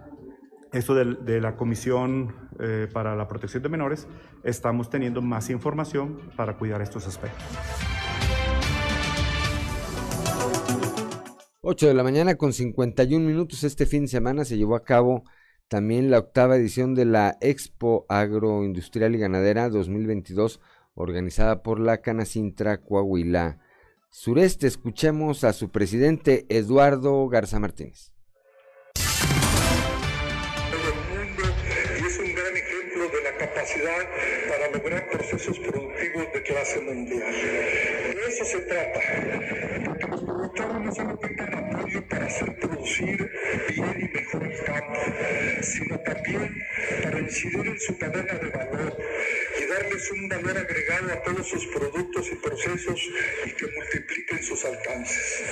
esto 0.73 0.95
de, 0.95 1.41
la 1.41 1.55
Comisión 1.55 2.49
eh, 2.59 2.87
para 2.91 3.15
la 3.15 3.27
Protección 3.27 3.61
de 3.63 3.69
Menores 3.69 4.07
estamos 4.43 4.89
teniendo 4.89 5.21
más 5.21 5.49
información 5.49 6.31
para 6.35 6.57
cuidar 6.57 6.81
estos 6.81 7.07
aspectos. 7.07 7.43
8 11.61 11.87
de 11.87 11.93
la 11.93 12.03
mañana 12.03 12.35
con 12.35 12.53
51 12.53 13.25
minutos 13.25 13.63
este 13.63 13.85
fin 13.85 14.03
de 14.03 14.07
semana 14.07 14.45
se 14.45 14.57
llevó 14.57 14.75
a 14.75 14.83
cabo 14.83 15.23
también 15.67 16.09
la 16.09 16.19
octava 16.19 16.57
edición 16.57 16.95
de 16.95 17.05
la 17.05 17.37
Expo 17.39 18.05
Agroindustrial 18.09 19.15
y 19.15 19.19
Ganadera 19.19 19.69
2022 19.69 20.59
organizada 20.95 21.63
por 21.63 21.79
la 21.79 22.01
Canacintra 22.01 22.81
Coahuila 22.81 23.59
Sureste. 24.09 24.67
Escuchemos 24.67 25.43
a 25.43 25.53
su 25.53 25.69
presidente 25.69 26.45
Eduardo 26.49 27.27
Garza 27.29 27.59
Martínez. 27.59 28.11
Capacidad 33.81 34.07
para 34.47 34.71
lograr 34.71 35.09
procesos 35.09 35.59
productivos 35.59 36.33
de 36.33 36.43
clase 36.43 36.79
mundial. 36.81 37.33
De 37.33 38.21
eso 38.27 38.45
se 38.45 38.59
trata, 38.61 38.99
porque 39.85 40.07
los 40.07 40.23
productores 40.23 40.73
no 40.73 40.95
solo 40.95 41.17
tengan 41.17 41.53
apoyo 41.53 42.07
para 42.07 42.25
hacer 42.25 42.55
producir 42.57 43.31
bien 43.69 44.09
y 44.11 44.17
mejor 44.17 44.43
el 44.43 44.63
campo, 44.63 44.99
sino 45.61 45.99
también 45.99 46.63
para 47.03 47.19
incidir 47.19 47.67
en 47.67 47.79
su 47.79 47.97
cadena 47.97 48.33
de 48.33 48.49
valor 48.49 48.97
darles 49.71 50.11
un 50.11 50.27
valor 50.27 50.57
agregado 50.57 51.13
a 51.13 51.23
todos 51.23 51.47
sus 51.47 51.65
productos 51.67 52.27
y 52.29 52.35
procesos 52.35 52.99
y 53.45 53.51
que 53.51 53.67
multipliquen 53.67 54.43
sus 54.43 54.65
alcances. 54.65 55.43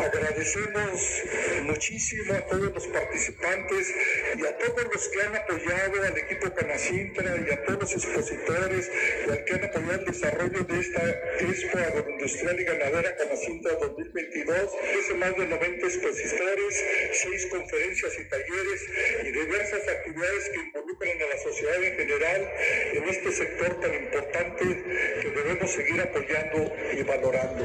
Agradecemos 0.00 1.22
muchísimo 1.64 2.32
a 2.34 2.40
todos 2.46 2.72
los 2.72 2.86
participantes 2.86 3.94
y 4.36 4.46
a 4.46 4.56
todos 4.56 4.84
los 4.92 5.08
que 5.08 5.22
han 5.22 5.36
apoyado 5.36 6.02
al 6.04 6.18
equipo 6.18 6.54
Canacintra 6.54 7.36
y 7.36 7.52
a 7.52 7.64
todos 7.64 7.80
los 7.80 7.92
expositores 7.92 8.90
y 9.26 9.30
al 9.30 9.44
que 9.44 9.54
han 9.54 9.64
apoyado 9.64 10.00
el 10.00 10.04
desarrollo 10.06 10.64
de 10.64 10.80
esta 10.80 11.02
Expo 11.40 11.78
Agroindustrial 11.78 12.60
y 12.60 12.64
Ganadera 12.64 13.16
Canacintra 13.16 13.72
2022. 13.74 14.70
Es 15.00 15.16
más 15.16 15.36
de 15.36 15.46
90 15.46 15.86
expositores, 15.86 16.84
seis 17.12 17.46
conferencias 17.50 18.12
y 18.18 18.24
talleres 18.24 18.80
y 19.22 19.32
diversas 19.32 19.88
actividades 19.88 20.48
que 20.48 20.60
involucran 20.60 21.22
a 21.22 21.34
la 21.34 21.42
sociedad 21.42 21.84
en 21.84 21.96
general 21.96 22.50
en 22.94 23.08
este 23.08 23.32
sector 23.50 23.80
tan 23.80 23.94
importante 23.94 24.84
que 25.22 25.30
debemos 25.30 25.70
seguir 25.70 26.00
apoyando 26.00 26.72
y 26.98 27.02
valorando. 27.02 27.64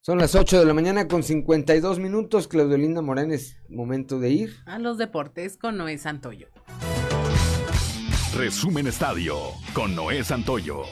Son 0.00 0.18
las 0.18 0.34
8 0.34 0.60
de 0.60 0.66
la 0.66 0.74
mañana 0.74 1.08
con 1.08 1.22
52 1.22 1.98
minutos. 1.98 2.46
Claudio 2.46 2.76
Linda 2.76 3.00
Morán, 3.00 3.32
es 3.32 3.56
momento 3.70 4.18
de 4.18 4.30
ir. 4.30 4.56
A 4.66 4.78
los 4.78 4.98
deportes 4.98 5.56
con 5.56 5.78
Noé 5.78 5.96
Santoyo. 5.96 6.48
Resumen 8.36 8.86
Estadio 8.86 9.36
con 9.72 9.94
Noé 9.94 10.22
Santoyo. 10.24 10.82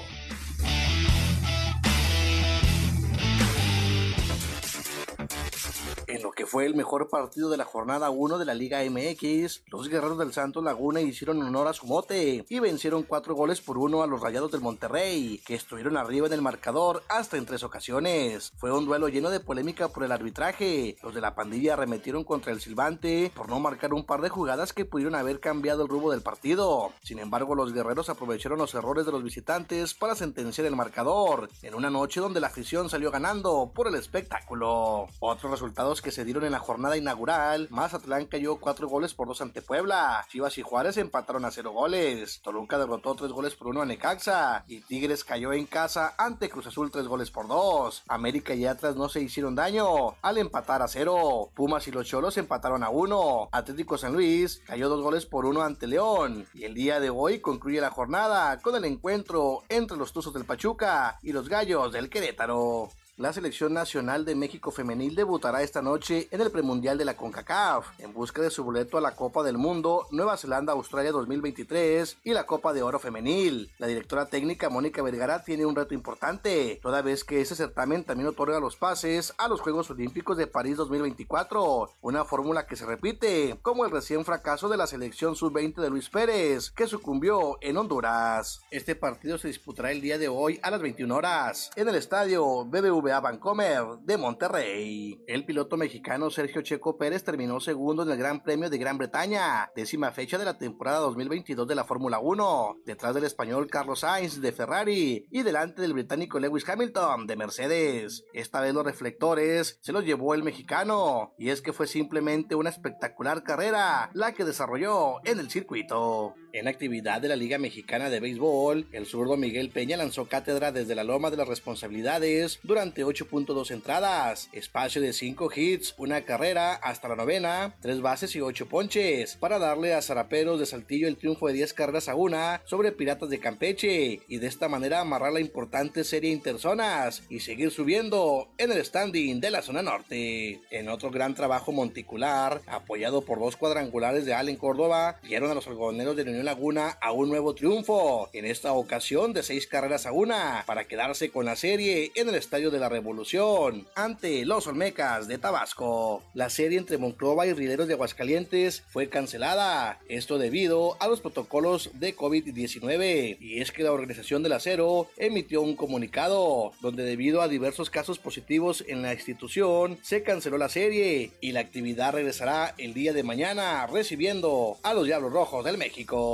Fue 6.53 6.67
el 6.67 6.75
mejor 6.75 7.09
partido 7.09 7.49
de 7.49 7.57
la 7.57 7.65
jornada 7.65 8.11
1 8.11 8.37
de 8.37 8.45
la 8.45 8.53
Liga 8.53 8.81
MX. 8.85 9.63
Los 9.69 9.89
guerreros 9.89 10.19
del 10.19 10.35
Santos 10.35 10.63
Laguna 10.63 11.01
hicieron 11.01 11.41
honor 11.41 11.67
a 11.67 11.73
su 11.73 11.87
mote 11.87 12.45
y 12.47 12.59
vencieron 12.59 13.05
cuatro 13.05 13.35
goles 13.35 13.63
por 13.63 13.79
uno 13.79 14.03
a 14.03 14.07
los 14.07 14.21
Rayados 14.21 14.53
del 14.53 14.61
Monterrey, 14.61 15.41
que 15.47 15.55
estuvieron 15.55 15.97
arriba 15.97 16.27
en 16.27 16.35
el 16.35 16.43
marcador 16.43 17.05
hasta 17.09 17.39
en 17.39 17.47
tres 17.47 17.63
ocasiones. 17.63 18.53
Fue 18.59 18.71
un 18.71 18.85
duelo 18.85 19.09
lleno 19.09 19.31
de 19.31 19.41
polémica 19.41 19.89
por 19.89 20.05
el 20.05 20.13
arbitraje. 20.13 20.99
Los 21.03 21.15
de 21.15 21.23
la 21.23 21.35
pandilla 21.35 21.73
arremetieron 21.73 22.23
contra 22.23 22.53
el 22.53 22.61
silbante 22.61 23.33
por 23.35 23.49
no 23.49 23.59
marcar 23.59 23.95
un 23.95 24.05
par 24.05 24.21
de 24.21 24.29
jugadas 24.29 24.75
que 24.75 24.85
pudieron 24.85 25.15
haber 25.15 25.41
cambiado 25.41 25.85
el 25.85 25.89
rumbo 25.89 26.11
del 26.11 26.21
partido. 26.21 26.93
Sin 27.03 27.19
embargo, 27.19 27.55
los 27.55 27.73
guerreros 27.73 28.11
aprovecharon 28.11 28.59
los 28.59 28.75
errores 28.75 29.07
de 29.07 29.13
los 29.13 29.25
visitantes 29.25 29.95
para 29.95 30.15
sentenciar 30.15 30.67
el 30.67 30.77
marcador 30.77 31.49
en 31.63 31.75
una 31.75 31.89
noche 31.89 32.21
donde 32.21 32.41
la 32.41 32.49
afición 32.49 32.91
salió 32.91 33.11
ganando 33.11 33.73
por 33.75 33.89
el 33.89 33.95
espectáculo. 33.95 35.07
Otros 35.19 35.51
resultados 35.51 36.03
que 36.03 36.11
se 36.11 36.27
dieron 36.27 36.42
en 36.45 36.53
la 36.53 36.59
jornada 36.59 36.97
inaugural, 36.97 37.69
Mazatlán 37.71 38.27
cayó 38.27 38.57
cuatro 38.57 38.89
goles 38.89 39.15
por 39.15 39.29
dos 39.29 39.41
ante 39.41 39.63
Puebla, 39.63 40.25
Chivas 40.29 40.59
y 40.59 40.63
Juárez 40.63 40.97
empataron 40.97 41.45
a 41.45 41.51
cero 41.51 41.73
goles, 41.73 42.41
Toluca 42.43 42.79
derrotó 42.79 43.15
tres 43.15 43.33
goles 43.33 43.55
por 43.55 43.69
uno 43.69 43.83
a 43.83 43.87
Necaxa 43.87 44.65
y 44.69 44.81
Tigres 44.81 45.25
cayó 45.25 45.53
en 45.53 45.67
casa 45.67 46.15
ante 46.19 46.49
Cruz 46.49 46.67
Azul 46.67 46.91
tres 46.91 47.07
goles 47.07 47.31
por 47.31 47.49
dos. 47.49 48.03
América 48.09 48.55
y 48.55 48.67
Atlas 48.67 48.97
no 48.97 49.09
se 49.09 49.21
hicieron 49.21 49.55
daño 49.55 50.17
al 50.23 50.39
empatar 50.39 50.83
a 50.83 50.89
cero. 50.89 51.51
Pumas 51.55 51.87
y 51.89 51.91
los 51.91 52.07
Cholos 52.07 52.37
empataron 52.37 52.83
a 52.83 52.91
uno. 52.91 53.49
Atlético 53.53 53.99
San 53.99 54.13
Luis 54.13 54.63
cayó 54.67 54.89
dos 54.89 55.03
goles 55.03 55.27
por 55.27 55.45
uno 55.45 55.63
ante 55.63 55.87
León. 55.87 56.47
Y 56.55 56.65
el 56.65 56.75
día 56.75 57.01
de 57.01 57.11
hoy 57.11 57.41
concluye 57.41 57.81
la 57.81 57.91
jornada 57.91 58.59
con 58.61 58.77
el 58.77 58.85
encuentro 58.85 59.63
entre 59.69 59.97
los 59.97 60.13
Tuzos 60.13 60.35
del 60.35 60.45
Pachuca 60.45 61.19
y 61.23 61.33
los 61.33 61.49
Gallos 61.49 61.93
del 61.93 62.11
Querétaro. 62.11 62.91
La 63.19 63.31
selección 63.31 63.75
nacional 63.75 64.25
de 64.25 64.35
México 64.35 64.71
femenil 64.71 65.15
debutará 65.15 65.63
esta 65.63 65.83
noche 65.83 66.29
en 66.31 66.41
el 66.41 66.51
premundial 66.51 66.97
de 66.97 67.05
la 67.05 67.15
CONCACAF 67.15 68.01
en 68.01 68.15
busca 68.15 68.41
de 68.41 68.49
su 68.49 68.65
boleto 68.65 68.97
a 68.97 69.03
la 69.03 69.15
Copa 69.15 69.43
del 69.43 69.59
Mundo 69.59 70.07
Nueva 70.13 70.39
Zelanda-Australia 70.39 71.13
2023 71.13 72.17
y 72.25 72.33
la 72.33 72.47
Copa 72.47 72.73
de 72.73 72.81
Oro 72.83 72.99
femenil. 72.99 73.71
La 73.77 73.87
directora 73.87 74.25
técnica 74.25 74.71
Mónica 74.71 75.03
Vergara 75.03 75.45
tiene 75.45 75.67
un 75.67 75.77
reto 75.77 75.93
importante, 75.93 76.81
toda 76.83 77.03
vez 77.03 77.23
que 77.23 77.43
ese 77.43 77.55
certamen 77.55 78.03
también 78.03 78.29
otorga 78.31 78.59
los 78.61 78.77
pases 78.77 79.35
a 79.37 79.47
los 79.47 79.61
Juegos 79.61 79.91
Olímpicos 79.91 80.39
de 80.39 80.47
París 80.47 80.79
2024, 80.79 81.91
una 82.01 82.25
fórmula 82.25 82.65
que 82.65 82.77
se 82.77 82.87
repite, 82.87 83.59
como 83.61 83.85
el 83.85 83.91
recién 83.91 84.25
fracaso 84.25 84.71
de 84.71 84.79
la 84.79 84.87
selección 84.87 85.37
sub-20 85.37 85.83
de 85.83 85.91
Luis 85.91 86.09
Pérez, 86.09 86.71
que 86.71 86.87
sucumbió 86.87 87.59
en 87.61 87.77
Honduras. 87.77 88.63
Este 88.71 88.95
partido 88.95 89.37
se 89.37 89.49
disputará 89.49 89.93
el 89.93 90.01
día 90.01 90.17
de 90.17 90.29
hoy 90.29 90.59
a 90.63 90.71
las 90.71 90.81
21 90.81 91.15
horas 91.15 91.71
en 91.77 91.89
el 91.91 91.97
estadio 91.97 92.65
BBV 92.65 93.02
BBVA 93.03 93.21
Bancomer 93.21 93.85
de 94.03 94.17
Monterrey. 94.17 95.21
El 95.27 95.45
piloto 95.45 95.77
mexicano 95.77 96.31
Sergio 96.31 96.63
Checo 96.63 96.97
Pérez 96.97 97.25
terminó 97.25 97.59
segundo 97.61 98.05
en 98.05 98.11
el 98.11 98.17
Gran 98.17 98.43
Premio 98.43 98.71
de 98.71 98.79
Gran 98.79 98.97
Bretaña, 98.97 99.71
décima 99.75 100.13
fecha 100.13 100.39
de 100.39 100.45
la 100.45 100.59
temporada 100.59 101.01
2022 101.01 101.67
de 101.67 101.75
la 101.75 101.85
Fórmula 101.85 102.21
1, 102.21 102.77
detrás 102.87 103.15
del 103.15 103.25
español 103.25 103.69
Carlos 103.69 104.01
Sainz 104.01 104.41
de 104.41 104.53
Ferrari 104.53 105.27
y 105.31 105.43
delante 105.43 105.83
del 105.83 105.95
británico 105.95 106.39
Lewis 106.39 106.69
Hamilton 106.69 107.27
de 107.27 107.37
Mercedes. 107.37 108.25
Esta 108.33 108.61
vez 108.61 108.73
los 108.73 108.85
reflectores 108.85 109.79
se 109.83 109.93
los 109.93 110.05
llevó 110.05 110.35
el 110.35 110.45
mexicano, 110.45 111.35
y 111.39 111.51
es 111.51 111.61
que 111.61 111.73
fue 111.73 111.87
simplemente 111.87 112.55
una 112.55 112.71
espectacular 112.71 113.43
carrera 113.43 114.11
la 114.15 114.33
que 114.33 114.45
desarrolló 114.45 115.17
en 115.25 115.41
el 115.41 115.51
circuito. 115.51 116.35
En 116.55 116.69
actividad 116.69 117.23
de 117.23 117.29
la 117.29 117.37
Liga 117.37 117.57
Mexicana 117.57 118.11
de 118.11 118.21
Béisbol, 118.21 118.87
el 118.93 119.07
zurdo 119.07 119.39
Miguel 119.39 119.71
Peña 119.71 119.97
lanzó 119.97 120.27
cátedra 120.27 120.71
desde 120.71 120.95
la 120.95 121.03
loma 121.03 121.31
de 121.31 121.39
las 121.39 121.49
responsabilidades 121.49 122.61
durante 122.63 123.07
8.2 123.07 123.71
entradas, 123.71 124.51
espacio 124.53 125.01
de 125.01 125.15
5 125.15 125.51
hits, 125.57 125.95
una 125.97 126.27
carrera 126.27 126.75
hasta 126.75 127.09
la 127.09 127.17
novena, 127.17 127.75
3 127.81 128.03
bases 128.03 128.37
y 128.37 128.43
8 128.43 128.69
ponches, 128.69 129.37
para 129.37 129.59
darle 129.59 129.95
a 129.95 130.03
Zaraperos 130.03 130.61
de 130.61 130.67
Saltillo 130.67 131.09
el 131.09 131.17
triunfo 131.17 131.47
de 131.47 131.55
10 131.55 131.73
carreras 131.73 132.11
a 132.11 132.17
una 132.17 132.61
sobre 132.67 132.93
Piratas 132.93 133.31
de 133.31 133.41
Campeche 133.41 134.21
y 134.29 134.37
de 134.37 134.47
esta 134.47 134.69
manera 134.69 135.01
amarrar 135.01 135.33
la 135.33 135.41
importante 135.41 136.05
serie 136.05 136.33
interzonas 136.33 137.23
y 137.31 137.41
seguir 137.41 137.71
subiendo 137.71 138.51
en 138.59 138.73
el 138.73 138.85
standing 138.85 139.41
de 139.41 139.51
la 139.51 139.63
zona 139.63 139.81
norte. 139.81 140.61
En 140.71 140.91
otro 140.91 141.11
gran 141.11 141.35
trabajo 141.35 141.73
monticular, 141.73 142.61
apoyado 142.67 143.23
por 143.23 143.39
dos 143.39 143.57
cuadrangulares 143.57 144.27
de 144.27 144.35
Allen 144.35 144.57
Córdoba, 144.57 145.19
dieron 145.23 145.51
a 145.51 145.55
los 145.55 145.67
algodoneros 145.67 146.15
de 146.15 146.33
Unión 146.33 146.42
Laguna 146.43 146.99
a 147.01 147.13
un 147.13 147.29
nuevo 147.29 147.55
triunfo, 147.55 148.29
en 148.33 148.45
esta 148.45 148.73
ocasión 148.73 149.33
de 149.33 149.43
seis 149.43 149.67
carreras 149.67 150.07
a 150.07 150.13
una, 150.13 150.65
para 150.67 150.85
quedarse 150.85 151.31
con 151.31 151.45
la 151.45 151.57
serie 151.57 152.13
en 152.15 152.29
el 152.29 152.35
Estadio 152.35 152.71
de 152.71 152.79
la 152.79 152.89
Revolución, 152.89 153.87
ante 153.95 154.45
los 154.45 154.67
Olmecas 154.67 155.29
de 155.29 155.39
Tabasco. 155.39 156.23
La 156.35 156.51
serie 156.51 156.79
entre 156.79 156.99
Monclova 156.99 157.47
y 157.47 157.53
Rideros 157.53 157.89
de 157.89 157.95
Aguascalientes 157.95 158.83
fue 158.89 159.09
cancelada, 159.09 160.01
esto 160.09 160.39
debido 160.39 160.97
a 161.01 161.09
los 161.09 161.21
protocolos 161.21 161.91
de 161.95 162.17
COVID-19, 162.17 163.39
y 163.41 163.61
es 163.61 163.73
que 163.73 163.83
la 163.83 163.93
Organización 163.93 164.43
del 164.43 164.53
Acero 164.53 165.09
emitió 165.17 165.63
un 165.63 165.77
comunicado, 165.77 166.73
donde 166.81 167.05
debido 167.05 167.43
a 167.43 167.49
diversos 167.49 167.91
casos 167.91 168.19
positivos 168.19 168.85
en 168.87 169.03
la 169.03 169.13
institución, 169.13 169.99
se 170.03 170.23
canceló 170.23 170.59
la 170.59 170.69
serie 170.69 171.33
y 171.41 171.53
la 171.53 171.61
actividad 171.61 172.13
regresará 172.13 172.75
el 172.79 172.95
día 172.95 173.13
de 173.13 173.23
mañana 173.23 173.87
recibiendo 173.87 174.79
a 174.83 174.95
los 174.95 175.07
Diablos 175.07 175.33
Rojos 175.33 175.65
del 175.65 175.79
México. 175.79 176.32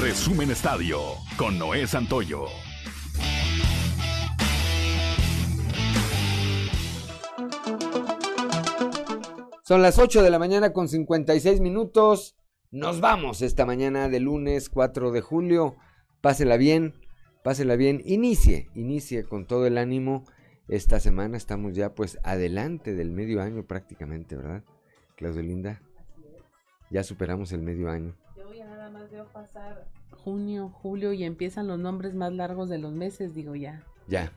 Resumen 0.00 0.50
Estadio 0.50 1.00
con 1.36 1.58
Noé 1.58 1.86
Santoyo. 1.86 2.46
Son 9.64 9.82
las 9.82 9.98
8 9.98 10.22
de 10.22 10.30
la 10.30 10.38
mañana 10.38 10.72
con 10.72 10.88
56 10.88 11.60
minutos. 11.60 12.36
Nos 12.70 13.00
vamos 13.00 13.42
esta 13.42 13.66
mañana 13.66 14.08
de 14.08 14.20
lunes 14.20 14.68
4 14.68 15.10
de 15.12 15.20
julio. 15.20 15.76
Pásela 16.20 16.56
bien, 16.56 16.94
pásela 17.42 17.76
bien. 17.76 18.02
Inicie, 18.04 18.68
inicie 18.74 19.24
con 19.24 19.46
todo 19.46 19.66
el 19.66 19.78
ánimo. 19.78 20.24
Esta 20.68 21.00
semana 21.00 21.36
estamos 21.36 21.74
ya 21.74 21.94
pues 21.94 22.18
adelante 22.22 22.94
del 22.94 23.10
medio 23.10 23.42
año 23.42 23.66
prácticamente, 23.66 24.36
¿verdad? 24.36 24.62
Claudio 25.16 25.42
Linda. 25.42 25.82
Ya 26.90 27.02
superamos 27.02 27.52
el 27.52 27.62
medio 27.62 27.90
año 27.90 28.16
veo 29.10 29.26
pasar 29.32 29.86
junio, 30.10 30.68
julio 30.68 31.12
y 31.12 31.24
empiezan 31.24 31.66
los 31.66 31.78
nombres 31.78 32.14
más 32.14 32.32
largos 32.32 32.68
de 32.68 32.78
los 32.78 32.92
meses, 32.92 33.34
digo 33.34 33.54
ya. 33.54 33.84
Ya. 34.08 34.32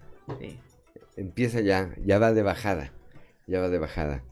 Empieza 1.15 1.61
ya, 1.61 1.95
ya 2.03 2.19
va 2.19 2.33
de 2.33 2.41
bajada. 2.41 2.91
Ya 3.47 3.61
va 3.61 3.69
de 3.69 3.79
bajada. 3.79 4.23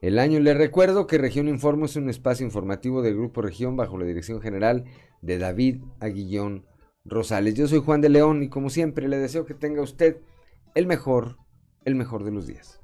El 0.00 0.18
año, 0.18 0.38
le 0.38 0.54
recuerdo 0.54 1.06
que 1.06 1.18
Región 1.18 1.48
Informo 1.48 1.86
es 1.86 1.96
un 1.96 2.08
espacio 2.08 2.46
informativo 2.46 3.02
del 3.02 3.16
Grupo 3.16 3.42
Región 3.42 3.76
bajo 3.76 3.98
la 3.98 4.04
dirección 4.04 4.40
general 4.40 4.84
de 5.22 5.38
David 5.38 5.82
Aguillón 5.98 6.66
Rosales. 7.04 7.54
Yo 7.54 7.66
soy 7.66 7.80
Juan 7.80 8.00
de 8.00 8.08
León 8.08 8.42
y 8.42 8.48
como 8.48 8.70
siempre 8.70 9.08
le 9.08 9.18
deseo 9.18 9.44
que 9.44 9.54
tenga 9.54 9.82
usted 9.82 10.20
el 10.74 10.86
mejor, 10.86 11.38
el 11.84 11.96
mejor 11.96 12.22
de 12.22 12.30
los 12.30 12.46
días. 12.46 12.80